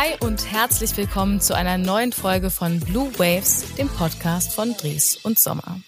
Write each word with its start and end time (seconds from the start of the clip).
Hi 0.00 0.14
und 0.20 0.52
herzlich 0.52 0.96
willkommen 0.96 1.40
zu 1.40 1.56
einer 1.56 1.76
neuen 1.76 2.12
Folge 2.12 2.50
von 2.50 2.78
Blue 2.78 3.10
Waves, 3.18 3.74
dem 3.74 3.88
Podcast 3.88 4.54
von 4.54 4.74
Dries 4.74 5.16
und 5.16 5.40
Sommer. 5.40 5.80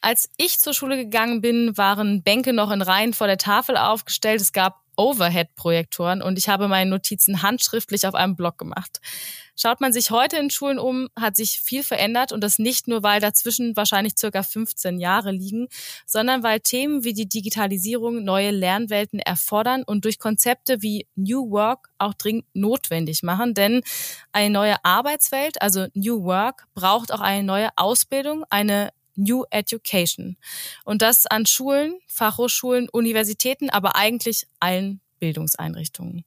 Als 0.00 0.30
ich 0.38 0.58
zur 0.58 0.72
Schule 0.72 0.96
gegangen 0.96 1.42
bin, 1.42 1.76
waren 1.76 2.22
Bänke 2.22 2.54
noch 2.54 2.70
in 2.70 2.80
Reihen 2.80 3.12
vor 3.12 3.26
der 3.26 3.36
Tafel 3.36 3.76
aufgestellt. 3.76 4.40
Es 4.40 4.54
gab 4.54 4.80
Overhead-Projektoren 4.98 6.20
und 6.20 6.38
ich 6.38 6.48
habe 6.48 6.68
meine 6.68 6.90
Notizen 6.90 7.42
handschriftlich 7.42 8.06
auf 8.06 8.14
einem 8.14 8.36
Blog 8.36 8.58
gemacht. 8.58 9.00
Schaut 9.60 9.80
man 9.80 9.92
sich 9.92 10.10
heute 10.10 10.36
in 10.36 10.50
Schulen 10.50 10.78
um, 10.78 11.08
hat 11.18 11.34
sich 11.34 11.60
viel 11.60 11.82
verändert 11.82 12.30
und 12.30 12.42
das 12.42 12.58
nicht 12.58 12.86
nur, 12.86 13.02
weil 13.02 13.20
dazwischen 13.20 13.74
wahrscheinlich 13.76 14.14
circa 14.16 14.42
15 14.42 14.98
Jahre 14.98 15.32
liegen, 15.32 15.66
sondern 16.06 16.42
weil 16.42 16.60
Themen 16.60 17.02
wie 17.02 17.12
die 17.12 17.28
Digitalisierung 17.28 18.22
neue 18.22 18.50
Lernwelten 18.50 19.18
erfordern 19.18 19.82
und 19.84 20.04
durch 20.04 20.18
Konzepte 20.18 20.82
wie 20.82 21.06
New 21.16 21.50
Work 21.50 21.88
auch 21.98 22.14
dringend 22.14 22.46
notwendig 22.54 23.22
machen. 23.22 23.54
Denn 23.54 23.82
eine 24.30 24.50
neue 24.50 24.84
Arbeitswelt, 24.84 25.60
also 25.62 25.86
New 25.94 26.22
Work, 26.24 26.66
braucht 26.74 27.12
auch 27.12 27.20
eine 27.20 27.42
neue 27.42 27.70
Ausbildung, 27.76 28.44
eine 28.50 28.90
New 29.18 29.44
Education. 29.50 30.36
Und 30.84 31.02
das 31.02 31.26
an 31.26 31.44
Schulen, 31.44 31.98
Fachhochschulen, 32.06 32.88
Universitäten, 32.88 33.68
aber 33.68 33.96
eigentlich 33.96 34.46
allen 34.60 35.00
Bildungseinrichtungen. 35.18 36.24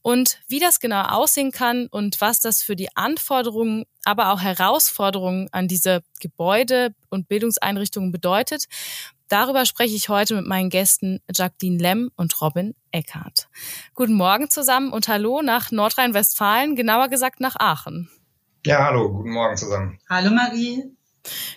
Und 0.00 0.40
wie 0.48 0.60
das 0.60 0.80
genau 0.80 1.02
aussehen 1.02 1.50
kann 1.50 1.88
und 1.88 2.20
was 2.20 2.40
das 2.40 2.62
für 2.62 2.76
die 2.76 2.94
Anforderungen, 2.96 3.84
aber 4.04 4.32
auch 4.32 4.40
Herausforderungen 4.40 5.48
an 5.52 5.68
diese 5.68 6.02
Gebäude 6.20 6.94
und 7.10 7.28
Bildungseinrichtungen 7.28 8.12
bedeutet, 8.12 8.64
darüber 9.28 9.66
spreche 9.66 9.94
ich 9.94 10.08
heute 10.08 10.34
mit 10.36 10.46
meinen 10.46 10.70
Gästen 10.70 11.20
Jacqueline 11.34 11.82
Lemm 11.82 12.10
und 12.16 12.40
Robin 12.40 12.74
Eckhardt. 12.92 13.48
Guten 13.94 14.14
Morgen 14.14 14.48
zusammen 14.48 14.92
und 14.92 15.08
hallo 15.08 15.42
nach 15.42 15.70
Nordrhein-Westfalen, 15.70 16.76
genauer 16.76 17.08
gesagt 17.08 17.40
nach 17.40 17.56
Aachen. 17.56 18.08
Ja, 18.64 18.84
hallo, 18.84 19.10
guten 19.10 19.30
Morgen 19.30 19.56
zusammen. 19.56 19.98
Hallo 20.08 20.30
Marie. 20.30 20.97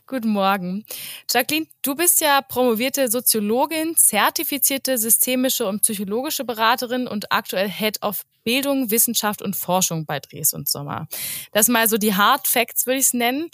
Guten 0.07 0.29
Morgen. 0.29 0.85
Jacqueline, 1.29 1.67
du 1.81 1.95
bist 1.95 2.21
ja 2.21 2.41
promovierte 2.41 3.09
Soziologin, 3.09 3.95
zertifizierte 3.95 4.97
systemische 4.97 5.67
und 5.67 5.81
psychologische 5.81 6.43
Beraterin 6.43 7.07
und 7.07 7.31
aktuell 7.31 7.69
Head 7.69 8.01
of 8.03 8.23
Bildung, 8.43 8.89
Wissenschaft 8.91 9.41
und 9.41 9.55
Forschung 9.55 10.05
bei 10.05 10.19
Dres 10.19 10.53
und 10.53 10.67
Sommer. 10.67 11.07
Das 11.51 11.67
mal 11.67 11.87
so 11.87 11.97
die 11.97 12.15
Hard 12.15 12.47
Facts, 12.47 12.85
würde 12.85 12.99
ich 12.99 13.05
es 13.05 13.13
nennen. 13.13 13.49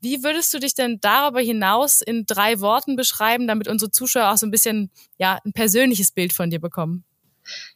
Wie 0.00 0.22
würdest 0.22 0.52
du 0.52 0.58
dich 0.58 0.74
denn 0.74 0.98
darüber 1.00 1.40
hinaus 1.40 2.00
in 2.00 2.26
drei 2.26 2.60
Worten 2.60 2.96
beschreiben, 2.96 3.46
damit 3.46 3.68
unsere 3.68 3.90
Zuschauer 3.90 4.32
auch 4.32 4.36
so 4.36 4.46
ein 4.46 4.50
bisschen 4.50 4.90
ja, 5.18 5.38
ein 5.44 5.52
persönliches 5.52 6.12
Bild 6.12 6.32
von 6.32 6.50
dir 6.50 6.60
bekommen? 6.60 7.04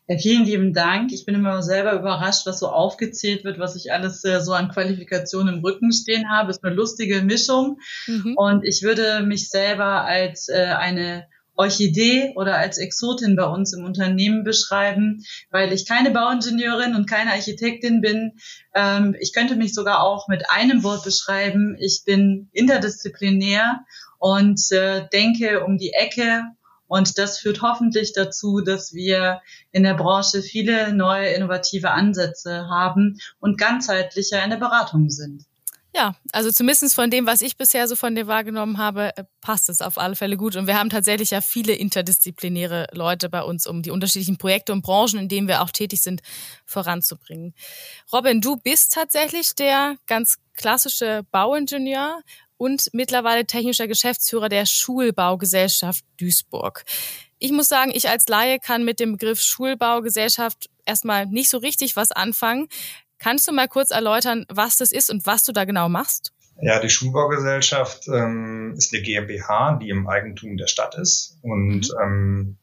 Ja, 0.07 0.17
vielen 0.19 0.45
lieben 0.45 0.73
Dank. 0.73 1.13
Ich 1.13 1.27
bin 1.27 1.35
immer 1.35 1.63
selber 1.63 1.93
überrascht, 1.93 2.47
was 2.47 2.61
so 2.61 2.69
aufgezählt 2.69 3.45
wird, 3.45 3.59
was 3.59 3.77
ich 3.77 3.93
alles 3.93 4.25
äh, 4.25 4.41
so 4.41 4.53
an 4.53 4.71
Qualifikationen 4.71 5.57
im 5.57 5.61
Rücken 5.61 5.93
stehen 5.93 6.31
habe. 6.31 6.51
Ist 6.51 6.65
eine 6.65 6.75
lustige 6.75 7.23
Mischung. 7.23 7.79
Mhm. 8.07 8.35
Und 8.37 8.65
ich 8.65 8.83
würde 8.83 9.23
mich 9.23 9.51
selber 9.51 10.05
als 10.05 10.49
äh, 10.49 10.75
eine 10.79 11.27
Orchidee 11.59 12.33
oder 12.37 12.57
als 12.57 12.79
Exotin 12.79 13.35
bei 13.35 13.45
uns 13.45 13.73
im 13.73 13.85
Unternehmen 13.85 14.45
beschreiben, 14.45 15.25
weil 15.51 15.73
ich 15.73 15.87
keine 15.87 16.13
Bauingenieurin 16.13 16.95
und 16.95 17.11
keine 17.11 17.33
Architektin 17.33 18.01
bin. 18.01 18.39
Ähm, 18.75 19.17
ich 19.19 19.33
könnte 19.35 19.57
mich 19.57 19.75
sogar 19.75 20.05
auch 20.05 20.29
mit 20.29 20.49
einem 20.51 20.85
Wort 20.85 21.05
beschreiben. 21.05 21.77
Ich 21.81 22.03
bin 22.07 22.49
interdisziplinär 22.53 23.81
und 24.19 24.61
äh, 24.71 25.09
denke 25.13 25.65
um 25.65 25.79
die 25.79 25.93
Ecke 25.93 26.45
und 26.89 27.19
das 27.19 27.39
führt 27.39 27.63
hoffentlich 27.63 28.13
dazu, 28.13 28.61
dass 28.61 28.93
wir 28.93 29.41
in 29.71 29.85
der 29.85 29.95
Branche 29.95 30.43
viele 30.43 30.93
neue 30.93 31.29
innovative 31.29 31.91
Ansätze 31.91 32.69
haben 32.69 33.19
und 33.39 33.59
ganzheitlicher 33.59 34.43
in 34.43 34.51
der 34.51 34.57
Beratung 34.57 35.11
sind. 35.11 35.45
Ja, 35.95 36.15
also 36.33 36.51
zumindest 36.53 36.95
von 36.95 37.11
dem, 37.11 37.27
was 37.27 37.41
ich 37.41 37.57
bisher 37.57 37.89
so 37.89 37.97
von 37.97 38.15
dir 38.15 38.27
wahrgenommen 38.27 38.77
habe, 38.79 39.17
äh, 39.17 39.25
passt 39.41 39.69
es 39.71 39.81
auf 39.81 39.97
alle 39.97 40.17
Fälle 40.17 40.37
gut. 40.37 40.55
Und 40.55 40.67
wir 40.67 40.79
haben 40.79 40.91
tatsächlich 40.91 41.31
ja 41.31 41.41
viele 41.41 41.73
interdisziplinäre 41.73 42.89
Leute 42.93 43.31
bei 43.31 43.43
uns, 43.43 43.67
um 43.67 43.83
die 43.83 43.91
unterschiedlichen 43.91 44.37
Projekte 44.37 44.73
und 44.73 44.83
Branchen, 44.83 45.19
in 45.19 45.29
denen 45.29 45.49
wir 45.49 45.63
auch 45.63 45.71
tätig 45.71 46.03
sind, 46.03 46.21
voranzubringen. 46.67 47.55
Robin, 48.13 48.41
du 48.41 48.57
bist 48.57 48.93
tatsächlich 48.93 49.55
der 49.55 49.97
ganz 50.07 50.37
klassische 50.55 51.23
Bauingenieur 51.33 52.21
und 52.59 52.91
mittlerweile 52.93 53.47
technischer 53.47 53.89
Geschäftsführer 53.89 54.51
der 54.51 54.67
Schulbaugesellschaft 54.67 56.05
Duisburg. 56.21 56.85
Ich 57.39 57.53
muss 57.53 57.69
sagen, 57.69 57.93
ich 57.95 58.09
als 58.09 58.29
Laie 58.29 58.59
kann 58.59 58.85
mit 58.85 59.01
dem 59.01 59.13
Begriff 59.13 59.41
Schulbaugesellschaft 59.41 60.69
erstmal 60.85 61.27
nicht 61.27 61.49
so 61.49 61.59
richtig 61.59 61.97
was 61.97 62.13
anfangen. 62.13 62.69
Kannst 63.19 63.49
du 63.49 63.53
mal 63.53 63.69
kurz 63.69 63.91
erläutern, 63.91 64.45
was 64.49 64.77
das 64.77 64.93
ist 64.93 65.11
und 65.11 65.25
was 65.25 65.45
du 65.45 65.53
da 65.53 65.65
genau 65.65 65.89
machst? 65.89 66.33
Ja, 66.61 66.81
die 66.81 66.91
Schulbaugesellschaft 66.91 68.09
ähm, 68.09 68.75
ist 68.77 68.93
eine 68.93 69.03
GmbH, 69.03 69.79
die 69.81 69.91
im 69.91 70.09
Eigentum 70.09 70.57
der 70.57 70.67
Stadt 70.67 70.97
ist. 70.97 71.39
Und 71.43 71.93
mhm. 71.93 72.03
ähm, 72.03 72.57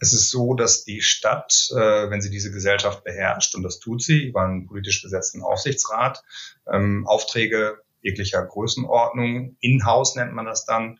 es 0.00 0.12
ist 0.12 0.30
so, 0.30 0.54
dass 0.54 0.84
die 0.84 1.02
Stadt, 1.02 1.68
äh, 1.72 2.10
wenn 2.10 2.20
sie 2.20 2.30
diese 2.30 2.50
Gesellschaft 2.50 3.04
beherrscht, 3.04 3.54
und 3.54 3.62
das 3.62 3.78
tut 3.78 4.02
sie 4.02 4.24
über 4.24 4.42
einen 4.42 4.66
politisch 4.66 5.02
besetzten 5.02 5.42
Aufsichtsrat, 5.42 6.24
ähm, 6.72 7.06
Aufträge 7.06 7.78
jeglicher 8.02 8.44
Größenordnung, 8.44 9.56
in-house 9.60 10.16
nennt 10.16 10.32
man 10.32 10.46
das 10.46 10.64
dann, 10.64 10.98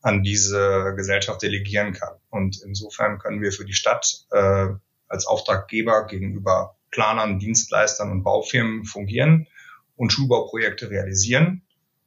an 0.00 0.22
diese 0.22 0.94
Gesellschaft 0.96 1.42
delegieren 1.42 1.92
kann. 1.92 2.14
Und 2.30 2.62
insofern 2.62 3.18
können 3.18 3.42
wir 3.42 3.52
für 3.52 3.64
die 3.64 3.72
Stadt 3.72 4.26
äh, 4.30 4.68
als 5.08 5.26
Auftraggeber 5.26 6.06
gegenüber 6.06 6.76
Planern, 6.90 7.38
Dienstleistern 7.38 8.10
und 8.10 8.22
Baufirmen 8.22 8.84
fungieren 8.84 9.48
und 9.96 10.12
Schulbauprojekte 10.12 10.90
realisieren 10.90 11.62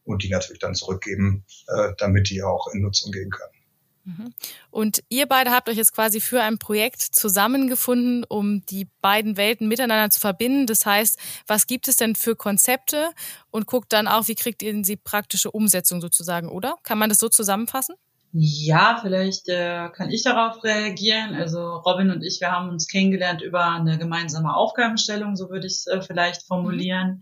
und 0.06 0.24
die 0.24 0.30
natürlich 0.30 0.60
dann 0.60 0.76
zurückgeben, 0.76 1.46
äh, 1.68 1.92
damit 1.98 2.30
die 2.30 2.44
auch 2.44 2.68
in 2.74 2.82
Nutzung 2.82 3.12
gehen 3.12 3.30
können. 3.30 3.61
Mhm. 4.04 4.34
Und 4.70 5.04
ihr 5.10 5.28
beide 5.28 5.52
habt 5.52 5.70
euch 5.70 5.78
jetzt 5.78 5.94
quasi 5.94 6.22
für 6.22 6.42
ein 6.42 6.58
Projekt 6.58 7.02
zusammengefunden, 7.02 8.24
um 8.24 8.66
die 8.66 8.88
beiden 9.02 9.38
Welten 9.38 9.68
miteinander 9.68 10.10
zu 10.10 10.20
verbinden. 10.20 10.66
Das 10.66 10.86
heißt, 10.86 11.20
was 11.48 11.68
gibt 11.68 11.88
es 11.88 11.96
denn 11.96 12.16
für 12.16 12.36
Konzepte 12.36 13.12
und 13.52 13.68
guckt 13.68 13.94
dann 13.94 14.08
auch, 14.08 14.28
wie 14.28 14.36
kriegt 14.36 14.64
ihr 14.64 14.84
sie 14.84 14.98
praktische 14.98 15.52
Umsetzung 15.52 16.02
sozusagen, 16.02 16.50
oder? 16.50 16.76
Kann 16.84 16.98
man 16.98 17.10
das 17.10 17.20
so 17.20 17.30
zusammenfassen? 17.30 17.96
Ja, 18.34 18.98
vielleicht 19.02 19.50
äh, 19.50 19.90
kann 19.90 20.10
ich 20.10 20.24
darauf 20.24 20.64
reagieren. 20.64 21.36
Also 21.36 21.76
Robin 21.78 22.12
und 22.12 22.24
ich, 22.24 22.40
wir 22.40 22.52
haben 22.52 22.70
uns 22.70 22.88
kennengelernt 22.88 23.42
über 23.42 23.66
eine 23.66 23.98
gemeinsame 23.98 24.56
Aufgabenstellung, 24.56 25.36
so 25.36 25.50
würde 25.50 25.68
ich 25.68 25.74
es 25.74 25.88
äh, 25.88 26.02
vielleicht 26.02 26.44
formulieren. 26.44 27.08
Mhm. 27.10 27.22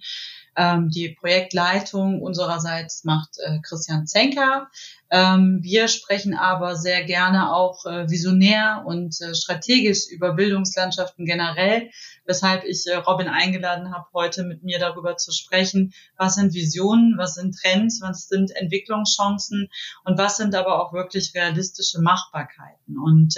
Ähm, 0.55 0.89
die 0.89 1.15
Projektleitung 1.19 2.21
unsererseits 2.21 3.05
macht 3.05 3.37
äh, 3.39 3.59
Christian 3.63 4.05
Zenker. 4.05 4.69
Ähm, 5.11 5.59
wir 5.61 5.87
sprechen 5.87 6.35
aber 6.35 6.75
sehr 6.75 7.03
gerne 7.03 7.53
auch 7.53 7.85
äh, 7.85 8.09
visionär 8.09 8.83
und 8.85 9.19
äh, 9.21 9.33
strategisch 9.33 10.07
über 10.09 10.33
Bildungslandschaften 10.33 11.25
generell, 11.25 11.89
weshalb 12.25 12.63
ich 12.63 12.85
äh, 12.85 12.95
Robin 12.95 13.27
eingeladen 13.27 13.91
habe, 13.91 14.05
heute 14.13 14.43
mit 14.43 14.63
mir 14.63 14.77
darüber 14.77 15.17
zu 15.17 15.31
sprechen, 15.31 15.93
was 16.17 16.35
sind 16.35 16.53
Visionen, 16.53 17.15
was 17.17 17.35
sind 17.35 17.55
Trends, 17.59 18.01
was 18.01 18.27
sind 18.27 18.55
Entwicklungschancen 18.55 19.69
und 20.03 20.17
was 20.19 20.37
sind 20.37 20.53
aber 20.53 20.79
auch 20.79 20.93
wirklich 20.93 21.33
realistische 21.33 22.01
Machbarkeiten. 22.01 22.97
Und 22.99 23.35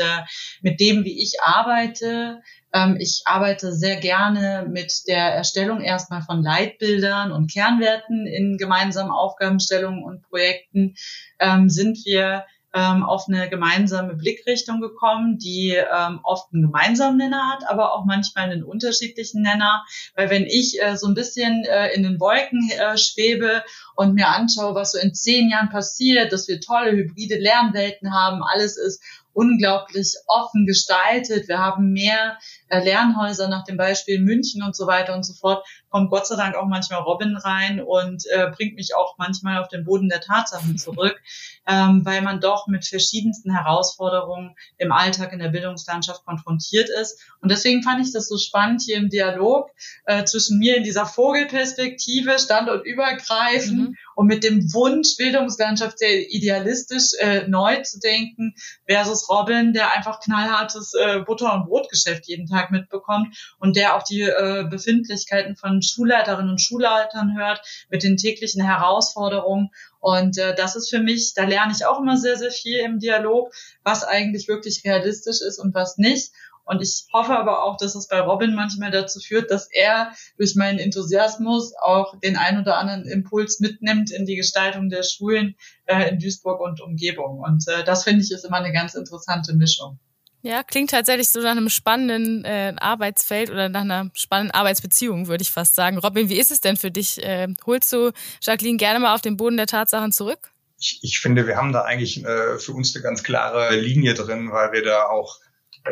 mit 0.62 0.80
dem, 0.80 1.04
wie 1.04 1.22
ich 1.22 1.42
arbeite, 1.42 2.42
ähm, 2.74 2.98
ich 3.00 3.24
arbeite 3.26 3.74
sehr 3.74 3.98
gerne 3.98 4.66
mit 4.70 5.08
der 5.08 5.34
Erstellung 5.34 5.82
erstmal 5.82 6.22
von 6.22 6.42
Leitbildern 6.42 7.32
und 7.32 7.52
Kernwerten 7.52 8.26
in 8.28 8.58
gemeinsamen 8.58 9.12
Aufgabenstellungen 9.12 10.04
und 10.04 10.22
Projekten. 10.24 10.96
Ähm, 11.42 11.70
sind 11.70 11.98
wir 12.06 12.46
ähm, 12.74 13.04
auf 13.04 13.26
eine 13.28 13.50
gemeinsame 13.50 14.16
Blickrichtung 14.16 14.80
gekommen, 14.80 15.38
die 15.38 15.72
ähm, 15.72 16.20
oft 16.24 16.54
einen 16.54 16.64
gemeinsamen 16.64 17.18
Nenner 17.18 17.52
hat, 17.52 17.70
aber 17.70 17.94
auch 17.94 18.06
manchmal 18.06 18.46
einen 18.46 18.64
unterschiedlichen 18.64 19.42
Nenner. 19.42 19.84
Weil 20.16 20.30
wenn 20.30 20.46
ich 20.46 20.82
äh, 20.82 20.96
so 20.96 21.08
ein 21.08 21.14
bisschen 21.14 21.66
äh, 21.66 21.94
in 21.94 22.04
den 22.04 22.20
Wolken 22.20 22.70
äh, 22.72 22.98
schwebe 22.98 23.64
und 23.96 24.14
mir 24.14 24.30
anschaue, 24.30 24.76
was 24.76 24.94
so 24.94 25.00
in 25.00 25.14
zehn 25.14 25.50
Jahren 25.50 25.70
passiert, 25.70 26.32
dass 26.32 26.48
wir 26.48 26.62
tolle 26.62 26.92
hybride 26.92 27.38
Lernwelten 27.38 28.14
haben, 28.14 28.42
alles 28.42 28.78
ist 28.78 29.02
unglaublich 29.34 30.16
offen 30.28 30.66
gestaltet. 30.66 31.48
Wir 31.48 31.60
haben 31.60 31.92
mehr 31.92 32.38
äh, 32.70 32.84
Lernhäuser 32.84 33.48
nach 33.48 33.64
dem 33.64 33.78
Beispiel 33.78 34.20
München 34.20 34.64
und 34.64 34.76
so 34.76 34.88
weiter 34.88 35.16
und 35.16 35.24
so 35.24 35.34
fort. 35.34 35.66
Kommt 35.92 36.10
Gott 36.10 36.26
sei 36.26 36.38
Dank 36.38 36.56
auch 36.56 36.68
manchmal 36.68 37.02
Robin 37.02 37.36
rein 37.36 37.82
und 37.82 38.24
äh, 38.32 38.50
bringt 38.50 38.76
mich 38.76 38.96
auch 38.96 39.18
manchmal 39.18 39.62
auf 39.62 39.68
den 39.68 39.84
Boden 39.84 40.08
der 40.08 40.22
Tatsachen 40.22 40.78
zurück, 40.78 41.22
ähm, 41.68 42.06
weil 42.06 42.22
man 42.22 42.40
doch 42.40 42.68
mit 42.68 42.86
verschiedensten 42.86 43.54
Herausforderungen 43.54 44.56
im 44.78 44.94
Alltag 44.94 45.34
in 45.34 45.40
der 45.40 45.50
Bildungslandschaft 45.50 46.26
konfrontiert 46.26 46.90
ist. 46.90 47.20
Und 47.42 47.52
deswegen 47.52 47.84
fand 47.84 48.06
ich 48.06 48.14
das 48.14 48.30
so 48.30 48.38
spannend 48.38 48.84
hier 48.86 48.96
im 48.96 49.10
Dialog 49.10 49.70
äh, 50.06 50.24
zwischen 50.24 50.60
mir 50.60 50.78
in 50.78 50.84
dieser 50.84 51.06
Vogelperspektive, 51.06 52.40
standortübergreifend, 52.40 53.90
mhm. 53.90 53.98
und 54.16 54.28
mit 54.28 54.46
dem 54.46 54.74
Wunsch, 54.74 55.18
Bildungslandschaft 55.18 56.00
sehr 56.00 56.32
idealistisch 56.32 57.12
äh, 57.20 57.48
neu 57.50 57.82
zu 57.82 58.00
denken, 58.00 58.56
versus 58.88 59.30
Robin, 59.30 59.74
der 59.74 59.94
einfach 59.94 60.22
knallhartes 60.22 60.94
äh, 60.94 61.20
Butter- 61.20 61.54
und 61.54 61.66
Brotgeschäft 61.66 62.28
jeden 62.28 62.48
Tag 62.48 62.72
mitbekommt 62.72 63.36
und 63.60 63.76
der 63.76 63.96
auch 63.96 64.04
die 64.04 64.22
äh, 64.22 64.66
Befindlichkeiten 64.70 65.58
von 65.58 65.81
Schulleiterinnen 65.86 66.52
und 66.52 66.62
Schulleitern 66.62 67.38
hört 67.38 67.62
mit 67.90 68.04
den 68.04 68.18
täglichen 68.18 68.64
Herausforderungen. 68.64 69.70
Und 70.00 70.38
äh, 70.38 70.56
das 70.56 70.76
ist 70.76 70.90
für 70.90 71.00
mich, 71.00 71.34
da 71.34 71.44
lerne 71.44 71.74
ich 71.76 71.86
auch 71.86 72.00
immer 72.00 72.18
sehr, 72.18 72.38
sehr 72.38 72.52
viel 72.52 72.80
im 72.80 73.00
Dialog, 73.00 73.54
was 73.84 74.04
eigentlich 74.04 74.48
wirklich 74.48 74.84
realistisch 74.86 75.42
ist 75.42 75.60
und 75.60 75.74
was 75.74 75.98
nicht. 75.98 76.32
Und 76.64 76.82
ich 76.82 77.06
hoffe 77.12 77.38
aber 77.38 77.64
auch, 77.64 77.78
dass 77.78 77.96
es 77.96 78.08
bei 78.08 78.20
Robin 78.20 78.54
manchmal 78.54 78.92
dazu 78.92 79.20
führt, 79.20 79.52
dass 79.52 79.68
er 79.72 80.14
durch 80.38 80.56
meinen 80.56 80.80
Enthusiasmus 80.80 81.74
auch 81.82 82.18
den 82.20 82.38
ein 82.38 82.60
oder 82.60 82.78
anderen 82.78 83.06
Impuls 83.06 83.60
mitnimmt 83.60 84.12
in 84.12 84.26
die 84.26 84.36
Gestaltung 84.36 84.90
der 84.90 85.04
Schulen 85.04 85.56
äh, 85.86 86.10
in 86.10 86.20
Duisburg 86.20 86.62
und 86.62 86.82
Umgebung. 86.82 87.40
Und 87.40 87.68
äh, 87.68 87.84
das 87.84 88.04
finde 88.04 88.24
ich 88.24 88.32
ist 88.32 88.46
immer 88.46 88.58
eine 88.58 88.72
ganz 88.72 88.94
interessante 88.94 89.54
Mischung. 89.54 90.00
Ja, 90.44 90.64
klingt 90.64 90.90
tatsächlich 90.90 91.30
so 91.30 91.40
nach 91.40 91.52
einem 91.52 91.70
spannenden 91.70 92.44
äh, 92.46 92.74
Arbeitsfeld 92.78 93.52
oder 93.52 93.70
nach 93.70 93.82
einer 93.82 94.10
spannenden 94.14 94.54
Arbeitsbeziehung, 94.56 95.28
würde 95.28 95.44
ich 95.44 95.52
fast 95.52 95.76
sagen. 95.76 95.98
Robin, 95.98 96.30
wie 96.30 96.40
ist 96.40 96.52
es 96.52 96.62
denn 96.62 96.78
für 96.78 96.92
dich? 96.92 97.24
Äh, 97.24 97.48
holst 97.66 97.94
du 97.94 98.12
Jacqueline 98.42 98.78
gerne 98.78 99.00
mal 99.00 99.14
auf 99.14 99.22
den 99.22 99.38
Boden 99.38 99.58
der 99.58 99.68
Tatsachen 99.68 100.12
zurück? 100.12 100.52
Ich, 100.80 101.00
ich 101.04 101.20
finde, 101.20 101.46
wir 101.46 101.58
haben 101.58 101.74
da 101.74 101.82
eigentlich 101.82 102.26
äh, 102.26 102.58
für 102.58 102.72
uns 102.72 102.96
eine 102.96 103.04
ganz 103.04 103.22
klare 103.22 103.76
Linie 103.76 104.16
drin, 104.16 104.52
weil 104.52 104.72
wir 104.72 104.84
da 104.84 105.06
auch 105.06 105.40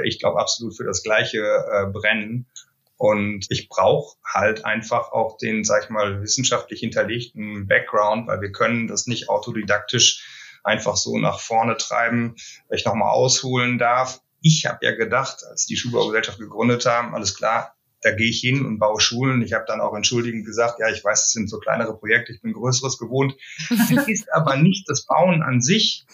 ich 0.04 0.20
glaube, 0.20 0.40
absolut 0.40 0.76
für 0.76 0.84
das 0.84 1.04
Gleiche 1.04 1.40
äh, 1.40 1.86
brennen. 1.88 2.48
Und 2.98 3.46
ich 3.50 3.70
brauche 3.70 4.18
halt 4.26 4.66
einfach 4.66 5.12
auch 5.12 5.38
den, 5.38 5.64
sag 5.64 5.86
ich 5.86 5.90
mal, 5.90 6.22
wissenschaftlich 6.22 6.82
hinterlegten 6.82 7.68
Background, 7.68 8.28
weil 8.28 8.42
wir 8.42 8.52
können 8.52 8.88
das 8.88 9.08
nicht 9.08 9.30
autodidaktisch 9.30 10.60
einfach 10.64 10.98
so 10.98 11.18
nach 11.18 11.40
vorne 11.40 11.78
treiben, 11.78 12.36
weil 12.68 12.78
ich 12.78 12.86
nochmal 12.86 13.12
ausholen 13.12 13.78
darf. 13.78 14.20
Ich 14.42 14.66
habe 14.66 14.86
ja 14.86 14.96
gedacht, 14.96 15.44
als 15.50 15.66
die 15.66 15.76
Schulbaugesellschaft 15.76 16.40
gegründet 16.40 16.86
haben, 16.86 17.14
alles 17.14 17.36
klar, 17.36 17.76
da 18.02 18.12
gehe 18.12 18.30
ich 18.30 18.40
hin 18.40 18.66
und 18.66 18.80
baue 18.80 19.02
Schulen. 19.02 19.42
Ich 19.42 19.54
habe 19.54 19.66
dann 19.68 19.82
auch 19.82 19.94
entschuldigend 19.94 20.46
gesagt, 20.46 20.80
ja, 20.80 20.90
ich 20.90 21.04
weiß, 21.04 21.26
es 21.26 21.32
sind 21.32 21.50
so 21.50 21.60
kleinere 21.60 21.98
Projekte, 21.98 22.32
ich 22.32 22.42
bin 22.42 22.54
Größeres 22.54 22.98
gewohnt. 22.98 23.36
Das 23.70 24.08
ist 24.08 24.32
aber 24.32 24.56
nicht 24.56 24.88
das 24.90 25.06
Bauen 25.06 25.42
an 25.42 25.62
sich, 25.62 26.06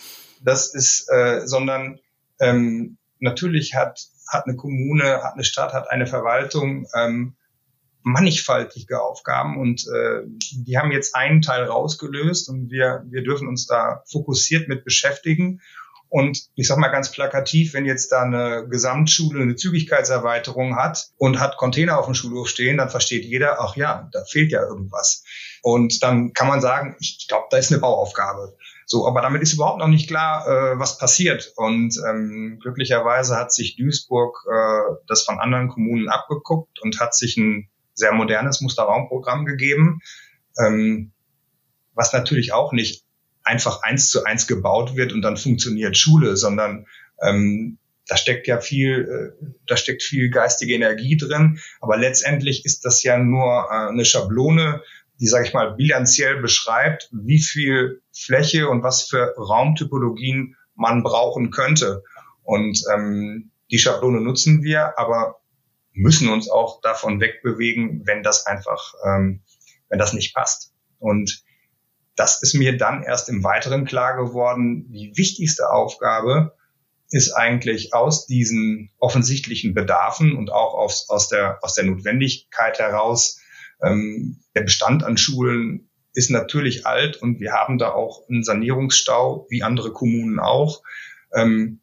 das 0.42 0.74
ist, 0.74 1.10
äh, 1.10 1.46
sondern 1.46 2.00
ähm, 2.40 2.98
natürlich 3.20 3.76
hat, 3.76 4.00
hat 4.32 4.46
eine 4.46 4.56
Kommune, 4.56 5.24
hat 5.24 5.34
eine 5.34 5.44
Stadt, 5.44 5.74
hat 5.74 5.90
eine 5.90 6.08
Verwaltung 6.08 6.88
ähm, 6.96 7.36
mannigfaltige 8.06 9.02
Aufgaben 9.02 9.58
und 9.60 9.88
äh, 9.88 10.22
die 10.52 10.78
haben 10.78 10.92
jetzt 10.92 11.16
einen 11.16 11.42
Teil 11.42 11.64
rausgelöst 11.64 12.50
und 12.50 12.70
wir, 12.70 13.04
wir 13.08 13.24
dürfen 13.24 13.48
uns 13.48 13.66
da 13.66 14.04
fokussiert 14.06 14.68
mit 14.68 14.86
beschäftigen. 14.86 15.62
Und 16.16 16.48
ich 16.56 16.66
sage 16.66 16.80
mal 16.80 16.88
ganz 16.88 17.12
plakativ, 17.12 17.74
wenn 17.74 17.84
jetzt 17.84 18.14
da 18.14 18.22
eine 18.22 18.70
Gesamtschule 18.70 19.42
eine 19.42 19.58
Zügigkeitserweiterung 19.58 20.78
hat 20.78 21.10
und 21.18 21.42
hat 21.42 21.58
Container 21.58 22.00
auf 22.00 22.06
dem 22.06 22.16
Schulhof 22.16 22.48
stehen, 22.48 22.78
dann 22.78 22.90
versteht 22.90 23.26
jeder, 23.26 23.60
ach 23.60 23.76
ja, 23.76 24.08
da 24.14 24.24
fehlt 24.24 24.54
ja 24.54 24.62
irgendwas. 24.62 25.26
Und 25.62 26.02
dann 26.04 26.32
kann 26.32 26.48
man 26.48 26.62
sagen, 26.62 26.96
ich 27.02 27.26
glaube, 27.28 27.48
da 27.50 27.58
ist 27.58 27.70
eine 27.70 27.82
Bauaufgabe. 27.82 28.56
So, 28.86 29.06
aber 29.06 29.22
damit 29.24 29.42
ist 29.42 29.56
überhaupt 29.56 29.80
noch 29.80 29.90
nicht 29.90 30.08
klar, 30.08 30.48
äh, 30.48 30.80
was 30.80 30.98
passiert. 30.98 31.52
Und 31.58 31.98
ähm, 32.08 32.60
glücklicherweise 32.62 33.36
hat 33.36 33.52
sich 33.52 33.76
Duisburg 33.76 34.38
äh, 34.50 34.96
das 35.08 35.24
von 35.24 35.38
anderen 35.40 35.68
Kommunen 35.68 36.08
abgeguckt 36.08 36.80
und 36.82 36.98
hat 37.02 37.14
sich 37.14 37.36
ein 37.36 37.68
sehr 37.94 38.14
modernes 38.14 38.62
Musterraumprogramm 38.62 39.44
gegeben, 39.44 40.00
ähm, 40.66 41.12
was 41.94 42.14
natürlich 42.14 42.54
auch 42.54 42.72
nicht 42.72 43.05
einfach 43.46 43.84
eins 43.84 44.10
zu 44.10 44.24
eins 44.24 44.48
gebaut 44.48 44.96
wird 44.96 45.14
und 45.14 45.22
dann 45.22 45.38
funktioniert 45.38 45.98
Schule, 45.98 46.36
sondern 46.36 46.88
ähm, 47.22 47.78
da 48.08 48.18
steckt 48.18 48.48
ja 48.48 48.60
viel, 48.60 49.34
äh, 49.42 49.46
da 49.68 49.78
steckt 49.78 50.04
viel 50.04 50.30
geistige 50.30 50.74
Energie 50.74 51.18
drin. 51.18 51.60
Aber 51.80 51.98
letztendlich 51.98 52.66
ist 52.66 52.86
das 52.86 53.04
ja 53.04 53.18
nur 53.18 53.68
äh, 53.70 53.90
eine 53.90 54.06
Schablone, 54.06 54.82
die, 55.20 55.28
sage 55.28 55.46
ich 55.46 55.54
mal, 55.54 55.76
bilanziell 55.76 56.42
beschreibt, 56.42 57.10
wie 57.12 57.42
viel 57.42 58.02
Fläche 58.14 58.68
und 58.70 58.84
was 58.84 59.04
für 59.04 59.34
Raumtypologien 59.38 60.56
man 60.76 61.04
brauchen 61.04 61.52
könnte. 61.52 62.04
Und 62.44 62.84
ähm, 62.94 63.52
die 63.72 63.80
Schablone 63.80 64.22
nutzen 64.22 64.62
wir, 64.62 65.00
aber 65.00 65.40
müssen 65.94 66.30
uns 66.30 66.50
auch 66.50 66.82
davon 66.82 67.22
wegbewegen, 67.22 68.06
wenn 68.06 68.22
das 68.22 68.46
einfach, 68.46 68.94
ähm, 69.06 69.42
wenn 69.90 70.00
das 70.00 70.14
nicht 70.14 70.36
passt. 70.36 70.74
Und 71.00 71.45
das 72.16 72.42
ist 72.42 72.54
mir 72.54 72.78
dann 72.78 73.04
erst 73.04 73.30
im 73.30 73.44
Weiteren 73.44 73.86
klar 73.86 74.16
geworden. 74.16 74.92
Die 74.92 75.12
wichtigste 75.16 75.70
Aufgabe 75.70 76.56
ist 77.10 77.32
eigentlich 77.32 77.94
aus 77.94 78.26
diesen 78.26 78.92
offensichtlichen 79.00 79.74
Bedarfen 79.74 80.36
und 80.36 80.52
auch 80.52 80.74
aus, 80.74 81.10
aus, 81.10 81.28
der, 81.28 81.60
aus 81.62 81.76
der 81.76 81.86
Notwendigkeit 81.86 82.80
heraus 82.80 83.40
ähm, 83.82 84.40
der 84.56 84.62
Bestand 84.62 85.04
an 85.04 85.18
Schulen 85.18 85.90
ist 86.14 86.30
natürlich 86.30 86.86
alt 86.86 87.18
und 87.18 87.40
wir 87.42 87.52
haben 87.52 87.78
da 87.78 87.92
auch 87.92 88.28
einen 88.30 88.44
Sanierungsstau, 88.44 89.48
wie 89.50 89.64
andere 89.64 89.92
Kommunen 89.92 90.40
auch. 90.40 90.82
Ähm, 91.34 91.82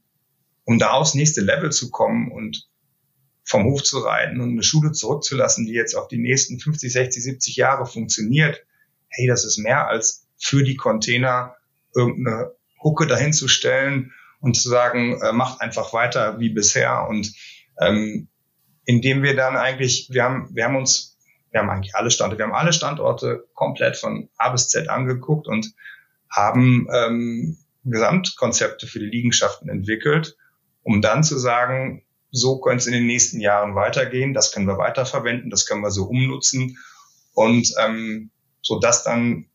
um 0.65 0.79
da 0.79 0.93
aufs 0.93 1.15
nächste 1.15 1.43
Level 1.43 1.71
zu 1.71 1.91
kommen 1.91 2.31
und 2.31 2.69
vom 3.45 3.65
Hof 3.65 3.83
zu 3.83 3.99
reiten 3.99 4.41
und 4.41 4.51
eine 4.51 4.63
Schule 4.63 4.93
zurückzulassen, 4.93 5.67
die 5.67 5.73
jetzt 5.73 5.95
auch 5.95 6.09
die 6.09 6.19
nächsten 6.19 6.59
50, 6.61 6.93
60, 6.93 7.23
70 7.23 7.57
Jahre 7.57 7.87
funktioniert, 7.87 8.65
hey, 9.09 9.27
das 9.27 9.45
ist 9.45 9.59
mehr 9.59 9.89
als 9.89 10.22
für 10.43 10.65
die 10.65 10.77
Container 10.77 11.55
irgendeine 11.95 12.53
Hucke 12.83 13.07
dahin 13.07 13.33
zu 13.33 13.49
stellen 13.49 14.13
und 14.41 14.57
zu 14.57 14.69
sagen, 14.69 15.21
äh, 15.23 15.33
macht 15.33 15.61
einfach 15.61 15.93
weiter 15.93 16.41
wie 16.41 16.51
bisher. 16.51 17.07
Und 17.09 17.33
ähm, 17.81 18.29
indem 18.85 19.23
wir 19.23 19.37
dann 19.37 19.57
eigentlich, 19.57 20.09
wir 20.11 20.25
haben, 20.25 20.49
wir 20.53 20.65
haben 20.65 20.77
uns 20.77 21.13
wir 21.53 21.61
haben 21.61 21.71
eigentlich 21.71 21.95
alle 21.95 22.11
Standorte, 22.11 22.39
wir 22.39 22.47
haben 22.47 22.55
alle 22.55 22.73
Standorte 22.73 23.45
komplett 23.55 23.97
von 23.97 24.29
A 24.39 24.51
bis 24.51 24.69
Z 24.69 24.89
angeguckt 24.89 25.47
und 25.47 25.75
haben 26.31 26.89
ähm, 26.93 27.59
Gesamtkonzepte 27.85 28.87
für 28.87 28.99
die 28.99 29.07
Liegenschaften 29.07 29.69
entwickelt, 29.69 30.37
um 30.83 31.03
dann 31.03 31.23
zu 31.23 31.39
sagen, 31.39 32.05
so 32.31 32.59
könnte 32.61 32.79
es 32.79 32.87
in 32.87 32.95
den 32.95 33.07
nächsten 33.07 33.41
Jahren 33.41 33.75
weitergehen, 33.75 34.33
das 34.33 34.53
können 34.53 34.67
wir 34.67 34.79
weiterverwenden, 34.79 35.51
das 35.51 35.67
können 35.67 35.83
wir 35.83 35.91
so 35.91 36.05
umnutzen 36.05 36.79
und 37.35 37.71
ähm, 37.79 38.31
so 38.63 38.81
dass 38.81 39.05
dann 39.05 39.47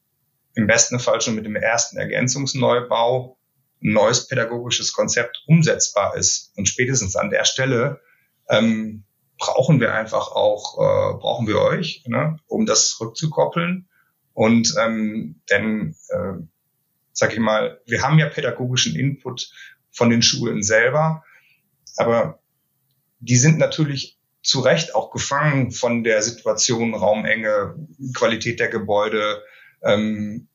im 0.58 0.66
besten 0.66 1.00
Fall 1.00 1.22
schon 1.22 1.36
mit 1.36 1.46
dem 1.46 1.56
ersten 1.56 1.98
Ergänzungsneubau 1.98 3.38
ein 3.84 3.94
neues 3.94 4.28
pädagogisches 4.28 4.92
Konzept 4.92 5.44
umsetzbar 5.46 6.18
ist. 6.18 6.52
Und 6.58 6.68
spätestens 6.68 7.16
an 7.16 7.30
der 7.30 7.46
Stelle 7.46 8.02
ähm, 8.50 9.04
brauchen 9.38 9.80
wir 9.80 9.94
einfach 9.94 10.32
auch, 10.32 10.80
äh, 10.80 11.18
brauchen 11.20 11.48
wir 11.48 11.62
euch, 11.62 12.04
ne, 12.08 12.38
um 12.48 12.66
das 12.66 13.00
rückzukoppeln. 13.00 13.88
Und 14.34 14.74
ähm, 14.80 15.42
denn, 15.52 15.96
äh, 16.10 16.42
sag 17.12 17.34
ich 17.34 17.40
mal, 17.40 17.80
wir 17.86 18.02
haben 18.02 18.18
ja 18.18 18.28
pädagogischen 18.28 18.96
Input 18.96 19.52
von 19.92 20.10
den 20.10 20.24
Schulen 20.24 20.64
selber, 20.64 21.24
aber 21.98 22.40
die 23.20 23.38
sind 23.38 23.60
natürlich 23.60 24.18
zu 24.42 24.62
Recht 24.62 24.96
auch 24.96 25.12
gefangen 25.12 25.70
von 25.70 26.04
der 26.04 26.24
Situation, 26.24 26.96
Raumenge, 26.96 27.76
Qualität 28.16 28.60
der 28.60 28.70
Gebäude 28.70 29.44
ähm, 29.84 30.48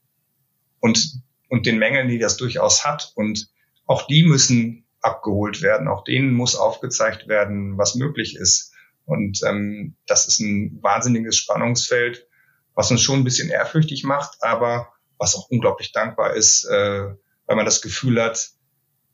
und, 0.81 1.23
und 1.49 1.67
den 1.67 1.79
Mängeln, 1.79 2.09
die 2.09 2.19
das 2.19 2.37
durchaus 2.37 2.85
hat. 2.85 3.13
Und 3.15 3.49
auch 3.87 4.07
die 4.07 4.25
müssen 4.25 4.85
abgeholt 5.01 5.63
werden. 5.63 5.89
Auch 5.89 6.05
denen 6.05 6.33
muss 6.33 6.57
aufgezeigt 6.57 7.29
werden, 7.29 7.77
was 7.79 7.95
möglich 7.95 8.37
ist. 8.37 8.73
Und 9.05 9.41
ähm, 9.45 9.97
das 10.07 10.27
ist 10.29 10.41
ein 10.41 10.79
wahnsinniges 10.81 11.37
Spannungsfeld, 11.37 12.27
was 12.75 12.91
uns 12.91 13.03
schon 13.03 13.21
ein 13.21 13.25
bisschen 13.25 13.51
ehrfürchtig 13.51 14.05
macht, 14.05 14.39
aber 14.43 14.93
was 15.19 15.35
auch 15.35 15.51
unglaublich 15.51 15.93
dankbar 15.93 16.35
ist, 16.35 16.65
äh, 16.65 17.15
weil 17.47 17.57
man 17.57 17.65
das 17.65 17.83
Gefühl 17.83 18.23
hat, 18.23 18.51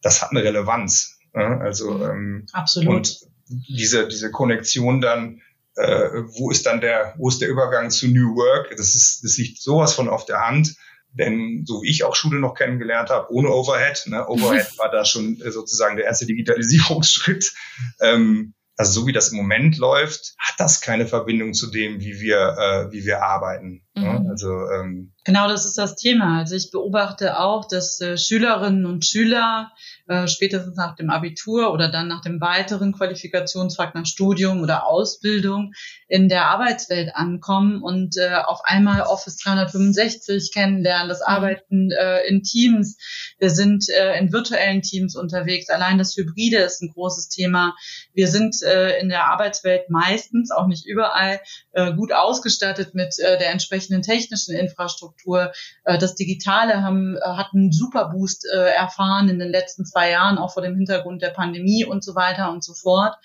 das 0.02 0.22
hat 0.22 0.30
eine 0.30 0.44
Relevanz. 0.44 1.18
Äh? 1.32 1.40
Also 1.40 1.92
mhm. 1.92 2.02
ähm, 2.02 2.46
absolut. 2.52 2.88
Und 2.88 3.20
diese 3.48 4.06
diese 4.08 4.30
Konnektion 4.30 5.00
dann, 5.00 5.40
äh, 5.78 6.24
wo 6.38 6.50
ist 6.50 6.66
dann 6.66 6.80
der, 6.80 7.14
wo 7.18 7.28
ist 7.28 7.40
der 7.40 7.48
Übergang 7.48 7.90
zu 7.90 8.08
New 8.08 8.34
Work? 8.36 8.76
Das 8.76 8.94
ist, 8.94 9.24
das 9.24 9.38
liegt 9.38 9.60
sowas 9.60 9.94
von 9.94 10.08
auf 10.08 10.24
der 10.24 10.40
Hand. 10.40 10.74
Denn 11.12 11.64
so 11.66 11.82
wie 11.82 11.90
ich 11.90 12.04
auch 12.04 12.14
Schule 12.14 12.38
noch 12.38 12.54
kennengelernt 12.54 13.10
habe, 13.10 13.32
ohne 13.32 13.48
Overhead, 13.48 14.04
ne, 14.06 14.28
Overhead 14.28 14.66
war 14.78 14.90
da 14.90 15.04
schon 15.04 15.40
äh, 15.40 15.50
sozusagen 15.50 15.96
der 15.96 16.04
erste 16.04 16.26
Digitalisierungsschritt. 16.26 17.54
Ähm, 18.00 18.54
also 18.76 19.00
so 19.00 19.06
wie 19.06 19.12
das 19.12 19.30
im 19.30 19.38
Moment 19.38 19.78
läuft, 19.78 20.34
hat 20.38 20.54
das 20.58 20.80
keine 20.80 21.06
Verbindung 21.06 21.52
zu 21.52 21.68
dem, 21.70 22.00
wie 22.00 22.20
wir, 22.20 22.56
äh, 22.58 22.92
wie 22.92 23.04
wir 23.04 23.22
arbeiten. 23.22 23.82
Mhm. 24.00 24.30
Also 24.30 24.48
ähm, 24.48 25.12
genau, 25.24 25.48
das 25.48 25.64
ist 25.64 25.78
das 25.78 25.96
Thema. 25.96 26.38
Also 26.38 26.54
ich 26.54 26.70
beobachte 26.70 27.38
auch, 27.38 27.66
dass 27.66 28.00
äh, 28.00 28.16
Schülerinnen 28.16 28.86
und 28.86 29.04
Schüler 29.04 29.72
äh, 30.08 30.26
spätestens 30.26 30.76
nach 30.76 30.96
dem 30.96 31.10
Abitur 31.10 31.72
oder 31.72 31.90
dann 31.90 32.08
nach 32.08 32.22
dem 32.22 32.40
weiteren 32.40 32.92
Qualifikationsfakt 32.92 33.94
nach 33.94 34.06
Studium 34.06 34.62
oder 34.62 34.86
Ausbildung 34.86 35.72
in 36.08 36.28
der 36.28 36.46
Arbeitswelt 36.46 37.14
ankommen 37.14 37.82
und 37.82 38.16
äh, 38.16 38.36
auf 38.44 38.60
einmal 38.64 39.02
Office 39.02 39.36
365 39.38 40.50
kennenlernen, 40.52 41.08
das 41.08 41.20
mhm. 41.20 41.26
Arbeiten 41.26 41.90
äh, 41.90 42.26
in 42.26 42.42
Teams. 42.42 42.96
Wir 43.38 43.50
sind 43.50 43.88
äh, 43.90 44.18
in 44.18 44.32
virtuellen 44.32 44.82
Teams 44.82 45.16
unterwegs. 45.16 45.68
Allein 45.68 45.98
das 45.98 46.16
Hybride 46.16 46.58
ist 46.58 46.82
ein 46.82 46.92
großes 46.92 47.28
Thema. 47.28 47.74
Wir 48.14 48.28
sind 48.28 48.62
äh, 48.62 48.98
in 49.00 49.08
der 49.08 49.26
Arbeitswelt 49.26 49.90
meistens, 49.90 50.50
auch 50.50 50.66
nicht 50.66 50.86
überall, 50.86 51.40
äh, 51.72 51.92
gut 51.94 52.12
ausgestattet 52.12 52.94
mit 52.94 53.18
äh, 53.18 53.38
der 53.38 53.50
entsprechenden 53.50 53.87
technischen 54.02 54.54
Infrastruktur. 54.54 55.52
Äh, 55.84 55.98
das 55.98 56.14
Digitale 56.14 56.82
haben, 56.82 57.16
äh, 57.16 57.20
hat 57.20 57.48
einen 57.54 57.72
super 57.72 58.12
äh, 58.52 58.56
erfahren 58.74 59.28
in 59.28 59.38
den 59.38 59.50
letzten 59.50 59.84
zwei 59.84 60.10
Jahren, 60.10 60.38
auch 60.38 60.52
vor 60.52 60.62
dem 60.62 60.76
Hintergrund 60.76 61.22
der 61.22 61.30
Pandemie 61.30 61.84
und 61.84 62.04
so 62.04 62.14
weiter 62.14 62.50
und 62.50 62.62
so 62.64 62.74
fort. 62.74 63.16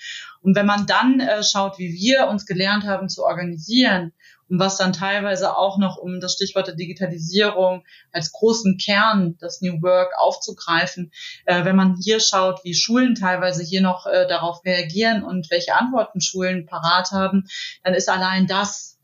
Und 0.41 0.55
wenn 0.55 0.65
man 0.65 0.85
dann 0.85 1.21
schaut, 1.41 1.79
wie 1.79 1.93
wir 1.93 2.27
uns 2.27 2.45
gelernt 2.45 2.85
haben 2.85 3.07
zu 3.07 3.23
organisieren 3.23 4.11
und 4.49 4.59
was 4.59 4.75
dann 4.75 4.91
teilweise 4.91 5.55
auch 5.55 5.77
noch 5.77 5.95
um 5.95 6.19
das 6.19 6.33
Stichwort 6.33 6.67
der 6.67 6.75
Digitalisierung 6.75 7.85
als 8.11 8.33
großen 8.33 8.77
Kern 8.77 9.37
das 9.39 9.61
New 9.61 9.81
Work 9.81 10.11
aufzugreifen, 10.19 11.13
wenn 11.45 11.77
man 11.77 11.95
hier 11.95 12.19
schaut, 12.19 12.59
wie 12.65 12.73
Schulen 12.73 13.15
teilweise 13.15 13.63
hier 13.63 13.79
noch 13.79 14.03
darauf 14.03 14.65
reagieren 14.65 15.23
und 15.23 15.49
welche 15.49 15.75
Antworten 15.75 16.19
Schulen 16.19 16.65
parat 16.65 17.11
haben, 17.11 17.45
dann 17.85 17.93
ist 17.93 18.09
allein 18.09 18.45
das 18.45 18.99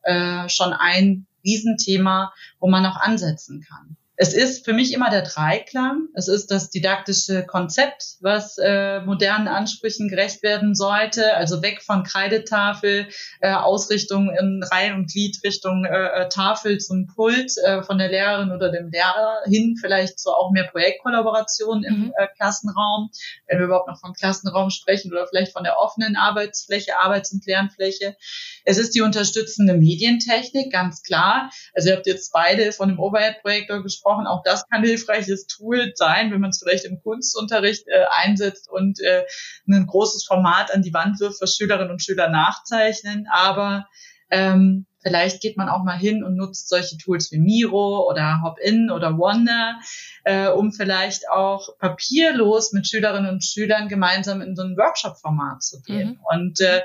schon 0.48 0.74
ein 0.74 1.25
Riesenthema, 1.43 2.34
wo 2.60 2.69
man 2.69 2.84
noch 2.84 2.98
ansetzen 2.98 3.65
kann. 3.67 3.98
Es 4.22 4.34
ist 4.34 4.66
für 4.66 4.74
mich 4.74 4.92
immer 4.92 5.10
der 5.10 5.22
Dreiklang. 5.22 6.10
Es 6.14 6.28
ist 6.28 6.52
das 6.52 6.70
didaktische 6.70 7.46
Konzept, 7.46 8.18
was 8.20 8.58
äh, 8.58 9.00
modernen 9.00 9.48
Ansprüchen 9.48 10.10
gerecht 10.10 10.44
werden 10.44 10.76
sollte. 10.76 11.36
Also 11.36 11.62
weg 11.62 11.82
von 11.82 12.04
Kreidetafel, 12.04 13.08
äh, 13.40 13.54
Ausrichtung 13.54 14.30
in 14.38 14.62
Reihe 14.62 14.94
und 14.94 15.10
Glied 15.10 15.40
Richtung 15.46 15.86
äh, 15.86 16.08
äh, 16.08 16.28
Tafel 16.28 16.80
zum 16.80 17.08
Pult 17.08 17.54
äh, 17.64 17.82
von 17.82 17.98
der 17.98 18.10
Lehrerin 18.10 18.52
oder 18.52 18.74
dem 18.74 18.90
Lehrer 18.92 19.38
hin, 19.46 19.78
vielleicht 19.80 20.20
so 20.20 20.32
auch 20.32 20.52
mehr 20.52 20.68
Projektkollaboration 20.68 21.86
im 21.86 22.00
mhm. 22.00 22.14
äh, 22.18 22.28
Klassenraum, 22.36 23.12
wenn 23.48 23.60
wir 23.60 23.68
überhaupt 23.68 23.88
noch 23.88 24.02
von 24.02 24.12
Klassenraum 24.12 24.70
sprechen 24.70 25.14
oder 25.14 25.28
vielleicht 25.28 25.54
von 25.54 25.64
der 25.64 25.80
offenen 25.80 26.18
Arbeitsfläche, 26.18 27.00
Arbeits- 27.00 27.32
und 27.32 27.46
Lernfläche. 27.46 28.18
Es 28.66 28.78
ist 28.78 28.96
die 28.96 29.02
unterstützende 29.02 29.76
Medientechnik, 29.76 30.74
ganz 30.74 31.04
klar. 31.04 31.50
Also 31.74 31.88
ihr 31.88 31.96
habt 31.96 32.06
jetzt 32.06 32.34
beide 32.34 32.74
von 32.74 32.90
dem 32.90 33.00
Overhead-Projektor 33.00 33.82
gesprochen 33.82 34.09
gesprochen. 34.10 34.28
Auch 34.28 34.44
das 34.44 34.68
kann 34.68 34.82
ein 34.82 34.88
hilfreiches 34.88 35.48
Tool 35.48 35.92
sein, 35.96 36.32
wenn 36.32 36.42
man 36.42 36.50
es 36.50 36.60
vielleicht 36.60 36.86
im 36.86 37.01
Kunstunterricht 37.01 37.88
äh, 37.88 38.06
einsetzt 38.12 38.70
und 38.70 39.00
äh, 39.01 39.25
ein 39.68 39.88
großes 39.88 40.25
Format 40.25 40.74
an 40.74 40.82
die 40.82 40.94
Wand 40.94 41.20
wirft, 41.20 41.42
was 41.42 41.56
Schülerinnen 41.56 41.92
und 41.92 42.01
Schüler 42.01 42.30
nachzeichnen. 42.30 43.28
Aber 43.32 43.88
ähm, 44.32 44.86
Vielleicht 45.01 45.41
geht 45.41 45.56
man 45.56 45.70
auch 45.70 45.84
mal 45.84 45.98
hin 45.98 46.24
und 46.24 46.36
nutzt 46.36 46.68
solche 46.68 46.98
Tools 46.98 47.32
wie 47.32 47.39
Miro 47.39 48.06
oder 48.10 48.41
Hop-In 48.44 48.91
oder 48.91 49.18
Wonder, 49.18 49.79
äh, 50.25 50.48
um 50.48 50.74
vielleicht 50.74 51.29
auch 51.29 51.77
papierlos 51.79 52.74
mit 52.74 52.88
Schülerinnen 52.88 53.32
und 53.32 53.44
Schülern 53.44 53.88
gemeinsam 53.88 54.41
in 54.41 54.56
so 54.56 54.63
ein 54.63 54.75
Workshop-Format 54.75 55.63
zu 55.63 55.82
gehen. 55.82 56.10
Mhm. 56.10 56.20
Und 56.38 56.62
äh, 56.62 56.82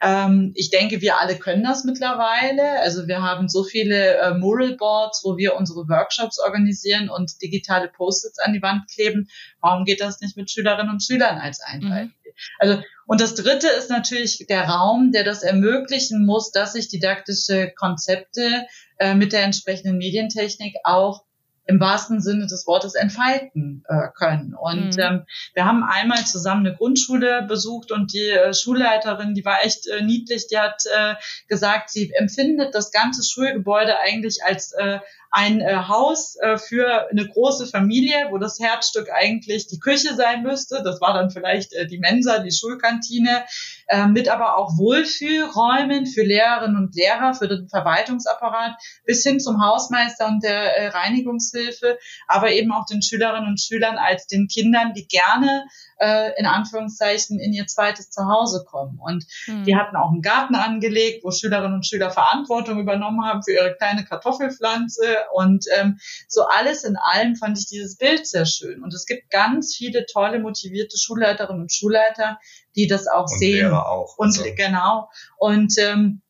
ähm, 0.00 0.52
ich 0.56 0.70
denke, 0.70 1.00
wir 1.00 1.20
alle 1.20 1.36
können 1.36 1.62
das 1.62 1.84
mittlerweile. 1.84 2.80
Also 2.80 3.06
wir 3.06 3.22
haben 3.22 3.48
so 3.48 3.62
viele 3.62 4.16
äh, 4.16 4.34
Mural 4.34 4.76
Boards, 4.76 5.22
wo 5.24 5.36
wir 5.36 5.54
unsere 5.54 5.88
Workshops 5.88 6.40
organisieren 6.40 7.08
und 7.08 7.40
digitale 7.42 7.88
Post-its 7.88 8.40
an 8.40 8.52
die 8.52 8.62
Wand 8.62 8.90
kleben. 8.92 9.28
Warum 9.60 9.84
geht 9.84 10.00
das 10.00 10.20
nicht 10.20 10.36
mit 10.36 10.50
Schülerinnen 10.50 10.90
und 10.90 11.02
Schülern 11.02 11.38
als 11.38 11.60
ein 11.60 11.80
Beispiel? 11.80 12.04
Mhm. 12.06 12.21
Also, 12.58 12.82
und 13.06 13.20
das 13.20 13.34
dritte 13.34 13.68
ist 13.68 13.90
natürlich 13.90 14.46
der 14.48 14.68
Raum, 14.68 15.12
der 15.12 15.24
das 15.24 15.42
ermöglichen 15.42 16.24
muss, 16.24 16.50
dass 16.50 16.72
sich 16.72 16.88
didaktische 16.88 17.72
Konzepte 17.76 18.66
äh, 18.98 19.14
mit 19.14 19.32
der 19.32 19.42
entsprechenden 19.42 19.98
Medientechnik 19.98 20.76
auch 20.84 21.24
im 21.66 21.78
wahrsten 21.80 22.20
Sinne 22.20 22.46
des 22.46 22.66
Wortes 22.66 22.94
entfalten 22.94 23.84
äh, 23.88 24.08
können. 24.16 24.54
Und 24.54 24.96
mhm. 24.96 25.02
ähm, 25.02 25.26
wir 25.54 25.64
haben 25.64 25.84
einmal 25.84 26.24
zusammen 26.24 26.66
eine 26.66 26.76
Grundschule 26.76 27.42
besucht 27.42 27.92
und 27.92 28.12
die 28.12 28.30
äh, 28.30 28.52
Schulleiterin, 28.52 29.34
die 29.34 29.44
war 29.44 29.64
echt 29.64 29.86
äh, 29.86 30.02
niedlich, 30.02 30.48
die 30.48 30.58
hat 30.58 30.82
äh, 30.86 31.14
gesagt, 31.48 31.90
sie 31.90 32.12
empfindet 32.14 32.74
das 32.74 32.90
ganze 32.90 33.22
Schulgebäude 33.22 33.98
eigentlich 33.98 34.44
als 34.44 34.72
äh, 34.72 34.98
ein 35.32 35.60
äh, 35.60 35.74
Haus 35.88 36.36
äh, 36.40 36.58
für 36.58 37.08
eine 37.10 37.26
große 37.26 37.66
Familie, 37.66 38.28
wo 38.30 38.36
das 38.36 38.58
Herzstück 38.60 39.08
eigentlich 39.10 39.66
die 39.66 39.80
Küche 39.80 40.14
sein 40.14 40.42
müsste. 40.42 40.82
Das 40.84 41.00
war 41.00 41.14
dann 41.14 41.30
vielleicht 41.30 41.72
äh, 41.72 41.86
die 41.86 41.98
Mensa, 41.98 42.40
die 42.40 42.52
Schulkantine, 42.52 43.44
äh, 43.88 44.06
mit 44.06 44.28
aber 44.28 44.58
auch 44.58 44.76
Wohlfühlräumen 44.76 46.04
für 46.04 46.22
Lehrerinnen 46.22 46.76
und 46.76 46.94
Lehrer, 46.94 47.32
für 47.32 47.48
den 47.48 47.66
Verwaltungsapparat 47.68 48.76
bis 49.06 49.22
hin 49.22 49.40
zum 49.40 49.64
Hausmeister 49.64 50.26
und 50.26 50.42
der 50.44 50.76
äh, 50.76 50.88
Reinigungshilfe, 50.88 51.98
aber 52.28 52.50
eben 52.52 52.70
auch 52.70 52.84
den 52.84 53.00
Schülerinnen 53.00 53.48
und 53.48 53.60
Schülern 53.60 53.96
als 53.96 54.26
den 54.26 54.48
Kindern, 54.48 54.92
die 54.92 55.08
gerne 55.08 55.64
äh, 55.98 56.38
in 56.38 56.46
Anführungszeichen 56.46 57.38
in 57.38 57.52
ihr 57.52 57.66
zweites 57.66 58.10
Zuhause 58.10 58.64
kommen. 58.68 58.98
Und 59.00 59.24
mhm. 59.46 59.64
die 59.64 59.76
hatten 59.76 59.96
auch 59.96 60.10
einen 60.10 60.20
Garten 60.20 60.56
angelegt, 60.56 61.24
wo 61.24 61.30
Schülerinnen 61.30 61.74
und 61.74 61.86
Schüler 61.86 62.10
Verantwortung 62.10 62.78
übernommen 62.80 63.24
haben 63.24 63.42
für 63.42 63.52
ihre 63.52 63.74
kleine 63.76 64.04
Kartoffelpflanze. 64.04 65.21
Und 65.32 65.64
ähm, 65.76 65.98
so 66.28 66.42
alles 66.42 66.84
in 66.84 66.96
allem 66.96 67.36
fand 67.36 67.58
ich 67.58 67.66
dieses 67.66 67.96
Bild 67.96 68.26
sehr 68.26 68.46
schön. 68.46 68.82
Und 68.82 68.94
es 68.94 69.06
gibt 69.06 69.30
ganz 69.30 69.74
viele 69.76 70.06
tolle, 70.06 70.38
motivierte 70.38 70.98
Schulleiterinnen 70.98 71.62
und 71.62 71.72
Schulleiter, 71.72 72.38
die 72.76 72.86
das 72.86 73.06
auch 73.06 73.30
und 73.30 73.38
sehen. 73.38 73.56
Lehrer 73.56 73.88
auch. 73.88 74.16
Und 74.18 74.38
also. 74.38 74.44
genau. 74.56 75.10
Und 75.38 75.74
ähm, 75.78 76.22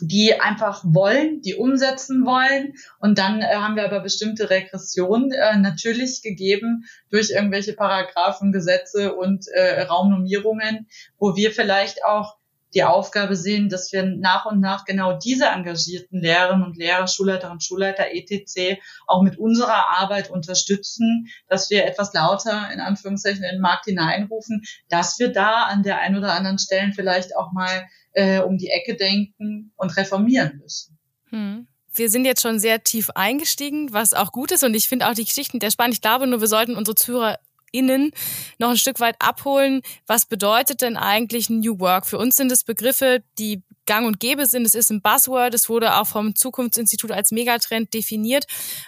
die 0.00 0.40
einfach 0.40 0.82
wollen, 0.84 1.40
die 1.42 1.54
umsetzen 1.54 2.24
wollen. 2.24 2.74
Und 3.00 3.18
dann 3.18 3.40
äh, 3.40 3.54
haben 3.54 3.76
wir 3.76 3.84
aber 3.84 4.00
bestimmte 4.00 4.50
Regressionen 4.50 5.32
äh, 5.32 5.56
natürlich 5.56 6.22
gegeben 6.22 6.84
durch 7.10 7.30
irgendwelche 7.30 7.74
Paragraphen, 7.74 8.52
Gesetze 8.52 9.14
und 9.14 9.46
äh, 9.48 9.82
Raumnomierungen, 9.82 10.88
wo 11.18 11.36
wir 11.36 11.52
vielleicht 11.52 12.04
auch 12.04 12.37
die 12.74 12.84
Aufgabe 12.84 13.36
sehen, 13.36 13.68
dass 13.68 13.92
wir 13.92 14.04
nach 14.04 14.46
und 14.46 14.60
nach 14.60 14.84
genau 14.84 15.18
diese 15.18 15.46
engagierten 15.46 16.20
Lehrerinnen 16.20 16.64
und 16.64 16.76
Lehrer, 16.76 17.06
Schulleiterinnen 17.06 17.56
und 17.56 17.64
Schulleiter 17.64 18.06
etc. 18.12 18.80
auch 19.06 19.22
mit 19.22 19.38
unserer 19.38 19.98
Arbeit 19.98 20.30
unterstützen, 20.30 21.28
dass 21.48 21.70
wir 21.70 21.86
etwas 21.86 22.12
lauter 22.12 22.70
in 22.72 22.80
Anführungszeichen 22.80 23.42
in 23.42 23.56
den 23.56 23.60
Markt 23.60 23.86
hineinrufen, 23.86 24.62
dass 24.88 25.18
wir 25.18 25.32
da 25.32 25.64
an 25.64 25.82
der 25.82 25.98
einen 25.98 26.16
oder 26.16 26.32
anderen 26.32 26.58
Stelle 26.58 26.92
vielleicht 26.94 27.36
auch 27.36 27.52
mal 27.52 27.86
äh, 28.12 28.40
um 28.40 28.58
die 28.58 28.68
Ecke 28.68 28.96
denken 28.96 29.72
und 29.76 29.96
reformieren 29.96 30.58
müssen. 30.62 30.98
Hm. 31.30 31.68
Wir 31.94 32.10
sind 32.10 32.24
jetzt 32.24 32.42
schon 32.42 32.60
sehr 32.60 32.84
tief 32.84 33.10
eingestiegen, 33.10 33.92
was 33.92 34.14
auch 34.14 34.30
gut 34.30 34.52
ist. 34.52 34.62
Und 34.62 34.74
ich 34.74 34.86
finde 34.86 35.08
auch 35.08 35.14
die 35.14 35.24
Geschichten 35.24 35.58
der 35.58 35.70
spannend. 35.70 35.94
Ich 35.94 36.00
glaube 36.00 36.26
nur, 36.26 36.40
wir 36.40 36.46
sollten 36.46 36.76
unsere 36.76 36.94
Zuhörer 36.94 37.38
innen 37.72 38.12
noch 38.58 38.70
ein 38.70 38.76
Stück 38.76 39.00
weit 39.00 39.16
abholen. 39.18 39.82
Was 40.06 40.26
bedeutet 40.26 40.82
denn 40.82 40.96
eigentlich 40.96 41.50
New 41.50 41.78
Work? 41.80 42.06
Für 42.06 42.18
uns 42.18 42.36
sind 42.36 42.52
es 42.52 42.64
Begriffe, 42.64 43.22
die 43.38 43.62
gang 43.88 44.06
und 44.06 44.20
gäbe 44.20 44.46
sind. 44.46 44.66
Es 44.66 44.74
ist 44.74 44.90
ein 44.90 45.00
Buzzword. 45.00 45.54
Es 45.54 45.68
wurde 45.68 45.96
auch 45.96 46.06
vom 46.06 46.36
Zukunftsinstitut 46.36 47.10
als 47.10 47.32
Megatrend 47.32 47.92
definiert. 47.92 48.44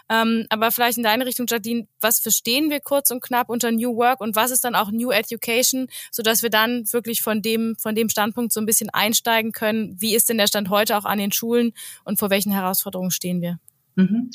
Ähm, 0.08 0.46
aber 0.50 0.70
vielleicht 0.70 0.98
in 0.98 1.04
deine 1.04 1.26
Richtung, 1.26 1.46
Jadine, 1.48 1.88
was 2.00 2.20
verstehen 2.20 2.70
wir 2.70 2.80
kurz 2.80 3.10
und 3.10 3.22
knapp 3.22 3.48
unter 3.48 3.72
New 3.72 3.96
Work 3.96 4.20
und 4.20 4.36
was 4.36 4.52
ist 4.52 4.62
dann 4.62 4.76
auch 4.76 4.92
New 4.92 5.10
Education, 5.10 5.88
sodass 6.12 6.42
wir 6.42 6.50
dann 6.50 6.84
wirklich 6.92 7.22
von 7.22 7.42
dem, 7.42 7.76
von 7.80 7.94
dem 7.94 8.10
Standpunkt 8.10 8.52
so 8.52 8.60
ein 8.60 8.66
bisschen 8.66 8.90
einsteigen 8.90 9.52
können. 9.52 9.96
Wie 9.98 10.14
ist 10.14 10.28
denn 10.28 10.38
der 10.38 10.46
Stand 10.46 10.68
heute 10.68 10.96
auch 10.96 11.06
an 11.06 11.18
den 11.18 11.32
Schulen 11.32 11.72
und 12.04 12.18
vor 12.18 12.30
welchen 12.30 12.52
Herausforderungen 12.52 13.10
stehen 13.10 13.40
wir? 13.40 13.58
Mhm. 13.96 14.30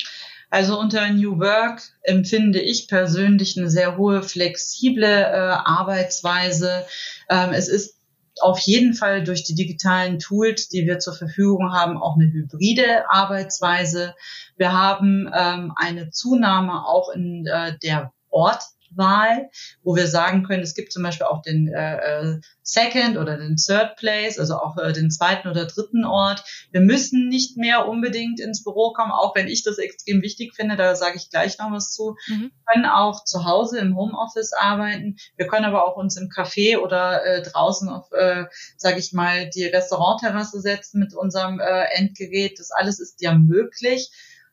Also 0.50 0.78
unter 0.78 1.08
New 1.10 1.38
Work 1.38 1.82
empfinde 2.02 2.60
ich 2.60 2.88
persönlich 2.88 3.56
eine 3.56 3.68
sehr 3.68 3.96
hohe 3.96 4.22
flexible 4.22 5.04
äh, 5.04 5.36
Arbeitsweise. 5.64 6.86
Ähm, 7.28 7.50
es 7.52 7.68
ist 7.68 7.96
auf 8.40 8.58
jeden 8.60 8.94
Fall 8.94 9.24
durch 9.24 9.44
die 9.44 9.54
digitalen 9.54 10.18
Tools, 10.18 10.68
die 10.68 10.86
wir 10.86 10.98
zur 10.98 11.14
Verfügung 11.14 11.72
haben, 11.72 11.96
auch 11.96 12.16
eine 12.16 12.26
hybride 12.26 13.10
Arbeitsweise. 13.10 14.14
Wir 14.56 14.72
haben 14.72 15.30
ähm, 15.34 15.72
eine 15.76 16.10
Zunahme 16.10 16.86
auch 16.86 17.08
in 17.10 17.46
äh, 17.46 17.76
der 17.82 18.12
Ort 18.30 18.62
Fachwahl, 18.88 19.50
wo 19.82 19.96
wir 19.96 20.06
sagen 20.06 20.44
können, 20.44 20.62
es 20.62 20.74
gibt 20.74 20.92
zum 20.92 21.02
Beispiel 21.02 21.26
auch 21.26 21.42
den 21.42 21.68
äh, 21.68 21.96
äh, 21.96 22.40
Second 22.62 23.16
oder 23.16 23.36
den 23.36 23.56
Third 23.56 23.96
Place, 23.96 24.38
also 24.38 24.56
auch 24.56 24.76
äh, 24.78 24.92
den 24.92 25.10
zweiten 25.10 25.48
oder 25.48 25.66
dritten 25.66 26.04
Ort. 26.04 26.44
Wir 26.72 26.80
müssen 26.80 27.28
nicht 27.28 27.56
mehr 27.56 27.88
unbedingt 27.88 28.40
ins 28.40 28.64
Büro 28.64 28.92
kommen, 28.92 29.12
auch 29.12 29.34
wenn 29.34 29.48
ich 29.48 29.62
das 29.62 29.78
extrem 29.78 30.22
wichtig 30.22 30.54
finde, 30.54 30.76
da 30.76 30.94
sage 30.94 31.16
ich 31.16 31.30
gleich 31.30 31.58
noch 31.58 31.70
was 31.70 31.92
zu. 31.92 32.16
Mhm. 32.28 32.50
Wir 32.50 32.72
können 32.72 32.86
auch 32.86 33.24
zu 33.24 33.44
Hause 33.44 33.78
im 33.78 33.96
Homeoffice 33.96 34.52
arbeiten. 34.52 35.16
Wir 35.36 35.46
können 35.46 35.64
aber 35.64 35.86
auch 35.86 35.96
uns 35.96 36.16
im 36.16 36.28
Café 36.28 36.78
oder 36.78 37.24
äh, 37.24 37.42
draußen 37.42 37.88
auf, 37.88 38.10
äh, 38.12 38.44
sage 38.76 38.98
ich 38.98 39.12
mal, 39.12 39.48
die 39.50 39.64
Restaurantterrasse 39.64 40.60
setzen 40.60 40.98
mit 40.98 41.14
unserem 41.14 41.60
äh, 41.60 41.84
Endgerät. 41.94 42.58
Das 42.58 42.70
alles 42.70 43.00
ist 43.00 43.22
ja 43.22 43.34
möglich. 43.34 44.10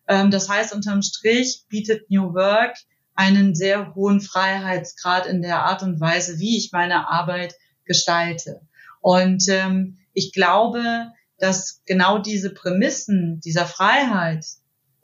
Ähm, 0.07 0.31
das 0.31 0.49
heißt, 0.49 0.73
unterm 0.73 1.01
Strich 1.01 1.65
bietet 1.69 2.09
New 2.09 2.33
Work 2.33 2.77
einen 3.15 3.55
sehr 3.55 3.95
hohen 3.95 4.21
Freiheitsgrad 4.21 5.25
in 5.25 5.41
der 5.41 5.63
Art 5.63 5.83
und 5.83 5.99
Weise, 5.99 6.39
wie 6.39 6.57
ich 6.57 6.71
meine 6.71 7.09
Arbeit 7.09 7.55
gestalte. 7.85 8.61
Und 9.01 9.47
ähm, 9.49 9.97
ich 10.13 10.31
glaube, 10.31 11.11
dass 11.37 11.81
genau 11.85 12.19
diese 12.19 12.53
Prämissen 12.53 13.39
dieser 13.41 13.65
Freiheit, 13.65 14.45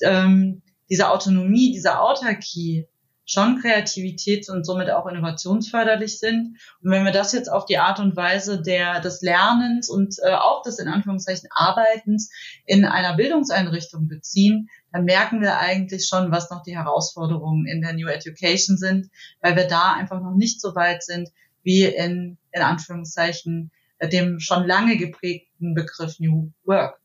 ähm, 0.02 0.62
dieser 0.90 1.12
Autonomie, 1.12 1.72
dieser 1.72 2.02
Autarkie 2.02 2.88
schon 3.30 3.62
Kreativität 3.62 4.50
und 4.50 4.66
somit 4.66 4.90
auch 4.90 5.06
innovationsförderlich 5.06 6.18
sind. 6.18 6.58
Und 6.82 6.92
wenn 6.92 7.06
wir 7.06 7.12
das 7.12 7.32
jetzt 7.32 7.48
auf 7.48 7.66
die 7.66 7.78
Art 7.78 8.00
und 8.00 8.16
Weise 8.16 8.60
der, 8.60 9.02
des 9.02 9.22
Lernens 9.22 9.88
und 9.88 10.16
äh, 10.24 10.32
auch 10.32 10.64
des 10.64 10.80
in 10.80 10.88
Anführungszeichen 10.88 11.48
Arbeitens 11.52 12.32
in 12.66 12.86
einer 12.86 13.16
Bildungseinrichtung 13.16 14.08
beziehen, 14.08 14.70
dann 14.92 15.06
merken 15.06 15.42
wir 15.42 15.60
eigentlich 15.60 16.08
schon, 16.08 16.32
was 16.32 16.50
noch 16.50 16.64
die 16.64 16.76
Herausforderungen 16.76 17.68
in 17.68 17.82
der 17.82 17.94
New 17.94 18.08
Education 18.08 18.78
sind, 18.78 19.12
weil 19.42 19.56
wir 19.56 19.68
da 19.68 19.94
einfach 19.94 20.22
noch 20.22 20.34
nicht 20.34 20.60
so 20.60 20.74
weit 20.74 21.04
sind 21.04 21.30
wie 21.62 21.84
in, 21.84 22.40
in 22.52 22.62
Anführungszeichen, 22.64 23.70
dem 24.02 24.40
schon 24.40 24.66
lange 24.66 24.98
geprägten 24.98 25.76
Begriff 25.76 26.20
New 26.20 26.52
Work. 26.64 26.99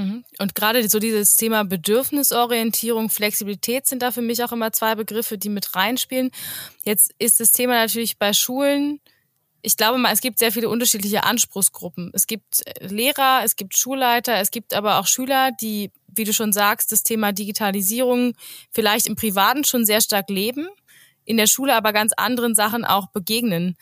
Mhm. 0.00 0.24
Und 0.38 0.54
gerade 0.54 0.88
so 0.88 0.98
dieses 0.98 1.36
Thema 1.36 1.64
Bedürfnisorientierung, 1.64 3.10
Flexibilität 3.10 3.86
sind 3.86 4.02
da 4.02 4.10
für 4.12 4.22
mich 4.22 4.42
auch 4.42 4.52
immer 4.52 4.72
zwei 4.72 4.94
Begriffe, 4.94 5.38
die 5.38 5.48
mit 5.48 5.74
reinspielen. 5.74 6.30
Jetzt 6.84 7.14
ist 7.18 7.40
das 7.40 7.52
Thema 7.52 7.74
natürlich 7.74 8.18
bei 8.18 8.32
Schulen, 8.32 9.00
ich 9.62 9.76
glaube 9.76 9.98
mal, 9.98 10.12
es 10.12 10.20
gibt 10.20 10.38
sehr 10.38 10.52
viele 10.52 10.68
unterschiedliche 10.68 11.24
Anspruchsgruppen. 11.24 12.10
Es 12.14 12.26
gibt 12.26 12.66
äh, 12.66 12.86
Lehrer, 12.86 13.42
es 13.44 13.56
gibt 13.56 13.76
Schulleiter, 13.76 14.38
es 14.38 14.50
gibt 14.50 14.74
aber 14.74 14.98
auch 14.98 15.06
Schüler, 15.06 15.50
die, 15.52 15.90
wie 16.08 16.24
du 16.24 16.32
schon 16.32 16.52
sagst, 16.52 16.92
das 16.92 17.02
Thema 17.02 17.32
Digitalisierung 17.32 18.34
vielleicht 18.70 19.06
im 19.06 19.16
Privaten 19.16 19.64
schon 19.64 19.84
sehr 19.84 20.00
stark 20.00 20.30
leben, 20.30 20.68
in 21.24 21.36
der 21.36 21.46
Schule 21.46 21.74
aber 21.74 21.92
ganz 21.92 22.12
anderen 22.16 22.54
Sachen 22.54 22.84
auch 22.84 23.08
begegnen. 23.08 23.76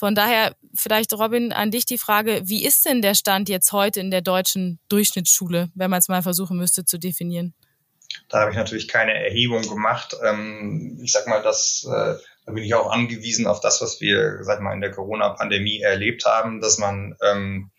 Von 0.00 0.14
daher 0.14 0.56
vielleicht, 0.74 1.12
Robin, 1.12 1.52
an 1.52 1.70
dich 1.70 1.84
die 1.84 1.98
Frage, 1.98 2.40
wie 2.44 2.64
ist 2.64 2.86
denn 2.86 3.02
der 3.02 3.14
Stand 3.14 3.50
jetzt 3.50 3.70
heute 3.72 4.00
in 4.00 4.10
der 4.10 4.22
deutschen 4.22 4.80
Durchschnittsschule, 4.88 5.68
wenn 5.74 5.90
man 5.90 5.98
es 5.98 6.08
mal 6.08 6.22
versuchen 6.22 6.56
müsste 6.56 6.86
zu 6.86 6.98
definieren? 6.98 7.52
Da 8.30 8.40
habe 8.40 8.50
ich 8.50 8.56
natürlich 8.56 8.88
keine 8.88 9.12
Erhebung 9.12 9.60
gemacht. 9.60 10.16
Ähm, 10.24 10.98
ich 11.04 11.12
sag 11.12 11.26
mal, 11.26 11.42
dass 11.42 11.86
äh, 11.86 12.14
da 12.46 12.52
bin 12.52 12.64
ich 12.64 12.72
auch 12.72 12.90
angewiesen 12.90 13.46
auf 13.46 13.60
das, 13.60 13.82
was 13.82 14.00
wir, 14.00 14.38
sag 14.40 14.62
mal, 14.62 14.72
in 14.72 14.80
der 14.80 14.90
Corona-Pandemie 14.90 15.82
erlebt 15.82 16.24
haben, 16.24 16.62
dass 16.62 16.78
man 16.78 17.14
ähm, 17.22 17.70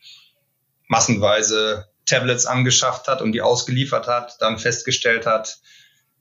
massenweise 0.87 1.87
Tablets 2.05 2.45
angeschafft 2.45 3.07
hat 3.07 3.23
und 3.23 3.31
die 3.31 3.41
ausgeliefert 3.41 4.05
hat, 4.05 4.39
dann 4.41 4.59
festgestellt 4.59 5.25
hat, 5.25 5.57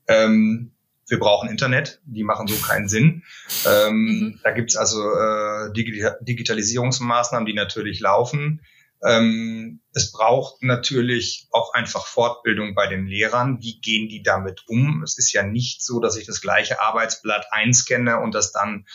ähm, 0.07 0.73
wir 1.11 1.19
brauchen 1.19 1.49
Internet, 1.49 2.01
die 2.05 2.23
machen 2.23 2.47
so 2.47 2.55
keinen 2.55 2.87
Sinn. 2.87 3.23
Ähm, 3.67 3.93
mhm. 3.93 4.39
Da 4.43 4.51
gibt's 4.51 4.77
also 4.77 4.99
äh, 5.13 5.71
Digitalisierungsmaßnahmen, 5.73 7.45
die 7.45 7.53
natürlich 7.53 7.99
laufen. 7.99 8.61
Ähm, 9.03 9.81
es 9.93 10.11
braucht 10.11 10.63
natürlich 10.63 11.47
auch 11.51 11.73
einfach 11.73 12.05
Fortbildung 12.05 12.75
bei 12.75 12.87
den 12.87 13.07
Lehrern. 13.07 13.61
Wie 13.61 13.81
gehen 13.81 14.07
die 14.07 14.23
damit 14.23 14.63
um? 14.67 15.03
Es 15.03 15.17
ist 15.17 15.33
ja 15.33 15.43
nicht 15.43 15.83
so, 15.83 15.99
dass 15.99 16.15
ich 16.15 16.25
das 16.25 16.39
gleiche 16.39 16.79
Arbeitsblatt 16.79 17.47
einscanne 17.51 18.19
und 18.19 18.33
das 18.33 18.53
dann 18.53 18.85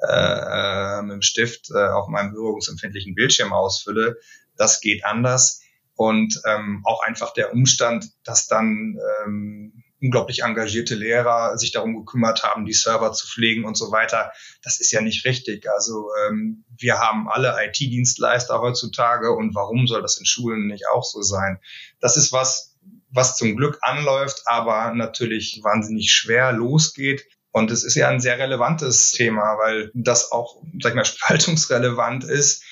äh, 0.00 1.02
mit 1.02 1.12
dem 1.12 1.22
Stift 1.22 1.70
äh, 1.70 1.88
auf 1.88 2.08
meinem 2.08 2.32
berührungsempfindlichen 2.32 3.14
Bildschirm 3.14 3.52
ausfülle. 3.52 4.18
Das 4.56 4.80
geht 4.80 5.04
anders. 5.04 5.60
Und 5.94 6.40
ähm, 6.46 6.82
auch 6.84 7.02
einfach 7.02 7.32
der 7.32 7.52
Umstand, 7.52 8.10
dass 8.24 8.46
dann 8.46 8.98
ähm, 9.24 9.82
unglaublich 10.06 10.42
engagierte 10.42 10.94
Lehrer 10.94 11.58
sich 11.58 11.72
darum 11.72 11.96
gekümmert 11.96 12.42
haben, 12.44 12.64
die 12.64 12.72
Server 12.72 13.12
zu 13.12 13.26
pflegen 13.26 13.64
und 13.64 13.76
so 13.76 13.90
weiter. 13.90 14.32
Das 14.62 14.80
ist 14.80 14.92
ja 14.92 15.00
nicht 15.00 15.24
richtig. 15.24 15.68
Also 15.70 16.08
ähm, 16.26 16.64
wir 16.78 16.98
haben 16.98 17.28
alle 17.28 17.54
IT-Dienstleister 17.66 18.60
heutzutage 18.60 19.32
und 19.32 19.54
warum 19.54 19.86
soll 19.86 20.02
das 20.02 20.18
in 20.18 20.26
Schulen 20.26 20.68
nicht 20.68 20.88
auch 20.88 21.04
so 21.04 21.22
sein? 21.22 21.60
Das 22.00 22.16
ist 22.16 22.32
was, 22.32 22.76
was 23.10 23.36
zum 23.36 23.56
Glück 23.56 23.78
anläuft, 23.82 24.42
aber 24.46 24.92
natürlich 24.94 25.60
wahnsinnig 25.62 26.12
schwer 26.12 26.52
losgeht. 26.52 27.26
Und 27.50 27.70
es 27.70 27.84
ist 27.84 27.94
ja 27.94 28.08
ein 28.08 28.20
sehr 28.20 28.38
relevantes 28.38 29.12
Thema, 29.12 29.58
weil 29.58 29.90
das 29.94 30.30
auch, 30.30 30.62
sag 30.80 30.90
ich 30.90 30.96
mal, 30.96 31.04
spaltungsrelevant 31.04 32.24
ist 32.24 32.62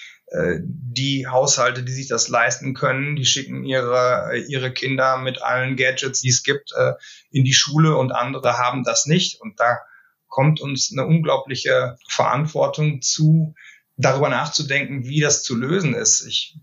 die 0.61 1.27
Haushalte, 1.29 1.83
die 1.83 1.93
sich 1.93 2.09
das 2.09 2.29
leisten 2.29 2.75
können, 2.75 3.15
die 3.17 3.25
schicken 3.25 3.65
ihre, 3.65 4.37
ihre 4.49 4.73
Kinder 4.73 5.19
mit 5.19 5.43
allen 5.43 5.77
Gadgets, 5.77 6.21
die 6.21 6.31
es 6.31 6.43
gibt, 6.43 6.73
äh, 6.73 6.95
in 7.31 7.45
die 7.45 7.55
Schule 7.55 7.97
und 7.97 8.13
andere 8.13 8.59
haben 8.59 8.83
das 8.85 9.07
nicht. 9.07 9.41
Und 9.41 9.61
da 9.61 9.79
kommt 10.29 10.61
uns 10.61 10.91
eine 10.93 11.07
unglaubliche 11.07 11.97
Verantwortung 12.09 13.01
zu, 13.01 13.55
darüber 13.97 14.29
nachzudenken, 14.29 15.05
wie 15.05 15.21
das 15.21 15.45
zu 15.45 15.55
lösen 15.57 15.95
ist. 15.95 16.27
Ich, 16.27 16.59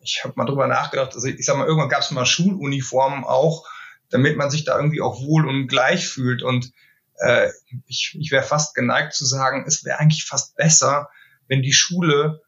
ich 0.00 0.24
habe 0.24 0.34
mal 0.36 0.46
drüber 0.46 0.66
nachgedacht, 0.66 1.14
also 1.14 1.26
ich 1.28 1.44
sag 1.44 1.58
mal, 1.58 1.66
irgendwann 1.66 1.90
gab 1.90 2.00
es 2.00 2.10
mal 2.10 2.24
Schuluniformen 2.24 3.24
auch, 3.24 3.66
damit 4.08 4.38
man 4.38 4.50
sich 4.50 4.64
da 4.64 4.76
irgendwie 4.76 5.02
auch 5.02 5.20
wohl 5.20 5.46
und 5.46 5.66
gleich 5.66 6.08
fühlt. 6.08 6.42
Und 6.42 6.72
äh, 7.18 7.50
ich, 7.86 8.16
ich 8.18 8.30
wäre 8.30 8.42
fast 8.42 8.74
geneigt 8.74 9.12
zu 9.12 9.26
sagen, 9.26 9.64
es 9.66 9.84
wäre 9.84 9.98
eigentlich 9.98 10.24
fast 10.24 10.56
besser, 10.56 11.10
wenn 11.48 11.62
die 11.62 11.74
Schule 11.74 12.40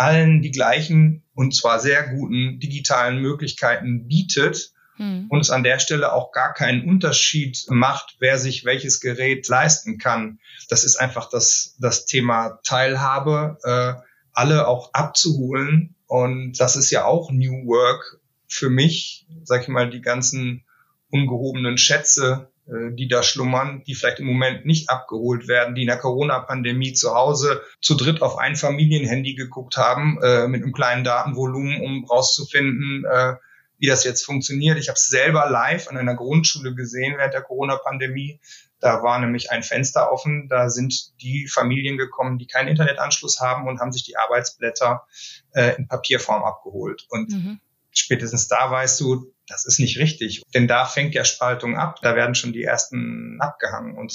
allen 0.00 0.40
die 0.40 0.50
gleichen 0.50 1.22
und 1.34 1.54
zwar 1.54 1.78
sehr 1.78 2.08
guten 2.08 2.58
digitalen 2.58 3.20
Möglichkeiten 3.20 4.08
bietet 4.08 4.72
hm. 4.96 5.26
und 5.28 5.40
es 5.40 5.50
an 5.50 5.62
der 5.62 5.78
Stelle 5.78 6.14
auch 6.14 6.32
gar 6.32 6.54
keinen 6.54 6.88
Unterschied 6.88 7.66
macht, 7.68 8.16
wer 8.18 8.38
sich 8.38 8.64
welches 8.64 9.00
Gerät 9.00 9.46
leisten 9.46 9.98
kann. 9.98 10.38
Das 10.70 10.84
ist 10.84 10.96
einfach 10.96 11.28
das, 11.28 11.76
das 11.78 12.06
Thema 12.06 12.60
Teilhabe, 12.64 13.58
äh, 13.62 14.00
alle 14.32 14.68
auch 14.68 14.94
abzuholen. 14.94 15.94
Und 16.06 16.54
das 16.58 16.76
ist 16.76 16.90
ja 16.90 17.04
auch 17.04 17.30
New 17.30 17.66
Work 17.66 18.20
für 18.48 18.70
mich, 18.70 19.26
sag 19.44 19.62
ich 19.62 19.68
mal, 19.68 19.90
die 19.90 20.00
ganzen 20.00 20.64
ungehobenen 21.10 21.76
Schätze 21.76 22.49
die 22.92 23.08
da 23.08 23.22
schlummern, 23.22 23.82
die 23.86 23.94
vielleicht 23.94 24.20
im 24.20 24.26
Moment 24.26 24.64
nicht 24.64 24.90
abgeholt 24.90 25.48
werden, 25.48 25.74
die 25.74 25.82
in 25.82 25.88
der 25.88 25.98
Corona-Pandemie 25.98 26.92
zu 26.92 27.14
Hause 27.14 27.62
zu 27.80 27.96
dritt 27.96 28.22
auf 28.22 28.38
ein 28.38 28.54
Familienhandy 28.54 29.34
geguckt 29.34 29.76
haben, 29.76 30.18
äh, 30.22 30.46
mit 30.46 30.62
einem 30.62 30.72
kleinen 30.72 31.02
Datenvolumen, 31.02 31.80
um 31.80 32.04
rauszufinden, 32.04 33.04
äh, 33.04 33.34
wie 33.78 33.86
das 33.86 34.04
jetzt 34.04 34.24
funktioniert. 34.24 34.78
Ich 34.78 34.88
habe 34.88 34.96
es 34.96 35.08
selber 35.08 35.48
live 35.50 35.88
an 35.88 35.96
einer 35.96 36.14
Grundschule 36.14 36.74
gesehen 36.74 37.16
während 37.16 37.34
der 37.34 37.42
Corona-Pandemie. 37.42 38.40
Da 38.78 39.02
war 39.02 39.18
nämlich 39.18 39.50
ein 39.50 39.62
Fenster 39.62 40.12
offen. 40.12 40.48
Da 40.48 40.70
sind 40.70 41.20
die 41.22 41.48
Familien 41.48 41.98
gekommen, 41.98 42.38
die 42.38 42.46
keinen 42.46 42.68
Internetanschluss 42.68 43.40
haben 43.40 43.66
und 43.66 43.80
haben 43.80 43.92
sich 43.92 44.04
die 44.04 44.16
Arbeitsblätter 44.16 45.06
äh, 45.54 45.76
in 45.76 45.88
Papierform 45.88 46.42
abgeholt. 46.44 47.06
Und 47.08 47.30
mhm. 47.30 47.60
spätestens 47.90 48.48
da 48.48 48.70
weißt 48.70 49.00
du, 49.00 49.32
das 49.50 49.66
ist 49.66 49.80
nicht 49.80 49.98
richtig. 49.98 50.42
Denn 50.54 50.68
da 50.68 50.86
fängt 50.86 51.14
ja 51.14 51.24
Spaltung 51.24 51.76
ab. 51.76 52.00
Da 52.02 52.14
werden 52.14 52.34
schon 52.34 52.52
die 52.52 52.62
ersten 52.62 53.38
abgehangen. 53.40 53.98
Und 53.98 54.12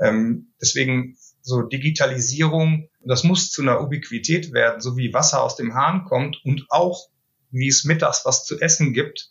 ähm, 0.00 0.52
deswegen 0.60 1.16
so 1.42 1.62
Digitalisierung, 1.62 2.88
das 3.04 3.24
muss 3.24 3.50
zu 3.50 3.62
einer 3.62 3.80
Ubiquität 3.80 4.52
werden, 4.52 4.80
so 4.80 4.96
wie 4.96 5.12
Wasser 5.12 5.42
aus 5.42 5.56
dem 5.56 5.74
Hahn 5.74 6.04
kommt 6.04 6.38
und 6.44 6.66
auch 6.70 7.08
wie 7.50 7.68
es 7.68 7.84
mittags 7.84 8.24
was 8.24 8.44
zu 8.44 8.58
essen 8.60 8.92
gibt. 8.92 9.30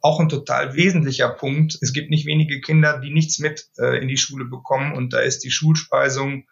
Auch 0.00 0.20
ein 0.20 0.28
total 0.28 0.74
wesentlicher 0.74 1.28
Punkt. 1.28 1.78
Es 1.80 1.92
gibt 1.92 2.10
nicht 2.10 2.26
wenige 2.26 2.60
Kinder, 2.60 3.00
die 3.00 3.12
nichts 3.12 3.38
mit 3.38 3.68
äh, 3.78 4.00
in 4.00 4.08
die 4.08 4.16
Schule 4.16 4.44
bekommen 4.44 4.94
und 4.94 5.12
da 5.12 5.20
ist 5.20 5.44
die 5.44 5.50
Schulspeisung 5.50 6.44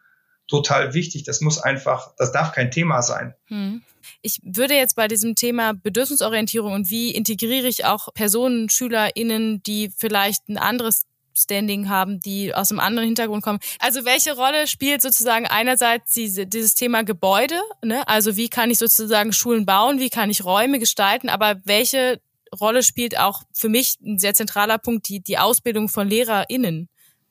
total 0.49 0.95
wichtig. 0.95 1.25
Das 1.25 1.41
muss 1.41 1.59
einfach, 1.59 2.15
das 2.17 2.33
darf 2.33 2.53
kein 2.53 2.71
Thema 2.71 3.03
sein. 3.03 3.35
Hm. 3.47 3.83
Ich 4.23 4.41
würde 4.43 4.75
jetzt 4.75 4.97
bei 4.97 5.07
diesem 5.07 5.35
Thema 5.35 5.75
Bedürfnisorientierung 5.75 6.73
und 6.73 6.91
wie 6.91 7.11
integriere 7.11 7.69
ich 7.69 7.85
auch 7.85 8.13
Personen, 8.15 8.69
SchülerInnen, 8.69 9.63
die 9.63 9.91
vielleicht 9.97 10.49
ein 10.49 10.59
anderes 10.59 11.05
Standing 11.35 11.89
haben, 11.89 12.19
die 12.19 12.53
aus 12.55 12.71
einem 12.71 12.81
anderen 12.81 13.07
Hintergrund 13.07 13.45
kommen. 13.45 13.61
Also 13.79 14.05
welche 14.05 14.35
Rolle 14.35 14.67
spielt 14.67 15.03
sozusagen 15.03 15.47
einerseits 15.47 16.13
diese, 16.13 16.47
dieses 16.47 16.75
Thema 16.75 17.05
Gebäude, 17.05 17.61
ne? 17.85 18.07
also 18.09 18.37
wie 18.37 18.49
kann 18.49 18.71
ich 18.71 18.79
sozusagen 18.79 19.33
Schulen 19.33 19.65
bauen, 19.65 20.01
wie 20.01 20.11
kann 20.11 20.31
ich 20.31 20.45
Räume 20.45 20.81
gestalten, 20.81 21.29
aber 21.29 21.57
welche 21.65 22.21
Rolle 22.59 22.83
spielt 22.83 23.19
auch 23.19 23.43
für 23.53 23.69
mich 23.69 23.99
ein 24.03 24.19
sehr 24.19 24.35
zentraler 24.35 24.79
Punkt 24.79 25.09
die, 25.09 25.21
die 25.21 25.39
Ausbildung 25.39 25.89
von 25.89 26.09
LehrerInnen? 26.09 26.89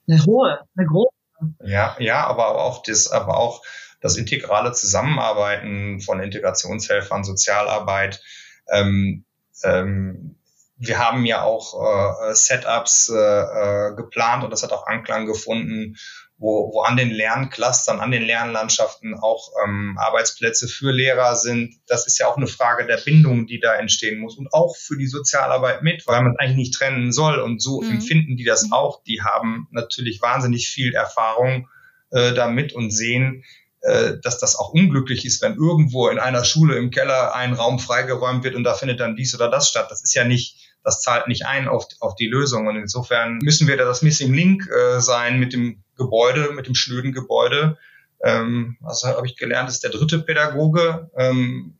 Eine 0.07 0.25
hohe, 0.25 0.59
eine 0.75 0.87
große 0.87 1.16
Ja, 1.63 1.95
ja, 1.99 2.25
aber 2.25 2.59
auch 2.59 2.83
das, 2.83 3.09
aber 3.09 3.37
auch 3.37 3.61
das 4.01 4.17
integrale 4.17 4.71
Zusammenarbeiten 4.73 6.01
von 6.01 6.19
Integrationshelfern, 6.19 7.23
Sozialarbeit. 7.23 8.21
Ähm, 8.69 9.25
ähm, 9.63 10.35
wir 10.77 10.99
haben 10.99 11.25
ja 11.25 11.41
auch 11.41 12.29
äh, 12.29 12.33
Setups 12.33 13.09
äh, 13.09 13.15
äh, 13.17 13.95
geplant 13.95 14.43
und 14.43 14.51
das 14.51 14.63
hat 14.63 14.71
auch 14.71 14.85
Anklang 14.85 15.25
gefunden, 15.25 15.95
wo, 16.39 16.71
wo 16.71 16.81
an 16.81 16.97
den 16.97 17.09
Lernclustern, 17.09 17.99
an 17.99 18.11
den 18.11 18.23
Lernlandschaften 18.23 19.15
auch 19.15 19.51
ähm, 19.65 19.97
Arbeitsplätze 19.99 20.67
für 20.67 20.91
Lehrer 20.91 21.35
sind. 21.35 21.75
Das 21.87 22.05
ist 22.05 22.19
ja 22.19 22.27
auch 22.27 22.37
eine 22.37 22.47
Frage 22.47 22.85
der 22.85 22.97
Bindung, 22.97 23.47
die 23.47 23.59
da 23.59 23.73
entstehen 23.75 24.19
muss 24.19 24.37
und 24.37 24.53
auch 24.53 24.75
für 24.77 24.97
die 24.97 25.07
Sozialarbeit 25.07 25.81
mit, 25.81 26.05
weil 26.05 26.21
man 26.21 26.33
es 26.33 26.39
eigentlich 26.39 26.57
nicht 26.57 26.73
trennen 26.75 27.11
soll. 27.11 27.39
Und 27.39 27.61
so 27.61 27.81
mhm. 27.81 27.91
empfinden 27.91 28.37
die 28.37 28.43
das 28.43 28.71
auch. 28.71 29.03
Die 29.03 29.21
haben 29.23 29.67
natürlich 29.71 30.21
wahnsinnig 30.21 30.69
viel 30.69 30.93
Erfahrung 30.93 31.67
äh, 32.11 32.33
damit 32.33 32.73
und 32.73 32.91
sehen, 32.91 33.43
äh, 33.81 34.13
dass 34.21 34.37
das 34.37 34.55
auch 34.55 34.69
unglücklich 34.69 35.25
ist, 35.25 35.41
wenn 35.41 35.55
irgendwo 35.55 36.07
in 36.07 36.19
einer 36.19 36.43
Schule 36.43 36.75
im 36.77 36.91
Keller 36.91 37.33
ein 37.33 37.53
Raum 37.53 37.79
freigeräumt 37.79 38.43
wird 38.43 38.55
und 38.55 38.63
da 38.63 38.75
findet 38.75 38.99
dann 38.99 39.15
dies 39.15 39.33
oder 39.33 39.49
das 39.49 39.69
statt. 39.69 39.87
Das 39.89 40.03
ist 40.03 40.13
ja 40.13 40.23
nicht, 40.23 40.66
das 40.87 41.01
zahlt 41.01 41.27
nicht 41.27 41.45
ein 41.45 41.67
auf, 41.67 41.85
auf 41.99 42.15
die 42.15 42.27
Lösung. 42.27 42.67
Und 42.67 42.77
insofern 42.77 43.39
müssen 43.39 43.67
wir 43.67 43.75
da 43.75 43.83
das 43.83 44.03
Missing 44.03 44.33
Link 44.33 44.69
äh, 44.69 45.01
sein 45.01 45.37
mit 45.37 45.51
dem 45.51 45.83
Gebäude, 45.97 46.53
mit 46.53 46.65
dem 46.65 46.75
schnöden 46.75 47.11
Gebäude. 47.11 47.77
Ähm, 48.23 48.77
also 48.81 49.09
habe 49.09 49.27
ich 49.27 49.35
gelernt, 49.35 49.67
ist 49.67 49.83
der 49.83 49.91
dritte 49.91 50.19
Pädagoge. 50.19 51.11
Ähm, 51.17 51.77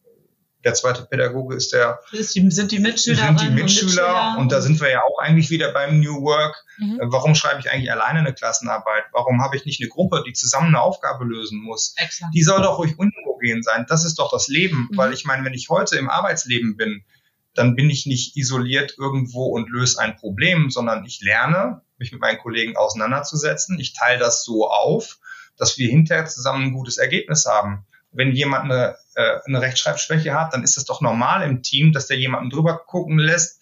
der 0.66 0.74
zweite 0.74 1.06
Pädagoge 1.06 1.56
ist 1.56 1.72
der. 1.72 2.02
Ist 2.12 2.36
die, 2.36 2.52
sind 2.52 2.74
die 2.74 2.80
Mitschüler. 2.80 3.28
Sind 3.28 3.42
die 3.42 3.50
Mitschüler. 3.50 4.34
Und, 4.36 4.42
und, 4.42 4.52
da 4.52 4.60
sind 4.60 4.82
wir 4.82 4.90
ja 4.90 5.02
auch 5.02 5.20
eigentlich 5.20 5.50
wieder 5.50 5.72
beim 5.72 6.02
New 6.02 6.24
Work. 6.24 6.58
Mhm. 6.78 7.00
Äh, 7.00 7.06
warum 7.06 7.34
schreibe 7.34 7.62
ich 7.62 7.72
eigentlich 7.72 7.90
alleine 7.90 8.20
eine 8.20 8.34
Klassenarbeit? 8.34 9.06
Warum 9.14 9.42
habe 9.42 9.56
ich 9.56 9.64
nicht 9.64 9.80
eine 9.80 9.88
Gruppe, 9.88 10.22
die 10.28 10.34
zusammen 10.34 10.68
eine 10.68 10.82
Aufgabe 10.82 11.24
lösen 11.24 11.62
muss? 11.62 11.94
Exakt. 11.96 12.34
Die 12.34 12.44
soll 12.44 12.62
doch 12.62 12.78
ruhig 12.78 13.00
unhomogen 13.00 13.64
sein. 13.64 13.86
Das 13.88 14.04
ist 14.04 14.20
doch 14.20 14.30
das 14.30 14.50
Leben. 14.50 14.90
Mhm. 14.92 14.98
Weil 14.98 15.14
ich 15.14 15.24
meine, 15.24 15.46
wenn 15.46 15.54
ich 15.54 15.70
heute 15.70 15.96
im 15.96 16.10
Arbeitsleben 16.10 16.76
bin, 16.76 17.06
dann 17.58 17.76
bin 17.76 17.90
ich 17.90 18.06
nicht 18.06 18.38
isoliert 18.38 18.96
irgendwo 18.98 19.46
und 19.46 19.70
löse 19.70 20.00
ein 20.00 20.16
Problem, 20.16 20.70
sondern 20.70 21.06
ich 21.06 21.22
lerne, 21.22 21.82
mich 21.98 22.12
mit 22.12 22.22
meinen 22.22 22.38
Kollegen 22.40 22.78
auseinanderzusetzen. 22.78 23.80
Ich 23.80 23.94
teile 23.94 24.20
das 24.20 24.44
so 24.44 24.70
auf, 24.70 25.20
dass 25.58 25.78
wir 25.78 25.90
hinterher 25.90 26.26
zusammen 26.26 26.66
ein 26.66 26.74
gutes 26.74 26.98
Ergebnis 26.98 27.46
haben 27.46 27.86
wenn 28.12 28.32
jemand 28.32 28.66
eine, 28.66 28.96
äh, 29.16 29.40
eine 29.46 29.62
Rechtschreibschwäche 29.62 30.34
hat, 30.34 30.54
dann 30.54 30.64
ist 30.64 30.78
es 30.78 30.86
doch 30.86 31.02
normal 31.02 31.48
im 31.48 31.62
Team, 31.62 31.92
dass 31.94 32.08
der 32.08 32.18
jemanden 32.18 32.50
drüber 32.50 32.78
gucken 32.78 33.20
lässt, 33.20 33.57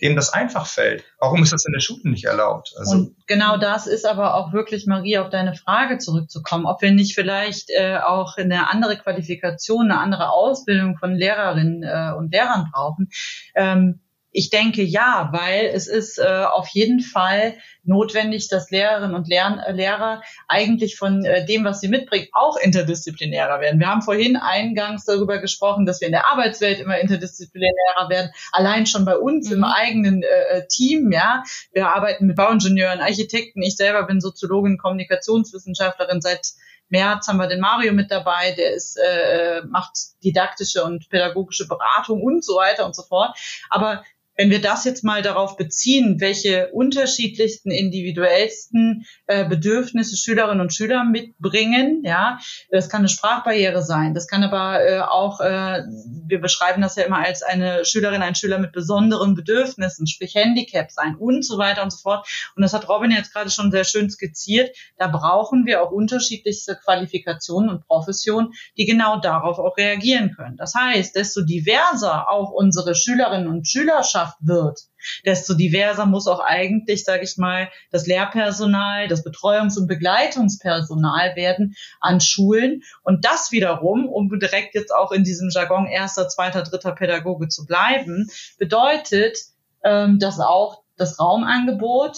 dem 0.00 0.16
das 0.16 0.32
einfach 0.32 0.66
fällt. 0.66 1.04
Warum 1.18 1.42
ist 1.42 1.52
das 1.52 1.64
in 1.64 1.72
der 1.72 1.80
Schule 1.80 2.10
nicht 2.10 2.24
erlaubt? 2.24 2.74
Also 2.78 2.96
und 2.96 3.16
genau 3.26 3.56
das 3.56 3.86
ist 3.86 4.06
aber 4.06 4.34
auch 4.34 4.52
wirklich, 4.52 4.86
Marie, 4.86 5.18
auf 5.18 5.30
deine 5.30 5.54
Frage 5.54 5.98
zurückzukommen, 5.98 6.66
ob 6.66 6.82
wir 6.82 6.90
nicht 6.90 7.14
vielleicht 7.14 7.70
äh, 7.70 7.98
auch 7.98 8.36
eine 8.36 8.70
andere 8.70 8.96
Qualifikation, 8.98 9.90
eine 9.90 10.00
andere 10.00 10.30
Ausbildung 10.30 10.96
von 10.98 11.14
Lehrerinnen 11.14 11.82
äh, 11.82 12.12
und 12.16 12.32
Lehrern 12.32 12.68
brauchen. 12.72 13.08
Ähm, 13.54 14.00
ich 14.36 14.50
denke 14.50 14.82
ja, 14.82 15.30
weil 15.32 15.70
es 15.72 15.86
ist 15.86 16.18
äh, 16.18 16.44
auf 16.44 16.68
jeden 16.68 17.00
Fall 17.00 17.56
notwendig, 17.84 18.48
dass 18.48 18.70
Lehrerinnen 18.70 19.14
und 19.14 19.28
Lehr 19.28 19.64
äh, 19.66 19.72
Lehrer 19.72 20.22
eigentlich 20.46 20.96
von 20.96 21.24
äh, 21.24 21.46
dem, 21.46 21.64
was 21.64 21.80
sie 21.80 21.88
mitbringen, 21.88 22.28
auch 22.32 22.58
interdisziplinärer 22.58 23.60
werden. 23.60 23.80
Wir 23.80 23.86
haben 23.86 24.02
vorhin 24.02 24.36
eingangs 24.36 25.06
darüber 25.06 25.38
gesprochen, 25.38 25.86
dass 25.86 26.02
wir 26.02 26.08
in 26.08 26.12
der 26.12 26.28
Arbeitswelt 26.28 26.80
immer 26.80 26.98
interdisziplinärer 26.98 28.10
werden. 28.10 28.30
Allein 28.52 28.86
schon 28.86 29.06
bei 29.06 29.16
uns 29.16 29.48
mhm. 29.48 29.56
im 29.56 29.64
eigenen 29.64 30.22
äh, 30.22 30.26
äh, 30.26 30.66
Team, 30.68 31.12
ja. 31.12 31.42
Wir 31.72 31.88
arbeiten 31.88 32.26
mit 32.26 32.36
Bauingenieuren, 32.36 33.00
Architekten. 33.00 33.62
Ich 33.62 33.76
selber 33.76 34.02
bin 34.02 34.20
Soziologin, 34.20 34.76
Kommunikationswissenschaftlerin 34.76 36.20
seit 36.20 36.52
März 36.88 37.26
haben 37.26 37.38
wir 37.38 37.48
den 37.48 37.60
Mario 37.60 37.92
mit 37.92 38.12
dabei, 38.12 38.52
der 38.52 38.72
ist, 38.72 38.96
äh, 38.96 39.62
macht 39.68 39.92
didaktische 40.22 40.84
und 40.84 41.08
pädagogische 41.08 41.66
Beratung 41.66 42.22
und 42.22 42.44
so 42.44 42.56
weiter 42.56 42.86
und 42.86 42.94
so 42.94 43.02
fort. 43.02 43.36
Aber 43.70 44.04
wenn 44.36 44.50
wir 44.50 44.60
das 44.60 44.84
jetzt 44.84 45.02
mal 45.02 45.22
darauf 45.22 45.56
beziehen, 45.56 46.20
welche 46.20 46.68
unterschiedlichsten, 46.72 47.70
individuellsten 47.70 49.06
äh, 49.26 49.48
Bedürfnisse 49.48 50.16
Schülerinnen 50.16 50.60
und 50.60 50.74
Schüler 50.74 51.04
mitbringen, 51.04 52.02
ja, 52.04 52.38
das 52.70 52.88
kann 52.88 53.00
eine 53.00 53.08
Sprachbarriere 53.08 53.82
sein, 53.82 54.14
das 54.14 54.28
kann 54.28 54.42
aber 54.42 54.84
äh, 54.84 55.00
auch, 55.00 55.40
äh, 55.40 55.84
wir 56.26 56.40
beschreiben 56.40 56.82
das 56.82 56.96
ja 56.96 57.04
immer 57.04 57.18
als 57.18 57.42
eine 57.42 57.84
Schülerin, 57.84 58.22
ein 58.22 58.34
Schüler 58.34 58.58
mit 58.58 58.72
besonderen 58.72 59.34
Bedürfnissen, 59.34 60.06
sprich 60.06 60.34
Handicap 60.34 60.90
sein 60.90 61.16
und 61.16 61.44
so 61.44 61.58
weiter 61.58 61.82
und 61.82 61.90
so 61.90 61.98
fort. 61.98 62.28
Und 62.54 62.62
das 62.62 62.72
hat 62.72 62.88
Robin 62.88 63.10
jetzt 63.10 63.32
gerade 63.32 63.50
schon 63.50 63.70
sehr 63.70 63.84
schön 63.84 64.10
skizziert. 64.10 64.76
Da 64.98 65.08
brauchen 65.08 65.66
wir 65.66 65.82
auch 65.82 65.90
unterschiedlichste 65.90 66.76
Qualifikationen 66.76 67.70
und 67.70 67.86
Professionen, 67.86 68.52
die 68.76 68.84
genau 68.84 69.18
darauf 69.18 69.58
auch 69.58 69.76
reagieren 69.76 70.34
können. 70.34 70.56
Das 70.56 70.74
heißt, 70.74 71.16
desto 71.16 71.42
diverser 71.42 72.28
auch 72.28 72.50
unsere 72.50 72.94
Schülerinnen 72.94 73.48
und 73.48 73.66
Schülerschaft 73.66 74.25
Lehrkraft 74.26 74.36
wird, 74.40 74.80
desto 75.24 75.54
diverser 75.54 76.06
muss 76.06 76.26
auch 76.26 76.40
eigentlich, 76.40 77.04
sage 77.04 77.24
ich 77.24 77.36
mal, 77.36 77.68
das 77.90 78.06
Lehrpersonal, 78.06 79.08
das 79.08 79.24
Betreuungs- 79.24 79.78
und 79.78 79.86
Begleitungspersonal 79.86 81.36
werden 81.36 81.76
an 82.00 82.20
Schulen. 82.20 82.82
Und 83.02 83.24
das 83.24 83.52
wiederum, 83.52 84.08
um 84.08 84.28
direkt 84.38 84.74
jetzt 84.74 84.92
auch 84.92 85.12
in 85.12 85.24
diesem 85.24 85.50
Jargon 85.50 85.86
erster, 85.86 86.28
zweiter, 86.28 86.62
dritter 86.62 86.92
Pädagoge 86.92 87.48
zu 87.48 87.64
bleiben, 87.66 88.28
bedeutet, 88.58 89.38
ähm, 89.84 90.18
dass 90.18 90.40
auch 90.40 90.82
das 90.96 91.20
Raumangebot 91.20 92.16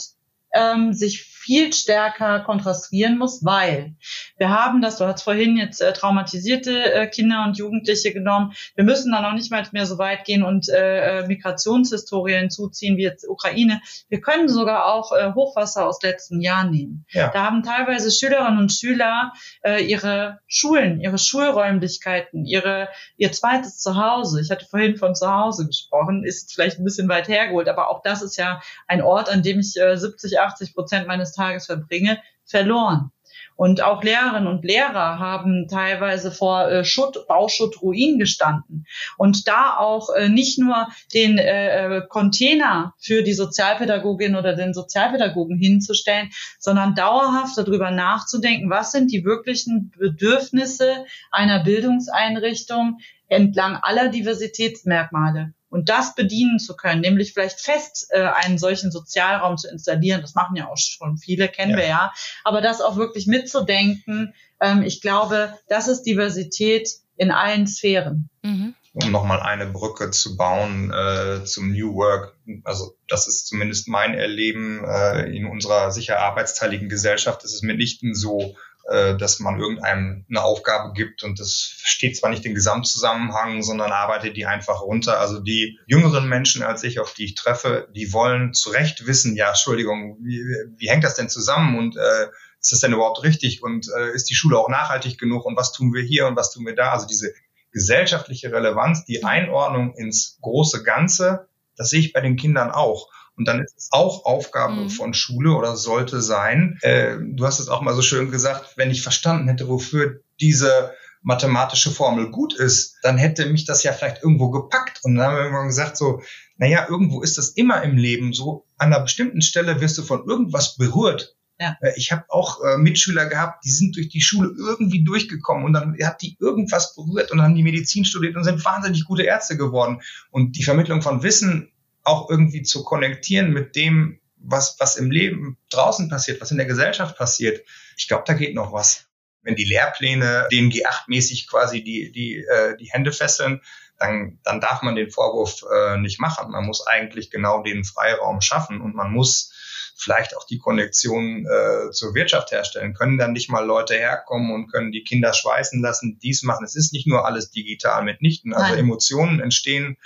ähm, 0.54 0.92
sich 0.92 1.37
viel 1.48 1.72
stärker 1.72 2.40
kontrastieren 2.40 3.16
muss, 3.16 3.42
weil 3.42 3.94
wir 4.36 4.50
haben 4.50 4.82
das, 4.82 4.98
du 4.98 5.06
hast 5.06 5.22
vorhin 5.22 5.56
jetzt 5.56 5.80
äh, 5.80 5.94
traumatisierte 5.94 6.92
äh, 6.92 7.06
Kinder 7.06 7.42
und 7.46 7.56
Jugendliche 7.56 8.12
genommen. 8.12 8.52
Wir 8.74 8.84
müssen 8.84 9.12
dann 9.12 9.24
auch 9.24 9.32
nicht 9.32 9.50
mal 9.50 9.66
mehr 9.72 9.86
so 9.86 9.96
weit 9.96 10.26
gehen 10.26 10.42
und 10.42 10.68
äh, 10.68 11.20
äh, 11.20 11.26
Migrationshistorien 11.26 12.50
zuziehen 12.50 12.98
wie 12.98 13.04
jetzt 13.04 13.26
Ukraine. 13.26 13.80
Wir 14.10 14.20
können 14.20 14.50
sogar 14.50 14.92
auch 14.92 15.10
äh, 15.12 15.32
Hochwasser 15.32 15.86
aus 15.86 16.02
letzten 16.02 16.42
Jahren 16.42 16.70
nehmen. 16.70 17.06
Ja. 17.12 17.28
Da 17.28 17.46
haben 17.46 17.62
teilweise 17.62 18.10
Schülerinnen 18.10 18.58
und 18.58 18.70
Schüler 18.70 19.32
äh, 19.62 19.82
ihre 19.82 20.40
Schulen, 20.48 21.00
ihre 21.00 21.16
Schulräumlichkeiten, 21.16 22.44
ihre 22.44 22.90
ihr 23.16 23.32
zweites 23.32 23.78
Zuhause. 23.78 24.42
Ich 24.42 24.50
hatte 24.50 24.66
vorhin 24.66 24.98
von 24.98 25.14
zu 25.14 25.32
Hause 25.32 25.66
gesprochen, 25.66 26.24
ist 26.24 26.52
vielleicht 26.52 26.78
ein 26.78 26.84
bisschen 26.84 27.08
weit 27.08 27.26
hergeholt, 27.28 27.68
aber 27.68 27.88
auch 27.88 28.02
das 28.02 28.20
ist 28.20 28.36
ja 28.36 28.60
ein 28.86 29.00
Ort, 29.00 29.30
an 29.30 29.42
dem 29.42 29.60
ich 29.60 29.80
äh, 29.80 29.96
70, 29.96 30.38
80 30.40 30.74
Prozent 30.74 31.06
meines 31.06 31.37
Tages 31.38 31.66
verbringe, 31.66 32.18
verloren. 32.44 33.10
Und 33.58 33.82
auch 33.82 34.04
Lehrerinnen 34.04 34.46
und 34.46 34.64
Lehrer 34.64 35.18
haben 35.18 35.66
teilweise 35.66 36.30
vor 36.30 36.68
äh, 36.70 36.84
Schutt, 36.84 37.26
Bauschutt, 37.26 37.82
Ruin 37.82 38.16
gestanden. 38.16 38.86
Und 39.16 39.48
da 39.48 39.76
auch 39.76 40.10
äh, 40.14 40.28
nicht 40.28 40.60
nur 40.60 40.86
den 41.12 41.38
äh, 41.38 41.96
äh, 41.96 42.02
Container 42.08 42.94
für 43.00 43.24
die 43.24 43.32
Sozialpädagogin 43.32 44.36
oder 44.36 44.54
den 44.54 44.74
Sozialpädagogen 44.74 45.58
hinzustellen, 45.58 46.30
sondern 46.60 46.94
dauerhaft 46.94 47.58
darüber 47.58 47.90
nachzudenken, 47.90 48.70
was 48.70 48.92
sind 48.92 49.10
die 49.10 49.24
wirklichen 49.24 49.90
Bedürfnisse 49.98 51.04
einer 51.32 51.64
Bildungseinrichtung 51.64 52.98
entlang 53.26 53.76
aller 53.82 54.08
Diversitätsmerkmale 54.08 55.52
und 55.70 55.88
das 55.88 56.14
bedienen 56.14 56.58
zu 56.58 56.76
können, 56.76 57.00
nämlich 57.00 57.32
vielleicht 57.32 57.60
fest 57.60 58.08
äh, 58.10 58.22
einen 58.22 58.58
solchen 58.58 58.90
Sozialraum 58.90 59.56
zu 59.56 59.68
installieren, 59.68 60.20
das 60.20 60.34
machen 60.34 60.56
ja 60.56 60.68
auch 60.68 60.76
schon 60.76 61.18
viele, 61.18 61.48
kennen 61.48 61.72
ja. 61.72 61.76
wir 61.76 61.86
ja, 61.86 62.12
aber 62.44 62.60
das 62.60 62.80
auch 62.80 62.96
wirklich 62.96 63.26
mitzudenken, 63.26 64.34
ähm, 64.60 64.82
ich 64.82 65.00
glaube, 65.00 65.54
das 65.68 65.88
ist 65.88 66.02
Diversität 66.02 66.88
in 67.16 67.30
allen 67.30 67.66
Sphären. 67.66 68.30
Mhm. 68.42 68.74
Um 68.94 69.12
nochmal 69.12 69.40
eine 69.40 69.66
Brücke 69.66 70.10
zu 70.10 70.36
bauen 70.36 70.90
äh, 70.90 71.44
zum 71.44 71.72
New 71.72 71.94
Work, 71.94 72.36
also 72.64 72.96
das 73.06 73.28
ist 73.28 73.46
zumindest 73.46 73.86
mein 73.86 74.14
Erleben 74.14 74.82
äh, 74.84 75.36
in 75.36 75.46
unserer 75.46 75.92
sicher 75.92 76.18
arbeitsteiligen 76.18 76.88
Gesellschaft, 76.88 77.44
ist 77.44 77.54
es 77.54 77.62
mitnichten 77.62 78.14
so, 78.14 78.56
äh, 78.88 79.16
dass 79.16 79.38
man 79.38 79.60
irgendeinem 79.60 80.24
eine 80.28 80.42
Aufgabe 80.42 80.92
gibt 80.94 81.22
und 81.22 81.38
das 81.38 81.74
versteht 81.78 82.16
zwar 82.16 82.30
nicht 82.30 82.44
den 82.44 82.54
Gesamtzusammenhang, 82.54 83.62
sondern 83.62 83.92
arbeitet 83.92 84.36
die 84.36 84.46
einfach 84.46 84.80
runter. 84.80 85.20
Also 85.20 85.40
die 85.40 85.78
jüngeren 85.86 86.28
Menschen 86.28 86.62
als 86.62 86.82
ich, 86.84 86.98
auf 86.98 87.12
die 87.12 87.24
ich 87.26 87.34
treffe, 87.34 87.88
die 87.94 88.12
wollen 88.12 88.54
zu 88.54 88.70
Recht 88.70 89.06
wissen, 89.06 89.36
ja, 89.36 89.50
Entschuldigung, 89.50 90.16
wie, 90.22 90.42
wie 90.78 90.88
hängt 90.88 91.04
das 91.04 91.16
denn 91.16 91.28
zusammen 91.28 91.78
und 91.78 91.96
äh, 91.96 92.28
ist 92.60 92.72
das 92.72 92.80
denn 92.80 92.92
überhaupt 92.92 93.22
richtig 93.22 93.62
und 93.62 93.86
äh, 93.96 94.14
ist 94.14 94.30
die 94.30 94.34
Schule 94.34 94.58
auch 94.58 94.68
nachhaltig 94.68 95.18
genug 95.18 95.44
und 95.44 95.56
was 95.56 95.72
tun 95.72 95.92
wir 95.92 96.02
hier 96.02 96.26
und 96.26 96.36
was 96.36 96.50
tun 96.50 96.64
wir 96.64 96.74
da? 96.74 96.92
Also 96.92 97.06
diese 97.06 97.32
gesellschaftliche 97.72 98.50
Relevanz, 98.50 99.04
die 99.04 99.22
Einordnung 99.22 99.94
ins 99.94 100.38
große 100.40 100.82
Ganze, 100.82 101.48
das 101.76 101.90
sehe 101.90 102.00
ich 102.00 102.12
bei 102.12 102.20
den 102.20 102.36
Kindern 102.36 102.70
auch. 102.70 103.10
Und 103.38 103.46
dann 103.46 103.62
ist 103.62 103.74
es 103.78 103.88
auch 103.92 104.24
Aufgabe 104.24 104.74
mhm. 104.74 104.90
von 104.90 105.14
Schule 105.14 105.52
oder 105.54 105.76
sollte 105.76 106.20
sein. 106.20 106.78
Äh, 106.82 107.16
du 107.20 107.46
hast 107.46 107.60
es 107.60 107.68
auch 107.68 107.80
mal 107.80 107.94
so 107.94 108.02
schön 108.02 108.30
gesagt, 108.30 108.76
wenn 108.76 108.90
ich 108.90 109.02
verstanden 109.02 109.48
hätte, 109.48 109.68
wofür 109.68 110.20
diese 110.40 110.92
mathematische 111.22 111.90
Formel 111.90 112.30
gut 112.30 112.54
ist, 112.54 112.96
dann 113.02 113.16
hätte 113.18 113.46
mich 113.46 113.64
das 113.64 113.82
ja 113.82 113.92
vielleicht 113.92 114.22
irgendwo 114.22 114.50
gepackt. 114.50 115.00
Und 115.04 115.14
dann 115.14 115.26
haben 115.26 115.36
wir 115.36 115.42
irgendwann 115.42 115.68
gesagt, 115.68 115.96
so, 115.96 116.22
naja, 116.56 116.86
irgendwo 116.88 117.22
ist 117.22 117.38
das 117.38 117.50
immer 117.50 117.82
im 117.82 117.96
Leben 117.96 118.32
so. 118.32 118.64
An 118.76 118.92
einer 118.92 119.02
bestimmten 119.02 119.42
Stelle 119.42 119.80
wirst 119.80 119.98
du 119.98 120.02
von 120.02 120.26
irgendwas 120.28 120.76
berührt. 120.76 121.36
Ja. 121.60 121.76
Äh, 121.80 121.92
ich 121.96 122.12
habe 122.12 122.24
auch 122.28 122.62
äh, 122.62 122.78
Mitschüler 122.78 123.26
gehabt, 123.26 123.64
die 123.64 123.70
sind 123.70 123.96
durch 123.96 124.08
die 124.08 124.20
Schule 124.20 124.52
irgendwie 124.56 125.04
durchgekommen 125.04 125.64
und 125.64 125.72
dann 125.72 125.96
hat 126.02 126.22
die 126.22 126.36
irgendwas 126.40 126.94
berührt 126.94 127.30
und 127.30 127.42
haben 127.42 127.54
die 127.54 127.62
Medizin 127.62 128.04
studiert 128.04 128.36
und 128.36 128.44
sind 128.44 128.64
wahnsinnig 128.64 129.04
gute 129.04 129.22
Ärzte 129.22 129.56
geworden. 129.56 130.00
Und 130.30 130.56
die 130.56 130.64
Vermittlung 130.64 131.02
von 131.02 131.22
Wissen 131.22 131.70
auch 132.08 132.30
irgendwie 132.30 132.62
zu 132.62 132.82
konnektieren 132.84 133.52
mit 133.52 133.76
dem, 133.76 134.20
was, 134.36 134.76
was 134.78 134.96
im 134.96 135.10
Leben 135.10 135.58
draußen 135.70 136.08
passiert, 136.08 136.40
was 136.40 136.50
in 136.50 136.56
der 136.56 136.66
Gesellschaft 136.66 137.16
passiert. 137.16 137.64
Ich 137.96 138.08
glaube, 138.08 138.24
da 138.26 138.32
geht 138.32 138.54
noch 138.54 138.72
was. 138.72 139.06
Wenn 139.42 139.56
die 139.56 139.64
Lehrpläne 139.64 140.48
den 140.50 140.70
G8-mäßig 140.70 141.48
quasi 141.48 141.82
die, 141.82 142.10
die, 142.12 142.36
äh, 142.36 142.76
die 142.76 142.90
Hände 142.90 143.12
fesseln, 143.12 143.62
dann, 143.98 144.38
dann 144.44 144.60
darf 144.60 144.82
man 144.82 144.96
den 144.96 145.10
Vorwurf 145.10 145.64
äh, 145.72 145.98
nicht 145.98 146.20
machen. 146.20 146.50
Man 146.50 146.64
muss 146.64 146.86
eigentlich 146.86 147.30
genau 147.30 147.62
den 147.62 147.84
Freiraum 147.84 148.40
schaffen 148.40 148.80
und 148.80 148.94
man 148.94 149.12
muss 149.12 149.52
vielleicht 149.96 150.36
auch 150.36 150.46
die 150.46 150.58
Konnektion 150.58 151.46
äh, 151.46 151.90
zur 151.90 152.14
Wirtschaft 152.14 152.52
herstellen. 152.52 152.94
Können 152.94 153.18
dann 153.18 153.32
nicht 153.32 153.50
mal 153.50 153.64
Leute 153.64 153.94
herkommen 153.94 154.52
und 154.52 154.70
können 154.70 154.92
die 154.92 155.02
Kinder 155.02 155.34
schweißen 155.34 155.82
lassen, 155.82 156.18
dies 156.22 156.42
machen. 156.44 156.64
Es 156.64 156.76
ist 156.76 156.92
nicht 156.92 157.08
nur 157.08 157.26
alles 157.26 157.50
digital 157.50 158.04
mitnichten. 158.04 158.54
Also 158.54 158.70
Nein. 158.70 158.78
Emotionen 158.78 159.40
entstehen 159.40 159.96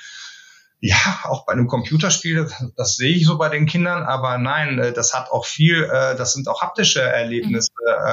ja, 0.84 1.20
auch 1.22 1.46
bei 1.46 1.52
einem 1.52 1.68
Computerspiel, 1.68 2.50
das 2.76 2.96
sehe 2.96 3.14
ich 3.14 3.24
so 3.24 3.38
bei 3.38 3.48
den 3.48 3.66
Kindern, 3.66 4.02
aber 4.02 4.36
nein, 4.38 4.80
äh, 4.80 4.92
das 4.92 5.14
hat 5.14 5.30
auch 5.30 5.46
viel, 5.46 5.84
äh, 5.84 6.16
das 6.16 6.32
sind 6.32 6.48
auch 6.48 6.60
haptische 6.60 7.00
Erlebnisse. 7.00 7.70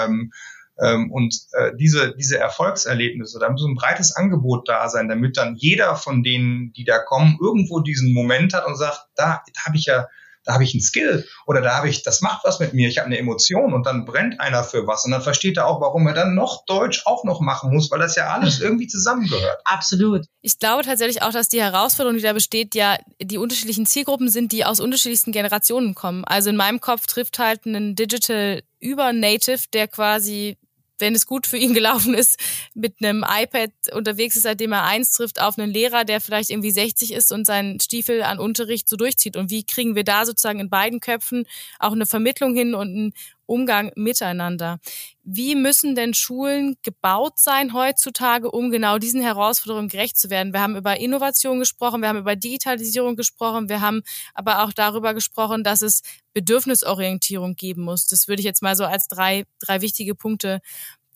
Mhm. 0.07 0.31
Ähm, 0.79 1.11
und 1.11 1.35
äh, 1.53 1.71
diese, 1.75 2.15
diese 2.15 2.37
Erfolgserlebnisse, 2.37 3.39
da 3.39 3.49
muss 3.49 3.65
ein 3.65 3.73
breites 3.73 4.15
Angebot 4.15 4.69
da 4.69 4.87
sein, 4.87 5.09
damit 5.09 5.35
dann 5.35 5.55
jeder 5.55 5.95
von 5.95 6.21
denen, 6.21 6.71
die 6.73 6.85
da 6.85 6.99
kommen, 6.99 7.39
irgendwo 7.41 7.79
diesen 7.79 8.13
Moment 8.13 8.53
hat 8.53 8.67
und 8.67 8.75
sagt, 8.75 9.07
da, 9.15 9.41
da 9.51 9.65
habe 9.65 9.75
ich 9.75 9.85
ja 9.85 10.07
da 10.45 10.53
habe 10.53 10.63
ich 10.63 10.73
einen 10.73 10.81
Skill 10.81 11.27
oder 11.45 11.61
da 11.61 11.75
habe 11.75 11.89
ich, 11.89 12.03
das 12.03 12.21
macht 12.21 12.43
was 12.43 12.59
mit 12.59 12.73
mir, 12.73 12.89
ich 12.89 12.97
habe 12.97 13.07
eine 13.07 13.17
Emotion 13.17 13.73
und 13.73 13.85
dann 13.85 14.05
brennt 14.05 14.39
einer 14.39 14.63
für 14.63 14.87
was 14.87 15.05
und 15.05 15.11
dann 15.11 15.21
versteht 15.21 15.57
er 15.57 15.67
auch, 15.67 15.81
warum 15.81 16.07
er 16.07 16.13
dann 16.13 16.35
noch 16.35 16.65
Deutsch 16.65 17.03
auch 17.05 17.23
noch 17.23 17.41
machen 17.41 17.73
muss, 17.73 17.91
weil 17.91 17.99
das 17.99 18.15
ja 18.15 18.27
alles 18.27 18.59
irgendwie 18.61 18.87
zusammengehört. 18.87 19.61
Absolut. 19.65 20.25
Ich 20.41 20.59
glaube 20.59 20.83
tatsächlich 20.83 21.21
auch, 21.21 21.31
dass 21.31 21.49
die 21.49 21.61
Herausforderung, 21.61 22.17
die 22.17 22.23
da 22.23 22.33
besteht, 22.33 22.75
ja 22.75 22.97
die 23.21 23.37
unterschiedlichen 23.37 23.85
Zielgruppen 23.85 24.29
sind, 24.29 24.51
die 24.51 24.65
aus 24.65 24.79
unterschiedlichsten 24.79 25.31
Generationen 25.31 25.95
kommen. 25.95 26.23
Also 26.25 26.49
in 26.49 26.55
meinem 26.55 26.79
Kopf 26.79 27.05
trifft 27.05 27.39
halt 27.39 27.65
ein 27.65 27.95
Digital 27.95 28.61
über 28.79 29.13
Native, 29.13 29.63
der 29.73 29.87
quasi 29.87 30.57
wenn 30.99 31.15
es 31.15 31.25
gut 31.25 31.47
für 31.47 31.57
ihn 31.57 31.73
gelaufen 31.73 32.13
ist, 32.13 32.39
mit 32.73 32.95
einem 33.01 33.25
iPad 33.27 33.71
unterwegs 33.93 34.35
ist, 34.35 34.43
seitdem 34.43 34.71
er 34.71 34.83
eins 34.83 35.11
trifft, 35.11 35.41
auf 35.41 35.57
einen 35.57 35.71
Lehrer, 35.71 36.05
der 36.05 36.21
vielleicht 36.21 36.49
irgendwie 36.49 36.71
60 36.71 37.13
ist 37.13 37.31
und 37.31 37.45
seinen 37.45 37.79
Stiefel 37.79 38.23
an 38.23 38.39
Unterricht 38.39 38.89
so 38.89 38.95
durchzieht. 38.95 39.37
Und 39.37 39.49
wie 39.49 39.63
kriegen 39.63 39.95
wir 39.95 40.03
da 40.03 40.25
sozusagen 40.25 40.59
in 40.59 40.69
beiden 40.69 40.99
Köpfen 40.99 41.45
auch 41.79 41.93
eine 41.93 42.05
Vermittlung 42.05 42.53
hin 42.55 42.73
und 42.73 42.87
einen 42.87 43.13
Umgang 43.49 43.91
miteinander. 43.95 44.79
Wie 45.23 45.55
müssen 45.55 45.95
denn 45.95 46.13
Schulen 46.13 46.77
gebaut 46.83 47.33
sein 47.37 47.73
heutzutage, 47.73 48.51
um 48.51 48.71
genau 48.71 48.97
diesen 48.97 49.21
Herausforderungen 49.21 49.89
gerecht 49.89 50.17
zu 50.17 50.29
werden? 50.29 50.53
Wir 50.53 50.61
haben 50.61 50.75
über 50.75 50.99
Innovation 50.99 51.59
gesprochen, 51.59 52.01
wir 52.01 52.09
haben 52.09 52.19
über 52.19 52.35
Digitalisierung 52.35 53.15
gesprochen, 53.15 53.67
wir 53.67 53.81
haben 53.81 54.03
aber 54.33 54.63
auch 54.63 54.71
darüber 54.71 55.13
gesprochen, 55.13 55.63
dass 55.63 55.81
es 55.81 56.01
Bedürfnisorientierung 56.33 57.55
geben 57.55 57.83
muss. 57.83 58.05
Das 58.05 58.27
würde 58.27 58.41
ich 58.41 58.45
jetzt 58.45 58.61
mal 58.61 58.75
so 58.75 58.85
als 58.85 59.07
drei, 59.07 59.45
drei 59.59 59.81
wichtige 59.81 60.15
Punkte 60.15 60.61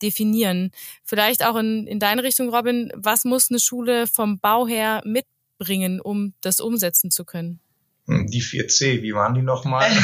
definieren. 0.02 0.70
Vielleicht 1.04 1.44
auch 1.44 1.56
in, 1.56 1.86
in 1.86 2.00
deine 2.00 2.22
Richtung, 2.24 2.48
Robin, 2.48 2.92
was 2.94 3.24
muss 3.24 3.50
eine 3.50 3.60
Schule 3.60 4.06
vom 4.06 4.38
Bau 4.38 4.66
her 4.66 5.02
mitbringen, 5.04 6.00
um 6.00 6.34
das 6.40 6.60
umsetzen 6.60 7.10
zu 7.10 7.24
können? 7.24 7.60
Hm, 8.06 8.26
die 8.26 8.42
4C, 8.42 9.02
wie 9.02 9.14
waren 9.14 9.34
die 9.34 9.42
nochmal? 9.42 9.88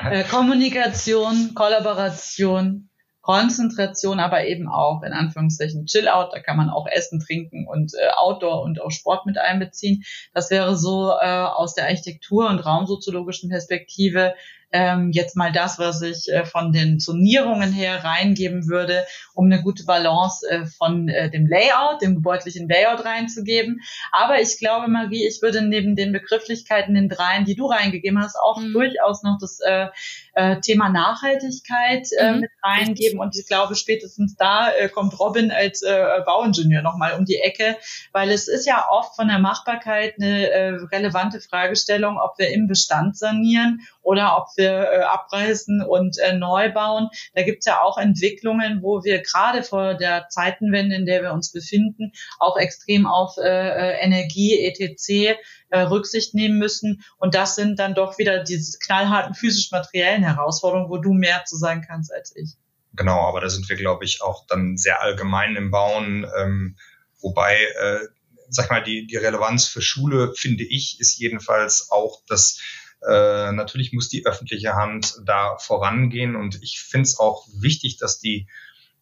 Äh, 0.10 0.24
Kommunikation, 0.24 1.52
Kollaboration, 1.54 2.88
Konzentration, 3.20 4.20
aber 4.20 4.46
eben 4.46 4.68
auch 4.68 5.02
in 5.02 5.12
Anführungszeichen 5.12 5.84
Chill-out. 5.84 6.32
Da 6.32 6.40
kann 6.40 6.56
man 6.56 6.70
auch 6.70 6.86
Essen, 6.86 7.20
Trinken 7.20 7.66
und 7.68 7.92
äh, 7.94 8.08
Outdoor 8.16 8.62
und 8.62 8.80
auch 8.80 8.90
Sport 8.90 9.26
mit 9.26 9.36
einbeziehen. 9.36 10.02
Das 10.32 10.50
wäre 10.50 10.76
so 10.76 11.10
äh, 11.10 11.26
aus 11.26 11.74
der 11.74 11.84
Architektur- 11.84 12.48
und 12.48 12.60
raumsoziologischen 12.60 13.50
Perspektive 13.50 14.34
ähm, 14.72 15.10
jetzt 15.12 15.36
mal 15.36 15.52
das, 15.52 15.78
was 15.78 16.02
ich 16.02 16.28
äh, 16.28 16.44
von 16.44 16.72
den 16.72 17.00
Zonierungen 17.00 17.72
her 17.72 18.04
reingeben 18.04 18.68
würde, 18.68 19.06
um 19.34 19.46
eine 19.46 19.62
gute 19.62 19.84
Balance 19.84 20.48
äh, 20.48 20.66
von 20.66 21.08
äh, 21.08 21.30
dem 21.30 21.46
Layout, 21.46 22.02
dem 22.02 22.16
gebäudlichen 22.16 22.68
Layout 22.68 23.04
reinzugeben. 23.04 23.80
Aber 24.12 24.40
ich 24.40 24.58
glaube, 24.58 24.88
Marie, 24.88 25.26
ich 25.26 25.40
würde 25.42 25.62
neben 25.62 25.96
den 25.96 26.12
Begrifflichkeiten, 26.12 26.94
den 26.94 27.08
dreien, 27.08 27.44
die 27.44 27.54
du 27.54 27.66
reingegeben 27.66 28.22
hast, 28.22 28.36
auch 28.36 28.60
mhm. 28.60 28.72
durchaus 28.72 29.22
noch 29.22 29.38
das 29.40 29.60
äh, 29.60 29.86
äh, 30.34 30.60
Thema 30.60 30.88
Nachhaltigkeit 30.88 32.08
äh, 32.18 32.32
mhm. 32.32 32.40
mit 32.40 32.50
reingeben. 32.62 33.18
Und 33.18 33.36
ich 33.36 33.46
glaube, 33.46 33.74
spätestens 33.74 34.36
da 34.36 34.70
äh, 34.70 34.88
kommt 34.88 35.18
Robin 35.18 35.50
als 35.50 35.82
äh, 35.82 36.20
Bauingenieur 36.26 36.82
nochmal 36.82 37.14
um 37.18 37.24
die 37.24 37.38
Ecke, 37.38 37.76
weil 38.12 38.30
es 38.30 38.48
ist 38.48 38.66
ja 38.66 38.86
oft 38.90 39.16
von 39.16 39.28
der 39.28 39.38
Machbarkeit 39.38 40.14
eine 40.20 40.50
äh, 40.50 40.68
relevante 40.92 41.40
Fragestellung, 41.40 42.18
ob 42.18 42.38
wir 42.38 42.50
im 42.50 42.68
Bestand 42.68 43.16
sanieren 43.16 43.80
oder 44.02 44.36
ob 44.36 44.48
wir 44.58 44.70
äh, 44.70 45.00
abreißen 45.02 45.82
und 45.82 46.18
äh, 46.18 46.34
neu 46.34 46.72
bauen. 46.72 47.08
Da 47.34 47.42
gibt 47.42 47.60
es 47.60 47.66
ja 47.66 47.80
auch 47.80 47.96
Entwicklungen, 47.96 48.82
wo 48.82 49.02
wir 49.04 49.22
gerade 49.22 49.62
vor 49.62 49.94
der 49.94 50.28
Zeitenwende, 50.28 50.96
in 50.96 51.06
der 51.06 51.22
wir 51.22 51.32
uns 51.32 51.52
befinden, 51.52 52.12
auch 52.38 52.56
extrem 52.58 53.06
auf 53.06 53.36
äh, 53.38 53.48
äh 53.48 53.98
Energie, 54.00 54.58
etc. 54.66 55.38
Äh, 55.70 55.80
Rücksicht 55.80 56.34
nehmen 56.34 56.58
müssen. 56.58 57.02
Und 57.18 57.34
das 57.34 57.54
sind 57.54 57.78
dann 57.78 57.94
doch 57.94 58.18
wieder 58.18 58.42
diese 58.42 58.78
knallharten 58.78 59.34
physisch-materiellen 59.34 60.22
Herausforderungen, 60.22 60.90
wo 60.90 60.98
du 60.98 61.12
mehr 61.12 61.44
zu 61.44 61.56
sagen 61.56 61.84
kannst 61.86 62.12
als 62.12 62.34
ich. 62.36 62.54
Genau, 62.94 63.20
aber 63.20 63.40
da 63.40 63.48
sind 63.48 63.68
wir, 63.68 63.76
glaube 63.76 64.04
ich, 64.04 64.22
auch 64.22 64.46
dann 64.46 64.76
sehr 64.76 65.02
allgemein 65.02 65.56
im 65.56 65.70
Bauen. 65.70 66.26
Ähm, 66.38 66.76
wobei, 67.20 67.54
äh, 67.54 68.00
sag 68.48 68.70
mal, 68.70 68.82
die, 68.82 69.06
die 69.06 69.16
Relevanz 69.16 69.68
für 69.68 69.82
Schule, 69.82 70.32
finde 70.34 70.64
ich, 70.64 70.98
ist 71.00 71.18
jedenfalls 71.18 71.90
auch, 71.90 72.22
dass 72.26 72.60
äh, 73.06 73.52
natürlich 73.52 73.92
muss 73.92 74.08
die 74.08 74.26
öffentliche 74.26 74.74
Hand 74.74 75.20
da 75.24 75.56
vorangehen 75.58 76.36
und 76.36 76.62
ich 76.62 76.80
finde 76.80 77.04
es 77.04 77.18
auch 77.18 77.46
wichtig, 77.52 77.98
dass 77.98 78.18
die 78.18 78.48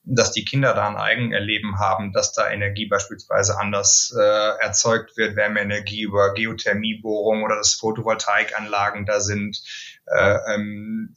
dass 0.07 0.31
die 0.31 0.45
Kinder 0.45 0.73
da 0.73 0.89
ein 0.89 0.97
Eigenerleben 0.97 1.81
haben, 1.81 2.13
dass 2.13 2.33
da 2.33 2.49
Energie 2.49 2.87
beispielsweise 2.87 3.59
anders 3.59 4.15
äh, 4.17 4.23
erzeugt 4.61 5.17
wird, 5.17 5.35
Wärmeenergie 5.35 6.03
über 6.03 6.33
Geothermiebohrung 6.33 7.43
oder 7.43 7.57
dass 7.57 7.75
Photovoltaikanlagen 7.75 9.05
da 9.05 9.21
sind, 9.21 9.61
äh, 10.07 10.39
ähm, 10.55 11.17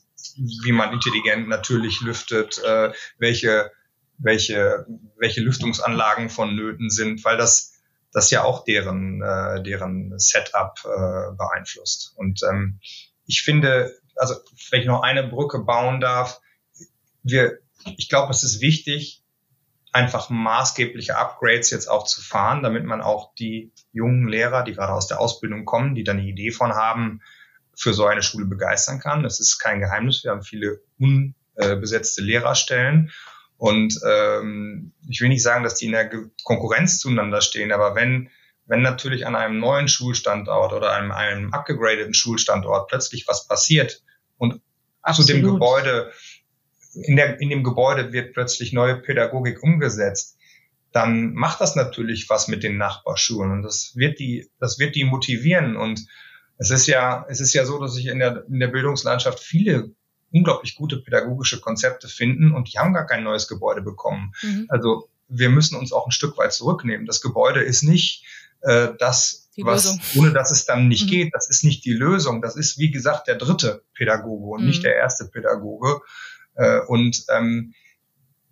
wie 0.63 0.71
man 0.71 0.91
intelligent 0.91 1.47
natürlich 1.47 2.01
lüftet, 2.01 2.57
äh, 2.63 2.91
welche, 3.19 3.71
welche, 4.17 4.87
welche 5.17 5.41
Lüftungsanlagen 5.41 6.29
vonnöten 6.29 6.89
sind, 6.89 7.23
weil 7.23 7.37
das 7.37 7.68
das 8.11 8.31
ja 8.31 8.43
auch 8.43 8.63
deren, 8.63 9.21
äh, 9.21 9.61
deren 9.63 10.17
Setup 10.17 10.73
äh, 10.83 11.35
beeinflusst. 11.35 12.13
Und 12.15 12.41
ähm, 12.43 12.79
ich 13.25 13.41
finde, 13.41 13.93
also 14.15 14.35
wenn 14.71 14.81
ich 14.81 14.87
noch 14.87 15.01
eine 15.01 15.23
Brücke 15.23 15.59
bauen 15.59 15.99
darf, 15.99 16.41
wir, 17.23 17.59
ich 17.97 18.09
glaube, 18.09 18.31
es 18.31 18.43
ist 18.43 18.61
wichtig, 18.61 19.23
einfach 19.91 20.29
maßgebliche 20.29 21.17
Upgrades 21.17 21.71
jetzt 21.71 21.87
auch 21.87 22.05
zu 22.05 22.21
fahren, 22.21 22.63
damit 22.63 22.85
man 22.85 23.01
auch 23.01 23.33
die 23.35 23.71
jungen 23.91 24.27
Lehrer, 24.27 24.63
die 24.63 24.73
gerade 24.73 24.93
aus 24.93 25.07
der 25.07 25.19
Ausbildung 25.19 25.65
kommen, 25.65 25.95
die 25.95 26.03
dann 26.03 26.17
eine 26.19 26.27
Idee 26.27 26.51
von 26.51 26.73
haben, 26.73 27.21
für 27.75 27.93
so 27.93 28.05
eine 28.05 28.21
Schule 28.21 28.45
begeistern 28.45 28.99
kann. 28.99 29.23
Das 29.23 29.39
ist 29.39 29.57
kein 29.57 29.79
Geheimnis. 29.79 30.23
Wir 30.23 30.31
haben 30.31 30.43
viele 30.43 30.81
unbesetzte 30.99 32.21
Lehrerstellen 32.21 33.11
und 33.59 33.99
ähm, 34.07 34.93
ich 35.09 35.19
will 35.19 35.27
nicht 35.27 35.43
sagen, 35.43 35.65
dass 35.65 35.75
die 35.75 35.87
in 35.87 35.91
der 35.91 36.09
Konkurrenz 36.45 36.97
zueinander 36.97 37.41
stehen, 37.41 37.73
aber 37.73 37.93
wenn, 37.93 38.29
wenn 38.67 38.81
natürlich 38.81 39.27
an 39.27 39.35
einem 39.35 39.59
neuen 39.59 39.89
Schulstandort 39.89 40.71
oder 40.71 40.93
einem, 40.93 41.11
einem 41.11 41.53
abgegradeten 41.53 42.13
Schulstandort 42.13 42.87
plötzlich 42.87 43.27
was 43.27 43.49
passiert 43.49 44.01
und 44.37 44.61
Absolut. 45.01 45.27
zu 45.27 45.33
dem 45.33 45.43
Gebäude, 45.43 46.13
in, 46.93 47.17
der, 47.17 47.41
in 47.41 47.49
dem 47.49 47.65
Gebäude 47.65 48.13
wird 48.13 48.31
plötzlich 48.31 48.71
neue 48.71 48.95
Pädagogik 48.95 49.61
umgesetzt, 49.61 50.37
dann 50.93 51.33
macht 51.33 51.59
das 51.59 51.75
natürlich 51.75 52.29
was 52.29 52.47
mit 52.47 52.63
den 52.63 52.77
Nachbarschulen 52.77 53.51
und 53.51 53.63
das 53.63 53.91
wird 53.95 54.19
die, 54.19 54.49
das 54.61 54.79
wird 54.79 54.95
die 54.95 55.03
motivieren 55.03 55.75
und 55.75 56.07
es 56.57 56.69
ist 56.69 56.87
ja, 56.87 57.25
es 57.27 57.41
ist 57.41 57.53
ja 57.53 57.65
so, 57.65 57.77
dass 57.77 57.93
sich 57.93 58.05
in 58.05 58.19
der, 58.19 58.45
in 58.47 58.61
der 58.61 58.69
Bildungslandschaft 58.69 59.39
viele 59.39 59.91
unglaublich 60.31 60.75
gute 60.75 60.97
pädagogische 60.97 61.59
Konzepte 61.59 62.07
finden 62.07 62.53
und 62.53 62.71
die 62.71 62.79
haben 62.79 62.93
gar 62.93 63.05
kein 63.05 63.23
neues 63.23 63.47
Gebäude 63.47 63.81
bekommen. 63.81 64.33
Mhm. 64.41 64.65
Also 64.69 65.09
wir 65.27 65.49
müssen 65.49 65.75
uns 65.75 65.93
auch 65.93 66.07
ein 66.07 66.11
Stück 66.11 66.37
weit 66.37 66.53
zurücknehmen. 66.53 67.05
Das 67.05 67.21
Gebäude 67.21 67.61
ist 67.61 67.83
nicht 67.83 68.25
äh, 68.61 68.89
das, 68.97 69.49
die 69.55 69.63
was, 69.63 69.85
Lösung. 69.85 70.01
ohne 70.15 70.33
dass 70.33 70.51
es 70.51 70.65
dann 70.65 70.87
nicht 70.87 71.05
mhm. 71.05 71.09
geht. 71.09 71.33
Das 71.33 71.49
ist 71.49 71.63
nicht 71.63 71.85
die 71.85 71.93
Lösung. 71.93 72.41
Das 72.41 72.55
ist, 72.55 72.77
wie 72.77 72.91
gesagt, 72.91 73.27
der 73.27 73.35
dritte 73.35 73.83
Pädagoge 73.93 74.45
und 74.45 74.61
mhm. 74.61 74.67
nicht 74.67 74.83
der 74.83 74.95
erste 74.95 75.25
Pädagoge. 75.25 76.01
Äh, 76.55 76.79
und 76.87 77.25
ähm, 77.29 77.73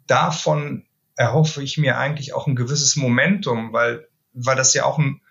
davon 0.05 0.85
erhoffe 1.15 1.63
ich 1.63 1.77
mir 1.77 1.97
eigentlich 1.97 2.33
auch 2.33 2.47
ein 2.47 2.55
gewisses 2.55 2.95
Momentum, 2.95 3.73
weil, 3.73 4.07
weil 4.33 4.55
das 4.55 4.73
ja 4.73 4.85
auch 4.85 4.99
ein, 4.99 5.21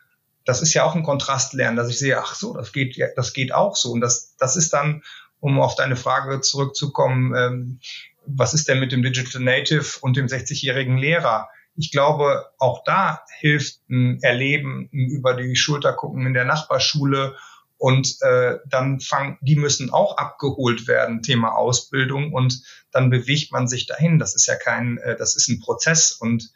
das 0.44 0.62
ist 0.62 0.74
ja 0.74 0.84
auch 0.84 0.94
ein 0.94 1.04
Kontrastlernen, 1.04 1.76
dass 1.76 1.88
ich 1.88 1.98
sehe, 1.98 2.18
ach 2.18 2.34
so, 2.34 2.54
das 2.54 2.72
geht, 2.72 2.98
das 3.16 3.32
geht 3.32 3.52
auch 3.52 3.76
so. 3.76 3.92
Und 3.92 4.00
das, 4.00 4.36
das 4.36 4.56
ist 4.56 4.72
dann 4.72 5.02
um 5.46 5.60
auf 5.60 5.76
deine 5.76 5.94
Frage 5.94 6.40
zurückzukommen, 6.40 7.32
ähm, 7.36 7.80
was 8.26 8.52
ist 8.52 8.66
denn 8.66 8.80
mit 8.80 8.90
dem 8.90 9.04
Digital 9.04 9.40
Native 9.40 10.00
und 10.00 10.16
dem 10.16 10.26
60-jährigen 10.26 10.98
Lehrer? 10.98 11.48
Ich 11.76 11.92
glaube, 11.92 12.46
auch 12.58 12.82
da 12.82 13.20
hilft 13.38 13.78
ein 13.88 14.20
Erleben, 14.22 14.90
ein 14.92 15.08
über 15.08 15.34
die 15.34 15.54
Schulter 15.54 15.92
gucken 15.92 16.26
in 16.26 16.34
der 16.34 16.46
Nachbarschule 16.46 17.36
und 17.78 18.16
äh, 18.22 18.56
dann 18.68 18.98
fangen, 18.98 19.38
die 19.40 19.54
müssen 19.54 19.90
auch 19.90 20.16
abgeholt 20.16 20.88
werden, 20.88 21.22
Thema 21.22 21.54
Ausbildung 21.54 22.32
und 22.32 22.62
dann 22.90 23.08
bewegt 23.08 23.52
man 23.52 23.68
sich 23.68 23.86
dahin. 23.86 24.18
Das 24.18 24.34
ist 24.34 24.46
ja 24.46 24.56
kein, 24.56 24.98
äh, 24.98 25.14
das 25.16 25.36
ist 25.36 25.46
ein 25.46 25.60
Prozess 25.60 26.10
und 26.10 26.50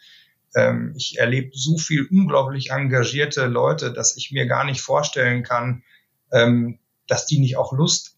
ähm, 0.56 0.94
ich 0.96 1.16
erlebe 1.20 1.52
so 1.54 1.78
viel 1.78 2.08
unglaublich 2.10 2.72
engagierte 2.72 3.46
Leute, 3.46 3.92
dass 3.92 4.16
ich 4.16 4.32
mir 4.32 4.46
gar 4.46 4.64
nicht 4.64 4.80
vorstellen 4.80 5.44
kann, 5.44 5.84
ähm, 6.32 6.80
dass 7.06 7.26
die 7.26 7.38
nicht 7.38 7.56
auch 7.56 7.72
Lust 7.72 8.16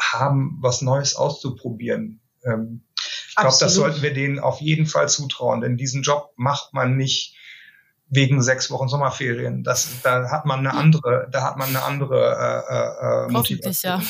haben, 0.00 0.58
was 0.60 0.82
Neues 0.82 1.16
auszuprobieren. 1.16 2.20
Ähm, 2.44 2.82
ich 3.28 3.36
glaube, 3.36 3.56
das 3.60 3.74
sollten 3.74 4.02
wir 4.02 4.12
denen 4.12 4.38
auf 4.38 4.60
jeden 4.60 4.86
Fall 4.86 5.08
zutrauen, 5.08 5.60
denn 5.60 5.76
diesen 5.76 6.02
Job 6.02 6.32
macht 6.36 6.72
man 6.74 6.96
nicht 6.96 7.36
wegen 8.08 8.42
sechs 8.42 8.70
Wochen 8.70 8.88
Sommerferien. 8.88 9.62
Das, 9.62 10.02
da 10.02 10.30
hat 10.30 10.46
man 10.46 10.60
eine 10.60 10.74
andere, 10.74 11.28
da 11.30 11.42
hat 11.42 11.56
man 11.56 11.68
eine 11.68 11.82
andere 11.82 12.64
äh, 12.68 13.26
äh, 13.26 13.32
Motivation. 13.32 14.00
Ja. 14.00 14.06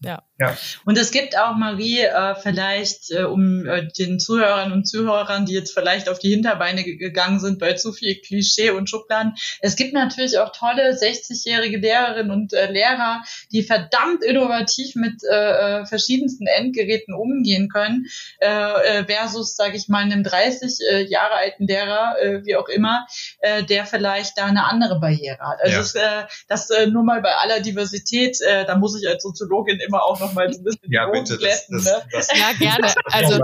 Ja. 0.00 0.22
Ja. 0.36 0.56
Und 0.84 0.98
es 0.98 1.12
gibt 1.12 1.38
auch, 1.38 1.54
Marie, 1.54 2.00
äh, 2.00 2.34
vielleicht, 2.34 3.12
äh, 3.12 3.22
um 3.22 3.66
äh, 3.66 3.86
den 3.96 4.18
Zuhörern 4.18 4.72
und 4.72 4.84
Zuhörern, 4.84 5.46
die 5.46 5.52
jetzt 5.52 5.72
vielleicht 5.72 6.08
auf 6.08 6.18
die 6.18 6.30
Hinterbeine 6.30 6.82
gegangen 6.82 7.38
sind 7.38 7.60
bei 7.60 7.74
zu 7.74 7.92
viel 7.92 8.16
Klischee 8.16 8.70
und 8.70 8.90
Schubladen, 8.90 9.34
es 9.60 9.76
gibt 9.76 9.94
natürlich 9.94 10.38
auch 10.38 10.50
tolle 10.50 10.90
60-jährige 10.90 11.78
Lehrerinnen 11.78 12.32
und 12.32 12.52
äh, 12.52 12.68
Lehrer, 12.68 13.22
die 13.52 13.62
verdammt 13.62 14.24
innovativ 14.24 14.96
mit 14.96 15.22
äh, 15.22 15.82
äh 15.82 15.86
verschiedensten 15.86 16.48
Endgeräten 16.48 17.14
umgehen 17.14 17.68
können, 17.68 18.06
äh, 18.40 18.48
äh 18.48 19.04
versus, 19.04 19.54
sage 19.54 19.76
ich 19.76 19.88
mal, 19.88 20.02
einem 20.02 20.24
30 20.24 20.78
äh, 20.90 21.02
Jahre 21.04 21.34
alten 21.34 21.68
Lehrer, 21.68 22.16
äh, 22.20 22.44
wie 22.44 22.56
auch 22.56 22.68
immer, 22.68 23.06
äh, 23.38 23.62
der 23.62 23.86
vielleicht 23.86 24.36
da 24.36 24.46
eine 24.46 24.64
andere 24.64 24.98
Barriere 24.98 25.38
hat. 25.38 25.60
Also 25.62 25.74
ja. 25.74 25.78
das, 25.78 25.94
äh, 25.94 26.24
das 26.48 26.70
äh, 26.70 26.86
nur 26.88 27.04
mal 27.04 27.22
bei 27.22 27.36
aller 27.36 27.60
Diversität, 27.60 28.40
äh, 28.40 28.64
da 28.64 28.76
muss 28.76 29.00
ich 29.00 29.08
als 29.08 29.22
Soziologin 29.22 29.78
immer 29.78 30.02
auch 30.02 30.23
noch 30.24 30.34
mal 30.34 30.52
so 30.52 30.60
ein 30.60 30.64
bisschen 30.64 30.92
ja, 30.92 31.06
bitte, 31.06 31.36
glätten, 31.36 31.76
das, 31.76 31.84
ne? 31.84 32.02
das, 32.12 32.28
Ja, 32.36 32.52
gerne. 32.58 32.92
Also 33.06 33.34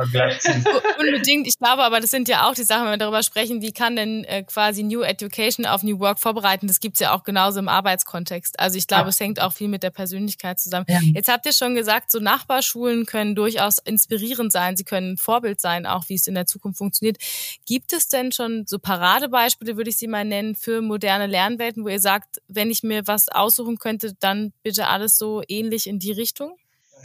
unbedingt. 0.98 1.46
Ich 1.46 1.58
glaube 1.58 1.82
aber, 1.82 2.00
das 2.00 2.10
sind 2.10 2.28
ja 2.28 2.48
auch 2.48 2.54
die 2.54 2.62
Sachen, 2.62 2.84
wenn 2.84 2.92
wir 2.92 2.98
darüber 2.98 3.22
sprechen, 3.22 3.62
wie 3.62 3.72
kann 3.72 3.96
denn 3.96 4.24
äh, 4.24 4.42
quasi 4.42 4.82
New 4.82 5.02
Education 5.02 5.66
auf 5.66 5.82
New 5.82 5.98
Work 5.98 6.18
vorbereiten. 6.18 6.66
Das 6.66 6.80
gibt's 6.80 7.00
ja 7.00 7.14
auch 7.14 7.24
genauso 7.24 7.58
im 7.58 7.68
Arbeitskontext. 7.68 8.58
Also 8.58 8.78
ich 8.78 8.86
glaube, 8.86 9.04
ja. 9.04 9.08
es 9.08 9.20
hängt 9.20 9.40
auch 9.40 9.52
viel 9.52 9.68
mit 9.68 9.82
der 9.82 9.90
Persönlichkeit 9.90 10.58
zusammen. 10.58 10.86
Ja. 10.88 11.00
Jetzt 11.02 11.30
habt 11.30 11.46
ihr 11.46 11.52
schon 11.52 11.74
gesagt, 11.74 12.10
so 12.10 12.18
Nachbarschulen 12.18 13.06
können 13.06 13.34
durchaus 13.34 13.78
inspirierend 13.78 14.52
sein. 14.52 14.76
Sie 14.76 14.84
können 14.84 15.16
Vorbild 15.16 15.60
sein, 15.60 15.86
auch 15.86 16.08
wie 16.08 16.14
es 16.14 16.26
in 16.26 16.34
der 16.34 16.46
Zukunft 16.46 16.78
funktioniert. 16.78 17.18
Gibt 17.66 17.92
es 17.92 18.08
denn 18.08 18.32
schon 18.32 18.64
so 18.66 18.78
Paradebeispiele, 18.78 19.76
würde 19.76 19.90
ich 19.90 19.96
sie 19.96 20.08
mal 20.08 20.24
nennen, 20.24 20.54
für 20.54 20.80
moderne 20.80 21.26
Lernwelten, 21.26 21.84
wo 21.84 21.88
ihr 21.88 22.00
sagt, 22.00 22.40
wenn 22.48 22.70
ich 22.70 22.82
mir 22.82 23.06
was 23.06 23.28
aussuchen 23.28 23.78
könnte, 23.78 24.14
dann 24.20 24.52
bitte 24.62 24.86
alles 24.86 25.16
so 25.16 25.42
ähnlich 25.48 25.86
in 25.86 25.98
die 25.98 26.12
Richtung? 26.12 26.56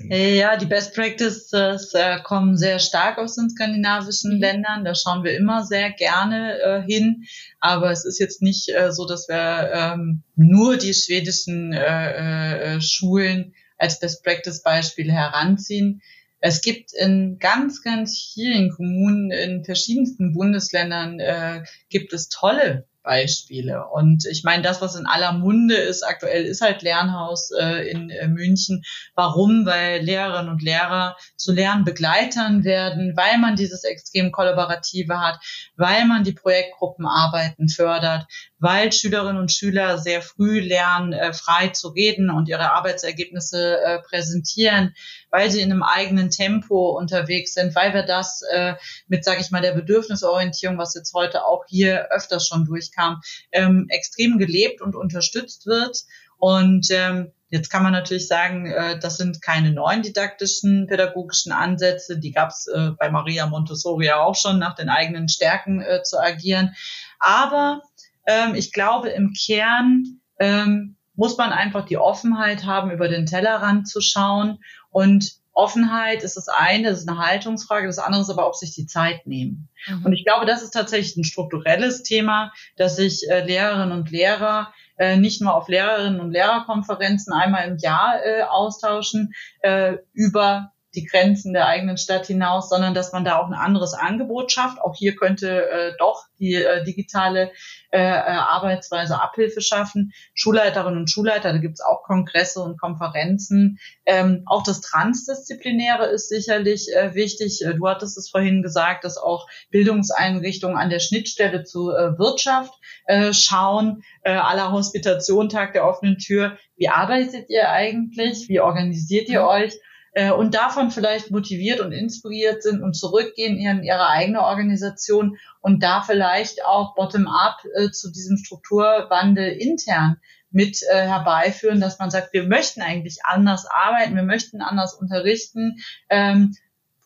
Ja, 0.10 0.58
die 0.58 0.66
Best 0.66 0.94
Practices 0.94 1.94
äh, 1.94 2.20
kommen 2.24 2.58
sehr 2.58 2.80
stark 2.80 3.18
aus 3.18 3.36
den 3.36 3.50
skandinavischen 3.50 4.36
mhm. 4.36 4.40
Ländern. 4.40 4.86
Da 4.86 4.96
schauen 4.96 5.24
wir 5.24 5.36
immer 5.38 5.66
sehr 5.66 5.92
gerne 5.92 6.60
äh, 6.60 6.82
hin. 6.82 7.26
Aber 7.60 7.92
es 7.92 8.06
ist 8.06 8.20
jetzt 8.20 8.42
nicht 8.42 8.70
äh, 8.70 8.92
so, 8.92 9.08
dass 9.08 9.28
wir 9.28 9.72
ähm, 9.74 10.24
nur 10.36 10.78
die 10.78 10.94
schwedischen 10.94 11.74
äh, 11.74 12.76
äh, 12.76 12.82
Schulen 12.82 13.54
als 13.78 14.00
Best 14.00 14.24
Practice 14.24 14.64
Beispiel 14.64 15.12
heranziehen. 15.12 16.02
Es 16.40 16.62
gibt 16.62 16.94
in 16.94 17.40
ganz, 17.40 17.82
ganz 17.82 18.32
vielen 18.34 18.70
Kommunen 18.70 19.32
in 19.32 19.66
verschiedensten 19.66 20.34
Bundesländern 20.34 21.20
äh, 21.20 21.64
gibt 21.90 22.14
es 22.14 22.30
tolle 22.30 22.86
Beispiele. 23.06 23.88
Und 23.88 24.26
ich 24.26 24.44
meine, 24.44 24.64
das, 24.64 24.82
was 24.82 24.96
in 24.96 25.06
aller 25.06 25.32
Munde 25.32 25.76
ist 25.76 26.04
aktuell, 26.04 26.44
ist 26.44 26.62
halt 26.62 26.82
Lernhaus 26.82 27.52
äh, 27.52 27.90
in 27.90 28.10
äh, 28.10 28.28
München. 28.28 28.84
Warum? 29.14 29.66
Weil 29.66 30.02
Lehrerinnen 30.02 30.52
und 30.52 30.62
Lehrer 30.62 31.16
zu 31.38 31.54
Lernbegleitern 31.54 32.64
werden, 32.64 33.16
weil 33.16 33.38
man 33.38 33.56
dieses 33.56 33.84
extrem 33.84 34.32
Kollaborative 34.32 35.20
hat, 35.20 35.40
weil 35.78 36.06
man 36.06 36.24
die 36.24 36.34
Projektgruppenarbeiten 36.34 37.70
fördert, 37.70 38.26
weil 38.66 38.92
Schülerinnen 38.92 39.40
und 39.40 39.52
Schüler 39.52 40.00
sehr 40.00 40.24
früh 40.24 40.60
lernen, 40.60 41.14
äh, 41.14 41.34
frei 41.34 41.68
zu 41.68 41.90
reden 41.90 42.32
und 42.32 42.50
ihre 42.50 42.72
Arbeitsergebnisse 42.72 43.80
äh, 43.80 44.00
präsentieren, 44.02 44.96
weil 45.30 45.52
sie 45.52 45.62
in 45.62 45.72
einem 45.72 45.84
eigenen 45.84 46.32
Tempo 46.32 46.98
unterwegs 46.98 47.54
sind, 47.54 47.76
weil 47.76 47.94
wir 47.94 48.02
das 48.02 48.42
äh, 48.52 48.74
mit, 49.08 49.24
sage 49.24 49.40
ich 49.42 49.52
mal, 49.52 49.62
der 49.62 49.74
Bedürfnisorientierung, 49.74 50.80
was 50.80 50.96
jetzt 50.96 51.14
heute 51.14 51.46
auch 51.46 51.66
hier 51.68 52.08
öfters 52.10 52.48
schon 52.48 52.66
durchkam, 52.66 53.22
ähm, 53.52 53.86
extrem 53.90 54.40
gelebt 54.40 54.82
und 54.82 54.96
unterstützt 54.96 55.68
wird. 55.68 56.00
Und 56.40 56.88
ähm, 56.90 57.32
Jetzt 57.50 57.70
kann 57.70 57.84
man 57.84 57.94
natürlich 57.94 58.28
sagen, 58.28 58.66
äh, 58.66 59.00
das 59.00 59.18
sind 59.18 59.42
keine 59.42 59.72
neuen 59.72 60.02
didaktischen, 60.02 60.88
pädagogischen 60.88 61.52
Ansätze. 61.52 62.20
Die 62.20 62.32
gab 62.32 62.50
es 62.50 62.68
äh, 62.68 62.90
bei 63.00 63.10
Maria 63.10 63.46
Montessori 63.46 64.08
ja 64.08 64.20
auch 64.22 64.36
schon, 64.36 64.58
nach 64.58 64.76
den 64.76 64.90
eigenen 64.90 65.30
Stärken 65.30 65.80
äh, 65.80 66.02
zu 66.02 66.20
agieren. 66.20 66.76
Aber 67.20 67.82
ähm, 68.26 68.56
ich 68.56 68.72
glaube, 68.72 69.10
im 69.10 69.34
Kern 69.34 70.22
ähm, 70.40 70.96
muss 71.16 71.38
man 71.38 71.52
einfach 71.52 71.86
die 71.86 71.98
Offenheit 71.98 72.66
haben, 72.66 72.92
über 72.92 73.08
den 73.08 73.26
Tellerrand 73.26 73.88
zu 73.88 74.02
schauen. 74.02 74.60
Und 74.90 75.40
Offenheit 75.54 76.22
ist 76.24 76.36
das 76.36 76.50
eine, 76.50 76.90
das 76.90 77.00
ist 77.00 77.10
eine 77.10 77.18
Haltungsfrage, 77.18 77.88
das 77.88 78.00
andere 78.00 78.22
ist 78.22 78.30
aber, 78.30 78.46
ob 78.46 78.56
sich 78.56 78.74
die 78.74 78.88
Zeit 78.88 79.26
nehmen. 79.26 79.70
Mhm. 79.88 80.06
Und 80.06 80.14
ich 80.14 80.26
glaube, 80.26 80.46
das 80.46 80.62
ist 80.62 80.72
tatsächlich 80.72 81.16
ein 81.16 81.24
strukturelles 81.24 82.04
Thema, 82.04 82.52
dass 82.76 82.98
sich 82.98 83.30
äh, 83.30 83.46
Lehrerinnen 83.46 83.98
und 83.98 84.12
Lehrer 84.12 84.74
äh, 84.98 85.16
nicht 85.16 85.42
nur 85.42 85.56
auf 85.56 85.70
Lehrerinnen 85.70 86.20
und 86.20 86.32
Lehrerkonferenzen 86.32 87.32
einmal 87.34 87.70
im 87.70 87.78
Jahr 87.78 88.20
äh, 88.24 88.44
austauschen 88.44 89.34
äh, 89.62 89.98
über 90.12 90.74
die 90.96 91.06
Grenzen 91.06 91.54
der 91.54 91.68
eigenen 91.68 91.98
Stadt 91.98 92.26
hinaus, 92.28 92.70
sondern 92.70 92.94
dass 92.94 93.12
man 93.12 93.26
da 93.26 93.38
auch 93.38 93.48
ein 93.48 93.54
anderes 93.54 93.94
Angebot 93.94 94.52
schafft. 94.52 94.82
Auch 94.82 94.96
hier 94.96 95.16
könnte 95.16 95.70
äh, 95.70 95.94
doch 96.00 96.26
die 96.40 96.56
äh, 96.56 96.84
digitale 96.84 97.52
äh, 97.92 98.00
äh, 98.00 98.02
Arbeitsweise 98.02 99.22
Abhilfe 99.22 99.62
schaffen. 99.62 100.12
Schulleiterinnen 100.34 101.00
und 101.00 101.10
Schulleiter, 101.10 101.54
da 101.54 101.60
gibt 101.60 101.76
es 101.76 101.86
auch 101.86 102.04
Kongresse 102.04 102.62
und 102.62 102.80
Konferenzen. 102.80 103.80
Ähm, 104.06 104.44
auch 104.46 104.64
das 104.64 104.82
Transdisziplinäre 104.82 106.08
ist 106.08 106.28
sicherlich 106.28 106.88
äh, 106.94 107.16
wichtig. 107.16 107.62
Äh, 107.64 107.76
du 107.76 107.88
hattest 107.88 108.18
es 108.18 108.30
vorhin 108.30 108.62
gesagt, 108.62 109.06
dass 109.06 109.18
auch 109.18 109.48
Bildungseinrichtungen 109.70 110.78
an 110.78 110.90
der 110.90 111.00
Schnittstelle 111.00 111.64
zur 111.64 111.98
äh, 111.98 112.20
Wirtschaft 112.20 112.74
äh, 113.06 113.32
schauen. 113.32 114.04
Äh, 114.24 114.32
aller 114.32 114.72
Hospitation, 114.72 115.48
Tag 115.48 115.74
der 115.74 115.88
offenen 115.88 116.18
Tür. 116.18 116.58
Wie 116.76 116.90
arbeitet 116.90 117.50
ihr 117.50 117.70
eigentlich? 117.70 118.50
Wie 118.50 118.60
organisiert 118.60 119.30
ihr 119.30 119.46
euch? 119.46 119.74
Äh, 120.16 120.32
und 120.32 120.56
davon 120.56 120.92
vielleicht 120.92 121.30
motiviert 121.30 121.82
und 121.82 121.92
inspiriert 121.92 122.64
sind 122.64 122.82
und 122.82 122.96
zurückgehen 122.96 123.58
in 123.58 123.84
ihre 123.84 124.08
eigene 124.08 124.42
Organisation 124.42 125.38
und 125.62 125.84
da 125.84 126.02
vielleicht 126.02 126.66
auch 126.66 126.96
bottom-up 126.96 127.58
äh, 127.76 127.92
zu 127.92 128.12
diesem 128.12 128.38
Strukturwandel 128.38 129.50
intern 129.50 130.18
mit 130.52 130.82
äh, 130.90 131.06
herbeiführen, 131.06 131.82
dass 131.82 132.00
man 132.00 132.12
sagt, 132.12 132.32
wir 132.32 132.48
möchten 132.48 132.82
eigentlich 132.82 133.18
anders 133.24 133.66
arbeiten, 133.66 134.16
wir 134.16 134.24
möchten 134.24 134.62
anders 134.62 134.94
unterrichten, 134.94 135.80
ähm, 136.10 136.56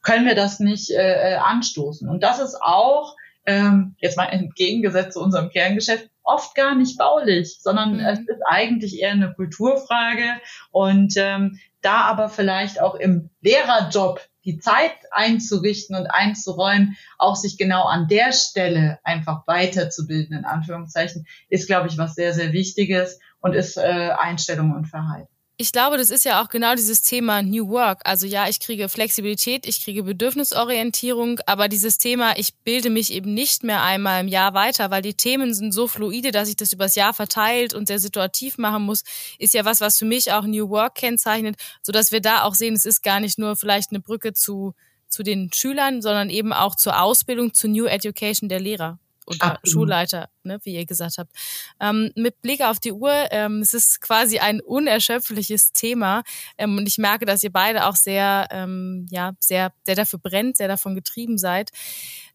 können 0.03 0.27
wir 0.27 0.35
das 0.35 0.59
nicht 0.59 0.91
äh, 0.91 1.33
äh 1.33 1.35
anstoßen. 1.37 2.07
Und 2.07 2.21
das 2.21 2.39
ist 2.39 2.61
auch, 2.61 3.15
ähm, 3.47 3.95
jetzt 3.97 4.17
mal 4.17 4.27
entgegengesetzt 4.27 5.13
zu 5.13 5.21
unserem 5.21 5.49
Kerngeschäft, 5.49 6.09
oft 6.29 6.53
gar 6.53 6.75
nicht 6.75 6.97
baulich, 6.97 7.57
sondern 7.59 7.93
mhm. 7.93 8.05
es 8.05 8.19
ist 8.19 8.41
eigentlich 8.45 8.99
eher 8.99 9.11
eine 9.11 9.33
Kulturfrage. 9.33 10.39
Und 10.71 11.15
ähm, 11.17 11.59
da 11.81 12.01
aber 12.01 12.29
vielleicht 12.29 12.81
auch 12.81 12.95
im 12.95 13.29
Lehrerjob 13.41 14.21
die 14.45 14.59
Zeit 14.59 14.93
einzurichten 15.11 15.95
und 15.95 16.07
einzuräumen, 16.07 16.97
auch 17.17 17.35
sich 17.35 17.57
genau 17.57 17.83
an 17.83 18.07
der 18.07 18.31
Stelle 18.31 18.99
einfach 19.03 19.45
weiterzubilden, 19.47 20.37
in 20.37 20.45
Anführungszeichen, 20.45 21.25
ist, 21.49 21.67
glaube 21.67 21.87
ich, 21.87 21.97
was 21.97 22.15
sehr, 22.15 22.33
sehr 22.33 22.53
Wichtiges 22.53 23.19
und 23.41 23.53
ist 23.53 23.77
äh, 23.77 24.11
Einstellung 24.17 24.73
und 24.73 24.85
Verhalten 24.85 25.38
ich 25.61 25.73
glaube, 25.73 25.97
das 25.97 26.09
ist 26.09 26.23
ja 26.23 26.41
auch 26.41 26.47
genau 26.47 26.73
dieses 26.73 27.01
Thema 27.01 27.43
New 27.43 27.67
Work. 27.67 27.99
Also 28.05 28.25
ja, 28.25 28.47
ich 28.47 28.61
kriege 28.61 28.87
Flexibilität, 28.87 29.67
ich 29.67 29.83
kriege 29.83 30.03
Bedürfnisorientierung, 30.03 31.41
aber 31.47 31.67
dieses 31.67 31.97
Thema, 31.97 32.37
ich 32.37 32.55
bilde 32.63 32.89
mich 32.89 33.11
eben 33.11 33.33
nicht 33.33 33.65
mehr 33.65 33.83
einmal 33.83 34.21
im 34.21 34.29
Jahr 34.29 34.53
weiter, 34.53 34.89
weil 34.89 35.01
die 35.01 35.15
Themen 35.15 35.53
sind 35.53 35.73
so 35.73 35.89
fluide, 35.89 36.31
dass 36.31 36.47
ich 36.47 36.55
das 36.55 36.71
übers 36.71 36.95
Jahr 36.95 37.13
verteilt 37.13 37.73
und 37.73 37.89
sehr 37.89 37.99
situativ 37.99 38.57
machen 38.57 38.83
muss, 38.83 39.03
ist 39.37 39.53
ja 39.53 39.65
was, 39.65 39.81
was 39.81 39.97
für 39.97 40.05
mich 40.05 40.31
auch 40.31 40.43
New 40.43 40.69
Work 40.69 40.95
kennzeichnet, 40.95 41.57
so 41.81 41.91
dass 41.91 42.13
wir 42.13 42.21
da 42.21 42.43
auch 42.43 42.55
sehen, 42.55 42.73
es 42.73 42.85
ist 42.85 43.03
gar 43.03 43.19
nicht 43.19 43.37
nur 43.37 43.57
vielleicht 43.57 43.91
eine 43.91 43.99
Brücke 43.99 44.31
zu, 44.31 44.75
zu 45.09 45.23
den 45.23 45.51
Schülern, 45.53 46.01
sondern 46.01 46.29
eben 46.29 46.53
auch 46.53 46.75
zur 46.75 47.01
Ausbildung, 47.01 47.53
zu 47.53 47.67
New 47.67 47.83
Education 47.83 48.47
der 48.47 48.61
Lehrer 48.61 48.97
oder 49.29 49.53
Absolut. 49.53 49.67
Schulleiter, 49.67 50.29
ne, 50.43 50.59
wie 50.63 50.75
ihr 50.75 50.85
gesagt 50.85 51.17
habt. 51.17 51.31
Ähm, 51.79 52.11
mit 52.15 52.41
Blick 52.41 52.61
auf 52.61 52.79
die 52.79 52.91
Uhr, 52.91 53.13
ähm, 53.31 53.61
es 53.61 53.73
ist 53.73 54.01
quasi 54.01 54.39
ein 54.39 54.59
unerschöpfliches 54.59 55.71
Thema 55.71 56.23
ähm, 56.57 56.77
und 56.77 56.87
ich 56.87 56.97
merke, 56.97 57.25
dass 57.25 57.43
ihr 57.43 57.51
beide 57.51 57.85
auch 57.85 57.95
sehr, 57.95 58.47
ähm, 58.51 59.07
ja, 59.09 59.33
sehr, 59.39 59.71
sehr 59.85 59.95
dafür 59.95 60.19
brennt, 60.19 60.57
sehr 60.57 60.67
davon 60.67 60.95
getrieben 60.95 61.37
seid. 61.37 61.69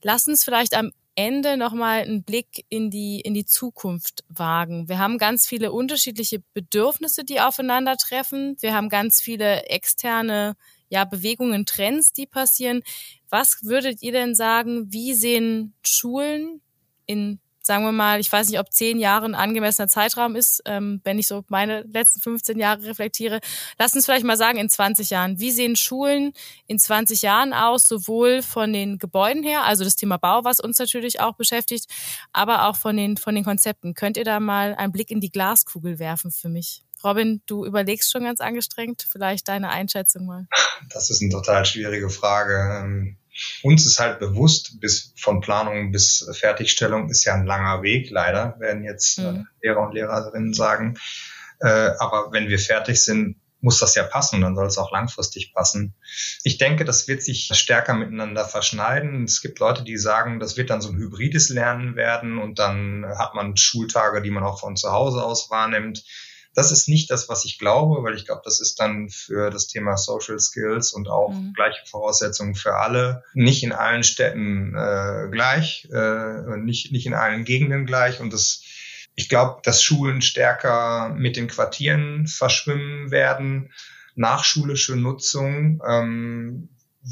Lasst 0.03 0.28
uns 0.28 0.45
vielleicht 0.45 0.74
am 0.76 0.92
Ende 1.16 1.57
nochmal 1.57 2.01
einen 2.01 2.24
Blick 2.24 2.64
in 2.68 2.90
die, 2.90 3.20
in 3.20 3.34
die 3.34 3.45
Zukunft 3.45 4.24
wagen. 4.28 4.88
Wir 4.88 4.99
haben 4.99 5.18
ganz 5.18 5.47
viele 5.47 5.70
unterschiedliche 5.70 6.42
Bedürfnisse, 6.55 7.24
die 7.24 7.40
aufeinandertreffen. 7.40 8.57
Wir 8.61 8.74
haben 8.74 8.88
ganz 8.88 9.20
viele 9.20 9.66
externe 9.66 10.57
ja, 10.88 11.05
Bewegungen, 11.05 11.66
Trends, 11.66 12.12
die 12.12 12.26
passieren. 12.26 12.82
Was 13.28 13.62
würdet 13.62 14.03
ihr 14.03 14.12
denn 14.12 14.34
sagen, 14.34 14.92
wie 14.92 15.14
sehen 15.14 15.74
Schulen 15.84 16.61
in 17.07 17.40
sagen 17.66 17.84
wir 17.84 17.92
mal, 17.92 18.20
ich 18.20 18.30
weiß 18.30 18.48
nicht, 18.48 18.61
ob 18.61 18.70
zehn 18.70 18.98
Jahre 18.98 19.24
ein 19.24 19.34
angemessener 19.34 19.88
Zeitraum 19.88 20.36
ist, 20.36 20.62
ähm, 20.66 21.00
wenn 21.02 21.18
ich 21.18 21.26
so 21.26 21.44
meine 21.48 21.82
letzten 21.82 22.20
15 22.20 22.59
Jahre 22.59 22.84
reflektiere. 22.84 23.40
Lass 23.78 23.94
uns 23.94 24.05
vielleicht 24.05 24.24
mal 24.24 24.36
sagen, 24.36 24.59
in 24.59 24.68
20 24.68 25.11
Jahren. 25.11 25.40
Wie 25.40 25.50
sehen 25.50 25.74
Schulen 25.74 26.34
in 26.66 26.78
20 26.78 27.22
Jahren 27.22 27.55
aus, 27.55 27.88
sowohl 27.88 28.42
von 28.42 28.72
den 28.72 28.98
Gebäuden 28.98 29.42
her, 29.42 29.64
also 29.64 29.82
das 29.82 29.96
Thema 29.96 30.18
Bau, 30.18 30.44
was 30.44 30.61
uns 30.61 30.78
natürlich 30.78 31.20
auch 31.20 31.36
beschäftigt, 31.36 31.86
aber 32.32 32.68
auch 32.68 32.76
von 32.76 32.96
den, 32.96 33.16
von 33.16 33.34
den 33.34 33.44
Konzepten. 33.44 33.94
Könnt 33.94 34.18
ihr 34.18 34.24
da 34.24 34.40
mal 34.40 34.74
einen 34.74 34.92
Blick 34.92 35.11
in 35.11 35.20
die 35.20 35.30
Glaskugel 35.30 35.98
werfen 35.98 36.30
für 36.30 36.50
mich? 36.50 36.82
Robin, 37.02 37.42
du 37.46 37.64
überlegst 37.64 38.11
schon 38.11 38.24
ganz 38.24 38.40
angestrengt. 38.40 39.07
Vielleicht 39.11 39.48
deine 39.48 39.70
Einschätzung 39.70 40.26
mal. 40.26 40.46
Das 40.90 41.11
ist 41.11 41.22
eine 41.22 41.30
total 41.30 41.64
schwierige 41.64 42.09
Frage. 42.09 43.16
Uns 43.62 43.87
ist 43.87 43.99
halt 43.99 44.20
bewusst, 44.20 44.80
bis 44.80 45.12
von 45.16 45.41
Planung 45.41 45.91
bis 45.91 46.28
Fertigstellung 46.32 47.11
ist 47.11 47.24
ja 47.24 47.35
ein 47.35 47.47
langer 47.47 47.82
Weg, 47.82 48.11
leider, 48.11 48.57
werden 48.59 48.85
jetzt 48.85 49.18
äh, 49.18 49.32
mhm. 49.32 49.49
Lehrer 49.62 49.80
und 49.80 49.95
Lehrerinnen 49.95 50.55
sagen. 50.55 50.99
Äh, 51.61 51.68
aber 51.99 52.32
wenn 52.32 52.49
wir 52.49 52.59
fertig 52.59 53.03
sind, 53.03 53.37
muss 53.64 53.80
das 53.80 53.95
ja 53.95 54.03
passen, 54.05 54.43
dann 54.43 54.55
soll 54.55 54.66
es 54.66 54.76
auch 54.76 54.93
langfristig 54.93 55.55
passen. 55.55 55.95
Ich 56.43 56.59
denke, 56.59 56.85
das 56.85 57.09
wird 57.09 57.22
sich 57.22 57.49
stärker 57.55 57.95
miteinander 57.95 58.45
verschneiden. 58.45 59.24
Es 59.24 59.41
gibt 59.41 59.59
Leute, 59.59 59.85
die 59.85 59.97
sagen, 59.97 60.39
das 60.39 60.59
wird 60.59 60.68
dann 60.68 60.82
so 60.82 60.91
ein 60.91 60.99
hybrides 60.99 61.49
Lernen 61.49 61.97
werden 61.97 62.39
und 62.39 62.59
dann 62.59 63.07
hat 63.18 63.35
man 63.35 63.57
Schultage, 63.57 64.20
die 64.20 64.30
man 64.30 64.45
auch 64.45 64.61
von 64.61 64.76
zu 64.76 64.93
Hause 64.93 65.24
aus 65.24 65.51
wahrnimmt. 65.51 66.05
Das 66.55 66.70
ist 66.70 66.88
nicht 66.88 67.11
das, 67.11 67.28
was 67.28 67.44
ich 67.44 67.59
glaube, 67.59 68.02
weil 68.05 68.14
ich 68.14 68.26
glaube, 68.26 68.42
das 68.44 68.61
ist 68.61 68.78
dann 68.78 69.09
für 69.09 69.50
das 69.50 69.66
Thema 69.66 69.96
Social 69.96 70.38
Skills 70.38 70.92
und 70.92 71.09
auch 71.09 71.30
mhm. 71.30 71.52
gleiche 71.52 71.84
Voraussetzungen 71.86 72.55
für 72.55 72.76
alle 72.76 73.24
nicht 73.34 73.64
in 73.64 73.72
allen 73.72 74.05
Städten 74.05 74.74
äh, 74.74 75.28
gleich, 75.30 75.88
äh, 75.92 76.57
nicht, 76.59 76.92
nicht 76.92 77.07
in 77.07 77.14
allen 77.14 77.44
Gegenden 77.44 77.86
gleich. 77.86 78.20
Und 78.20 78.32
das, 78.32 78.62
ich 79.16 79.28
glaube, 79.28 79.61
dass 79.64 79.82
Schulen 79.82 80.22
stärker 80.22 81.11
mit 81.16 81.36
den 81.36 81.48
Quartieren 81.48 82.28
verschwimmen 82.28 83.11
werden. 83.11 83.72
Nachschulische 84.14 84.94
Nutzung, 84.94 85.82
ähm, 85.86 86.68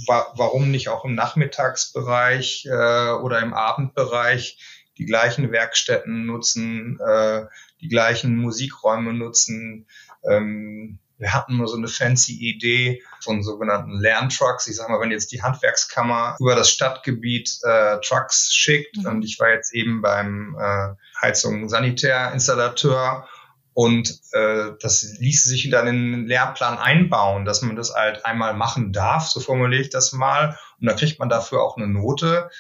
wa 0.07 0.33
warum 0.37 0.71
nicht 0.71 0.89
auch 0.89 1.05
im 1.05 1.15
Nachmittagsbereich 1.15 2.67
äh, 2.67 3.11
oder 3.11 3.41
im 3.41 3.55
Abendbereich 3.55 4.59
die 5.03 5.07
gleichen 5.07 5.51
Werkstätten 5.51 6.27
nutzen, 6.27 6.99
äh, 7.01 7.47
die 7.81 7.89
gleichen 7.89 8.37
Musikräume 8.37 9.13
nutzen. 9.13 9.89
Ähm, 10.25 11.01
wir 11.19 11.33
hatten 11.33 11.57
nur 11.57 11.67
so 11.67 11.77
eine 11.77 11.89
fancy 11.89 12.35
Idee 12.35 13.03
von 13.21 13.43
sogenannten 13.43 13.99
Lerntrucks. 13.99 14.69
Ich 14.69 14.77
sag 14.77 14.89
mal, 14.89 15.01
wenn 15.01 15.11
jetzt 15.11 15.33
die 15.33 15.43
Handwerkskammer 15.43 16.37
über 16.39 16.55
das 16.55 16.71
Stadtgebiet 16.71 17.59
äh, 17.65 17.99
Trucks 18.01 18.53
schickt 18.55 18.99
mhm. 18.99 19.07
und 19.07 19.25
ich 19.25 19.41
war 19.41 19.51
jetzt 19.51 19.75
eben 19.75 20.03
beim 20.03 20.57
äh, 20.57 20.95
Heizung 21.21 21.69
Sanitärinstallateur 21.69 23.29
und 23.75 24.21
äh, 24.33 24.71
das 24.81 25.03
ließe 25.19 25.49
sich 25.49 25.69
dann 25.71 25.89
in 25.89 26.13
den 26.13 26.27
Lehrplan 26.27 26.79
einbauen, 26.79 27.45
dass 27.45 27.63
man 27.63 27.75
das 27.75 27.93
halt 27.95 28.25
einmal 28.25 28.55
machen 28.55 28.93
darf, 28.93 29.29
so 29.29 29.41
formuliere 29.41 29.83
ich 29.83 29.91
das 29.91 30.13
mal. 30.13 30.59
Und 30.81 30.87
dann 30.87 30.97
kriegt 30.97 31.19
man 31.19 31.29
dafür 31.29 31.63
auch 31.63 31.77
eine 31.77 31.89
Note. 31.89 32.51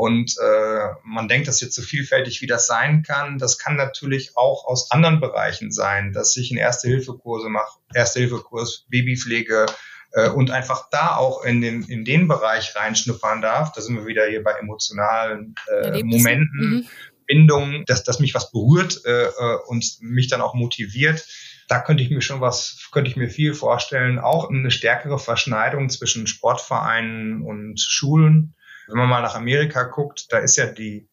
Und 0.00 0.34
äh, 0.42 0.94
man 1.04 1.28
denkt, 1.28 1.46
das 1.46 1.60
jetzt 1.60 1.74
so 1.74 1.82
vielfältig, 1.82 2.40
wie 2.40 2.46
das 2.46 2.66
sein 2.66 3.02
kann. 3.02 3.36
Das 3.36 3.58
kann 3.58 3.76
natürlich 3.76 4.34
auch 4.34 4.64
aus 4.64 4.90
anderen 4.90 5.20
Bereichen 5.20 5.70
sein, 5.72 6.14
dass 6.14 6.34
ich 6.38 6.50
einen 6.50 6.56
Erste-Hilfe-Kurse 6.56 7.50
mache, 7.50 7.80
Erste-Hilfe-Kurs, 7.92 8.86
Babypflege 8.88 9.66
äh, 10.12 10.30
und 10.30 10.52
einfach 10.52 10.88
da 10.90 11.16
auch 11.16 11.44
in 11.44 11.60
den, 11.60 11.82
in 11.82 12.06
den 12.06 12.28
Bereich 12.28 12.74
reinschnuppern 12.74 13.42
darf. 13.42 13.72
Da 13.72 13.82
sind 13.82 13.94
wir 13.94 14.06
wieder 14.06 14.26
hier 14.26 14.42
bei 14.42 14.52
emotionalen 14.52 15.54
äh, 15.70 16.02
Momenten, 16.02 16.58
mhm. 16.60 16.86
Bindungen, 17.26 17.84
dass, 17.84 18.02
dass 18.02 18.20
mich 18.20 18.34
was 18.34 18.50
berührt 18.52 19.02
äh, 19.04 19.24
äh, 19.24 19.58
und 19.66 19.84
mich 20.00 20.28
dann 20.28 20.40
auch 20.40 20.54
motiviert 20.54 21.26
da 21.68 21.78
könnte 21.78 22.02
ich 22.02 22.10
mir 22.10 22.20
schon 22.20 22.40
was, 22.40 22.88
könnte 22.90 23.08
ich 23.08 23.16
mir 23.16 23.28
viel 23.28 23.54
vorstellen. 23.54 24.18
Auch 24.18 24.50
eine 24.50 24.72
stärkere 24.72 25.20
Verschneidung 25.20 25.88
zwischen 25.88 26.26
Sportvereinen 26.26 27.42
und 27.42 27.80
Schulen. 27.80 28.56
Wenn 28.90 28.98
man 28.98 29.08
mal 29.08 29.22
nach 29.22 29.34
Amerika 29.34 29.84
guckt, 29.84 30.32
da 30.32 30.38
ist 30.38 30.56
ja 30.56 30.66
die, 30.66 31.08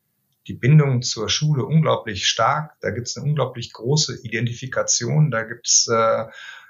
die 0.47 0.53
Bindung 0.53 1.01
zur 1.01 1.29
Schule 1.29 1.65
unglaublich 1.65 2.27
stark. 2.27 2.75
Da 2.81 2.91
gibt 2.91 3.07
es 3.07 3.17
eine 3.17 3.25
unglaublich 3.25 3.73
große 3.73 4.19
Identifikation. 4.23 5.31
Da 5.31 5.43
gibt 5.43 5.67
es 5.67 5.87
äh, 5.87 6.25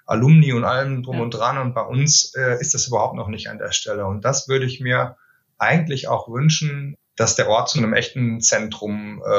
Alumni 0.06 0.54
und 0.54 0.64
allem 0.64 1.04
drum 1.04 1.18
ja. 1.18 1.24
und 1.24 1.32
dran. 1.32 1.58
Und 1.58 1.74
bei 1.74 1.82
uns 1.82 2.34
äh, 2.36 2.60
ist 2.60 2.74
das 2.74 2.88
überhaupt 2.88 3.16
noch 3.16 3.28
nicht 3.28 3.50
an 3.50 3.58
der 3.58 3.72
Stelle. 3.72 4.06
Und 4.06 4.26
das 4.26 4.48
würde 4.48 4.66
ich 4.66 4.80
mir 4.80 5.18
eigentlich 5.58 6.08
auch 6.08 6.28
wünschen, 6.30 6.96
dass 7.16 7.36
der 7.36 7.50
Ort 7.50 7.70
zu 7.70 7.80
einem 7.80 7.94
echten 7.94 8.42
Zentrum 8.42 9.22
äh, 9.26 9.30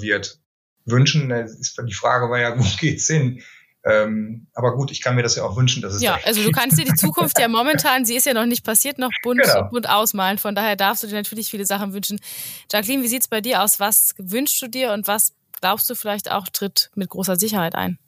wird. 0.00 0.40
Wünschen, 0.84 1.30
äh, 1.30 1.46
die 1.86 1.94
Frage 1.94 2.30
war 2.30 2.38
ja, 2.38 2.58
wo 2.58 2.64
geht's 2.80 3.06
hin? 3.06 3.42
Ähm, 3.84 4.48
aber 4.54 4.74
gut, 4.74 4.90
ich 4.90 5.02
kann 5.02 5.14
mir 5.14 5.22
das 5.22 5.36
ja 5.36 5.44
auch 5.44 5.56
wünschen, 5.56 5.82
dass 5.82 5.94
es. 5.94 6.02
Ja, 6.02 6.18
also 6.24 6.42
du 6.42 6.50
kannst 6.50 6.78
dir 6.78 6.84
die 6.84 6.94
Zukunft 6.94 7.38
ja 7.38 7.48
momentan, 7.48 8.04
sie 8.04 8.16
ist 8.16 8.26
ja 8.26 8.34
noch 8.34 8.46
nicht 8.46 8.64
passiert, 8.64 8.98
noch 8.98 9.10
bunt, 9.22 9.42
genau. 9.42 9.68
bunt 9.70 9.88
ausmalen. 9.88 10.38
Von 10.38 10.54
daher 10.54 10.76
darfst 10.76 11.02
du 11.02 11.06
dir 11.06 11.14
natürlich 11.14 11.48
viele 11.48 11.64
Sachen 11.64 11.92
wünschen. 11.92 12.20
Jacqueline, 12.70 13.02
wie 13.02 13.08
sieht's 13.08 13.28
bei 13.28 13.40
dir 13.40 13.62
aus? 13.62 13.80
Was 13.80 14.14
wünschst 14.18 14.60
du 14.60 14.68
dir 14.68 14.92
und 14.92 15.06
was 15.06 15.32
glaubst 15.60 15.88
du 15.88 15.94
vielleicht 15.94 16.30
auch 16.30 16.48
tritt 16.48 16.90
mit 16.94 17.08
großer 17.08 17.36
Sicherheit 17.36 17.74
ein? 17.74 17.98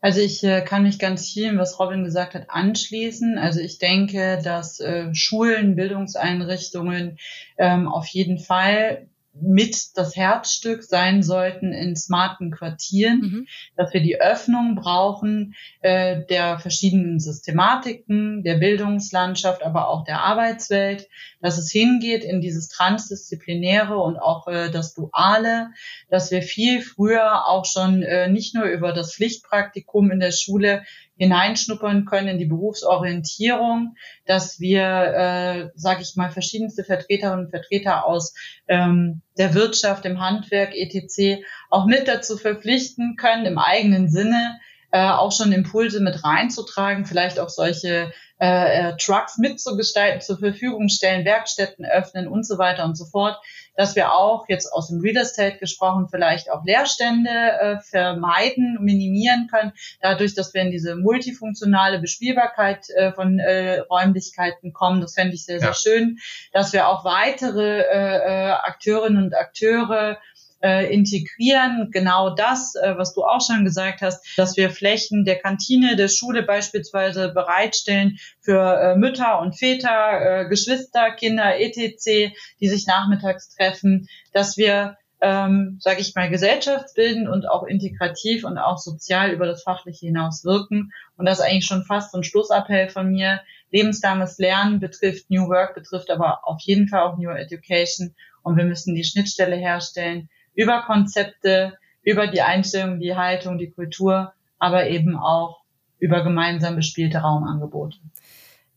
Also 0.00 0.20
ich 0.20 0.44
äh, 0.44 0.60
kann 0.62 0.84
mich 0.84 0.98
ganz 0.98 1.28
vielen, 1.28 1.58
was 1.58 1.80
Robin 1.80 2.04
gesagt 2.04 2.34
hat, 2.34 2.50
anschließen. 2.50 3.38
Also 3.38 3.60
ich 3.60 3.78
denke, 3.78 4.40
dass 4.44 4.78
äh, 4.78 5.12
Schulen, 5.14 5.74
Bildungseinrichtungen 5.74 7.18
ähm, 7.58 7.88
auf 7.88 8.06
jeden 8.06 8.38
Fall 8.38 9.08
mit 9.40 9.96
das 9.96 10.16
Herzstück 10.16 10.82
sein 10.82 11.22
sollten 11.22 11.72
in 11.72 11.96
smarten 11.96 12.50
Quartieren, 12.50 13.20
mhm. 13.20 13.46
dass 13.76 13.92
wir 13.92 14.00
die 14.00 14.20
Öffnung 14.20 14.76
brauchen 14.76 15.54
äh, 15.80 16.24
der 16.28 16.58
verschiedenen 16.58 17.20
Systematiken, 17.20 18.42
der 18.42 18.56
Bildungslandschaft, 18.56 19.62
aber 19.62 19.88
auch 19.88 20.04
der 20.04 20.20
Arbeitswelt, 20.22 21.08
dass 21.40 21.58
es 21.58 21.70
hingeht 21.70 22.24
in 22.24 22.40
dieses 22.40 22.68
Transdisziplinäre 22.68 23.96
und 23.98 24.18
auch 24.18 24.48
äh, 24.48 24.70
das 24.70 24.94
Duale, 24.94 25.70
dass 26.08 26.30
wir 26.30 26.42
viel 26.42 26.82
früher 26.82 27.46
auch 27.46 27.64
schon 27.64 28.02
äh, 28.02 28.28
nicht 28.28 28.54
nur 28.54 28.64
über 28.64 28.92
das 28.92 29.14
Pflichtpraktikum 29.14 30.10
in 30.10 30.20
der 30.20 30.32
Schule 30.32 30.82
hineinschnuppern 31.16 32.04
können 32.04 32.28
in 32.28 32.38
die 32.38 32.46
Berufsorientierung, 32.46 33.96
dass 34.26 34.60
wir, 34.60 34.82
äh, 34.82 35.70
sage 35.74 36.02
ich 36.02 36.16
mal, 36.16 36.30
verschiedenste 36.30 36.84
Vertreterinnen 36.84 37.46
und 37.46 37.50
Vertreter 37.50 38.06
aus 38.06 38.34
ähm, 38.68 39.22
der 39.38 39.54
Wirtschaft, 39.54 40.04
dem 40.04 40.20
Handwerk, 40.20 40.74
etc. 40.74 41.42
auch 41.70 41.86
mit 41.86 42.08
dazu 42.08 42.36
verpflichten 42.36 43.16
können, 43.16 43.46
im 43.46 43.58
eigenen 43.58 44.08
Sinne 44.08 44.58
äh, 44.92 45.10
auch 45.10 45.32
schon 45.32 45.52
Impulse 45.52 46.00
mit 46.00 46.24
reinzutragen, 46.24 47.06
vielleicht 47.06 47.40
auch 47.40 47.48
solche 47.48 48.12
äh, 48.38 48.90
äh, 48.90 48.96
Trucks 48.98 49.38
mitzugestalten, 49.38 50.20
zur 50.20 50.38
Verfügung 50.38 50.88
stellen, 50.88 51.24
Werkstätten 51.24 51.86
öffnen 51.86 52.28
und 52.28 52.46
so 52.46 52.58
weiter 52.58 52.84
und 52.84 52.94
so 52.96 53.06
fort, 53.06 53.38
dass 53.76 53.96
wir 53.96 54.12
auch 54.12 54.46
jetzt 54.48 54.72
aus 54.72 54.88
dem 54.88 55.00
Real 55.00 55.16
Estate 55.16 55.58
gesprochen 55.58 56.08
vielleicht 56.10 56.50
auch 56.50 56.64
Leerstände 56.64 57.30
äh, 57.30 57.80
vermeiden, 57.80 58.78
minimieren 58.80 59.48
können, 59.50 59.72
dadurch, 60.00 60.34
dass 60.34 60.52
wir 60.52 60.62
in 60.62 60.70
diese 60.70 60.96
multifunktionale 60.96 61.98
Bespielbarkeit 61.98 62.90
äh, 62.90 63.12
von 63.12 63.38
äh, 63.38 63.80
Räumlichkeiten 63.80 64.72
kommen. 64.72 65.00
Das 65.00 65.14
fände 65.14 65.34
ich 65.34 65.44
sehr, 65.44 65.60
sehr 65.60 65.74
schön, 65.74 66.18
dass 66.52 66.72
wir 66.72 66.88
auch 66.88 67.04
weitere 67.04 67.80
äh, 67.80 68.48
äh, 68.48 68.50
Akteurinnen 68.50 69.24
und 69.24 69.34
Akteure 69.34 70.18
äh, 70.66 70.92
integrieren. 70.92 71.90
Genau 71.92 72.34
das, 72.34 72.74
äh, 72.74 72.96
was 72.96 73.14
du 73.14 73.22
auch 73.22 73.40
schon 73.40 73.64
gesagt 73.64 74.00
hast, 74.02 74.26
dass 74.36 74.56
wir 74.56 74.70
Flächen 74.70 75.24
der 75.24 75.38
Kantine, 75.38 75.94
der 75.94 76.08
Schule 76.08 76.42
beispielsweise 76.42 77.32
bereitstellen 77.32 78.18
für 78.40 78.60
äh, 78.60 78.96
Mütter 78.96 79.40
und 79.40 79.56
Väter, 79.56 80.40
äh, 80.40 80.48
Geschwister, 80.48 81.12
Kinder, 81.12 81.60
etc., 81.60 82.34
die 82.60 82.68
sich 82.68 82.86
nachmittags 82.88 83.54
treffen, 83.54 84.08
dass 84.32 84.56
wir 84.56 84.96
ähm, 85.22 85.78
sage 85.80 86.00
ich 86.02 86.14
mal, 86.14 86.28
gesellschaftsbildend 86.28 87.26
und 87.26 87.48
auch 87.48 87.62
integrativ 87.62 88.44
und 88.44 88.58
auch 88.58 88.76
sozial 88.76 89.30
über 89.30 89.46
das 89.46 89.62
Fachliche 89.62 90.06
hinaus 90.06 90.44
wirken. 90.44 90.90
Und 91.16 91.24
das 91.24 91.38
ist 91.38 91.44
eigentlich 91.44 91.64
schon 91.64 91.84
fast 91.84 92.12
so 92.12 92.18
ein 92.18 92.24
Schlussappell 92.24 92.90
von 92.90 93.08
mir. 93.08 93.40
Lebenslanges 93.70 94.36
Lernen 94.36 94.78
betrifft 94.78 95.30
New 95.30 95.48
Work, 95.48 95.74
betrifft 95.74 96.10
aber 96.10 96.46
auf 96.46 96.60
jeden 96.60 96.88
Fall 96.88 97.00
auch 97.00 97.16
New 97.16 97.30
Education. 97.30 98.14
Und 98.42 98.58
wir 98.58 98.64
müssen 98.64 98.94
die 98.94 99.04
Schnittstelle 99.04 99.56
herstellen 99.56 100.28
über 100.56 100.82
Konzepte, 100.82 101.78
über 102.02 102.26
die 102.26 102.42
Einstellung, 102.42 102.98
die 102.98 103.14
Haltung, 103.14 103.58
die 103.58 103.70
Kultur, 103.70 104.32
aber 104.58 104.88
eben 104.88 105.16
auch 105.16 105.60
über 105.98 106.24
gemeinsam 106.24 106.74
bespielte 106.74 107.18
Raumangebote. 107.18 107.98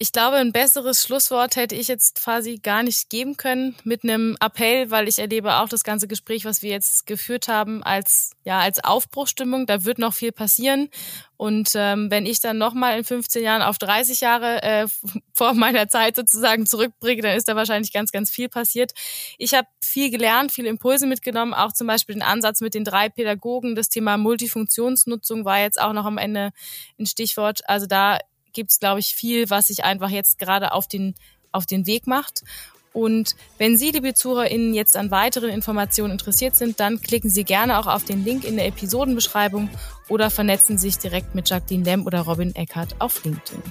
Ich 0.02 0.14
glaube, 0.14 0.38
ein 0.38 0.54
besseres 0.54 1.04
Schlusswort 1.04 1.58
hätte 1.58 1.76
ich 1.76 1.90
jetzt 1.90 2.24
quasi 2.24 2.58
gar 2.58 2.84
nicht 2.84 3.10
geben 3.10 3.36
können 3.36 3.76
mit 3.84 4.06
einem 4.06 4.38
Appell, 4.40 4.90
weil 4.92 5.10
ich 5.10 5.20
erlebe 5.20 5.56
auch 5.56 5.68
das 5.68 5.84
ganze 5.84 6.08
Gespräch, 6.08 6.46
was 6.46 6.62
wir 6.62 6.70
jetzt 6.70 7.06
geführt 7.06 7.50
haben, 7.50 7.84
als 7.84 8.32
ja 8.46 8.60
als 8.60 8.82
Aufbruchstimmung. 8.82 9.66
Da 9.66 9.84
wird 9.84 10.00
noch 10.00 10.14
viel 10.14 10.32
passieren. 10.32 10.90
Und 11.36 11.72
ähm, 11.76 12.10
wenn 12.10 12.26
ich 12.26 12.40
dann 12.40 12.58
nochmal 12.58 12.98
in 12.98 13.04
15 13.04 13.44
Jahren 13.44 13.62
auf 13.62 13.78
30 13.78 14.22
Jahre 14.22 14.64
äh, 14.64 14.88
vor 15.34 15.54
meiner 15.54 15.90
Zeit 15.90 16.16
sozusagen 16.16 16.66
zurückbringe, 16.66 17.22
dann 17.22 17.36
ist 17.36 17.50
da 17.50 17.58
wahrscheinlich 17.58 17.92
ganz, 17.92 18.14
ganz 18.14 18.30
viel 18.30 18.48
passiert. 18.48 18.94
Ich 19.38 19.54
habe 19.54 19.68
viel 19.84 20.12
gelernt, 20.12 20.54
viele 20.54 20.70
Impulse 20.70 21.08
mitgenommen, 21.08 21.54
auch 21.54 21.74
zum 21.74 21.88
Beispiel 21.88 22.16
den 22.16 22.22
Ansatz 22.22 22.62
mit 22.62 22.74
den 22.74 22.86
drei 22.86 23.10
Pädagogen. 23.10 23.76
Das 23.76 23.90
Thema 23.90 24.16
Multifunktionsnutzung 24.16 25.44
war 25.44 25.60
jetzt 25.60 25.82
auch 25.82 25.92
noch 25.92 26.06
am 26.06 26.18
Ende 26.18 26.52
ein 26.98 27.06
Stichwort. 27.06 27.68
Also 27.68 27.86
da 27.86 28.20
gibt 28.54 28.72
es, 28.72 28.80
glaube 28.80 29.00
ich, 29.00 29.16
viel, 29.16 29.50
was 29.50 29.68
sich 29.68 29.84
einfach 29.84 30.10
jetzt 30.10 30.40
gerade 30.40 30.72
auf 30.74 30.88
den, 30.88 31.16
auf 31.52 31.66
den 31.66 31.86
Weg 31.86 32.08
macht. 32.08 32.44
Und 32.92 33.36
wenn 33.58 33.78
Sie, 33.78 33.92
liebe 33.92 34.14
ZuhörerInnen, 34.14 34.74
jetzt 34.74 34.98
an 34.98 35.12
weiteren 35.12 35.50
Informationen 35.50 36.12
interessiert 36.12 36.56
sind, 36.56 36.80
dann 36.80 37.02
klicken 37.02 37.30
Sie 37.30 37.44
gerne 37.44 37.78
auch 37.80 37.88
auf 37.88 38.04
den 38.04 38.26
Link 38.26 38.44
in 38.44 38.56
der 38.56 38.66
Episodenbeschreibung 38.66 39.70
oder 40.08 40.32
vernetzen 40.32 40.78
sich 40.78 40.98
direkt 40.98 41.36
mit 41.36 41.50
Jacqueline 41.50 41.84
Lemb 41.84 42.08
oder 42.08 42.22
Robin 42.22 42.56
Eckert 42.56 42.96
auf 43.00 43.24
LinkedIn. 43.24 43.62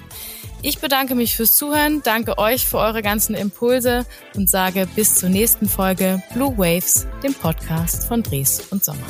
Ich 0.61 0.79
bedanke 0.79 1.15
mich 1.15 1.35
fürs 1.35 1.55
Zuhören, 1.55 2.01
danke 2.03 2.37
euch 2.37 2.65
für 2.65 2.77
eure 2.77 3.01
ganzen 3.01 3.35
Impulse 3.35 4.05
und 4.35 4.49
sage 4.49 4.87
bis 4.95 5.15
zur 5.15 5.29
nächsten 5.29 5.67
Folge 5.67 6.23
Blue 6.33 6.57
Waves, 6.57 7.05
dem 7.23 7.33
Podcast 7.33 8.07
von 8.07 8.23
Dres 8.23 8.67
und 8.71 8.83
Sommer. 8.83 9.07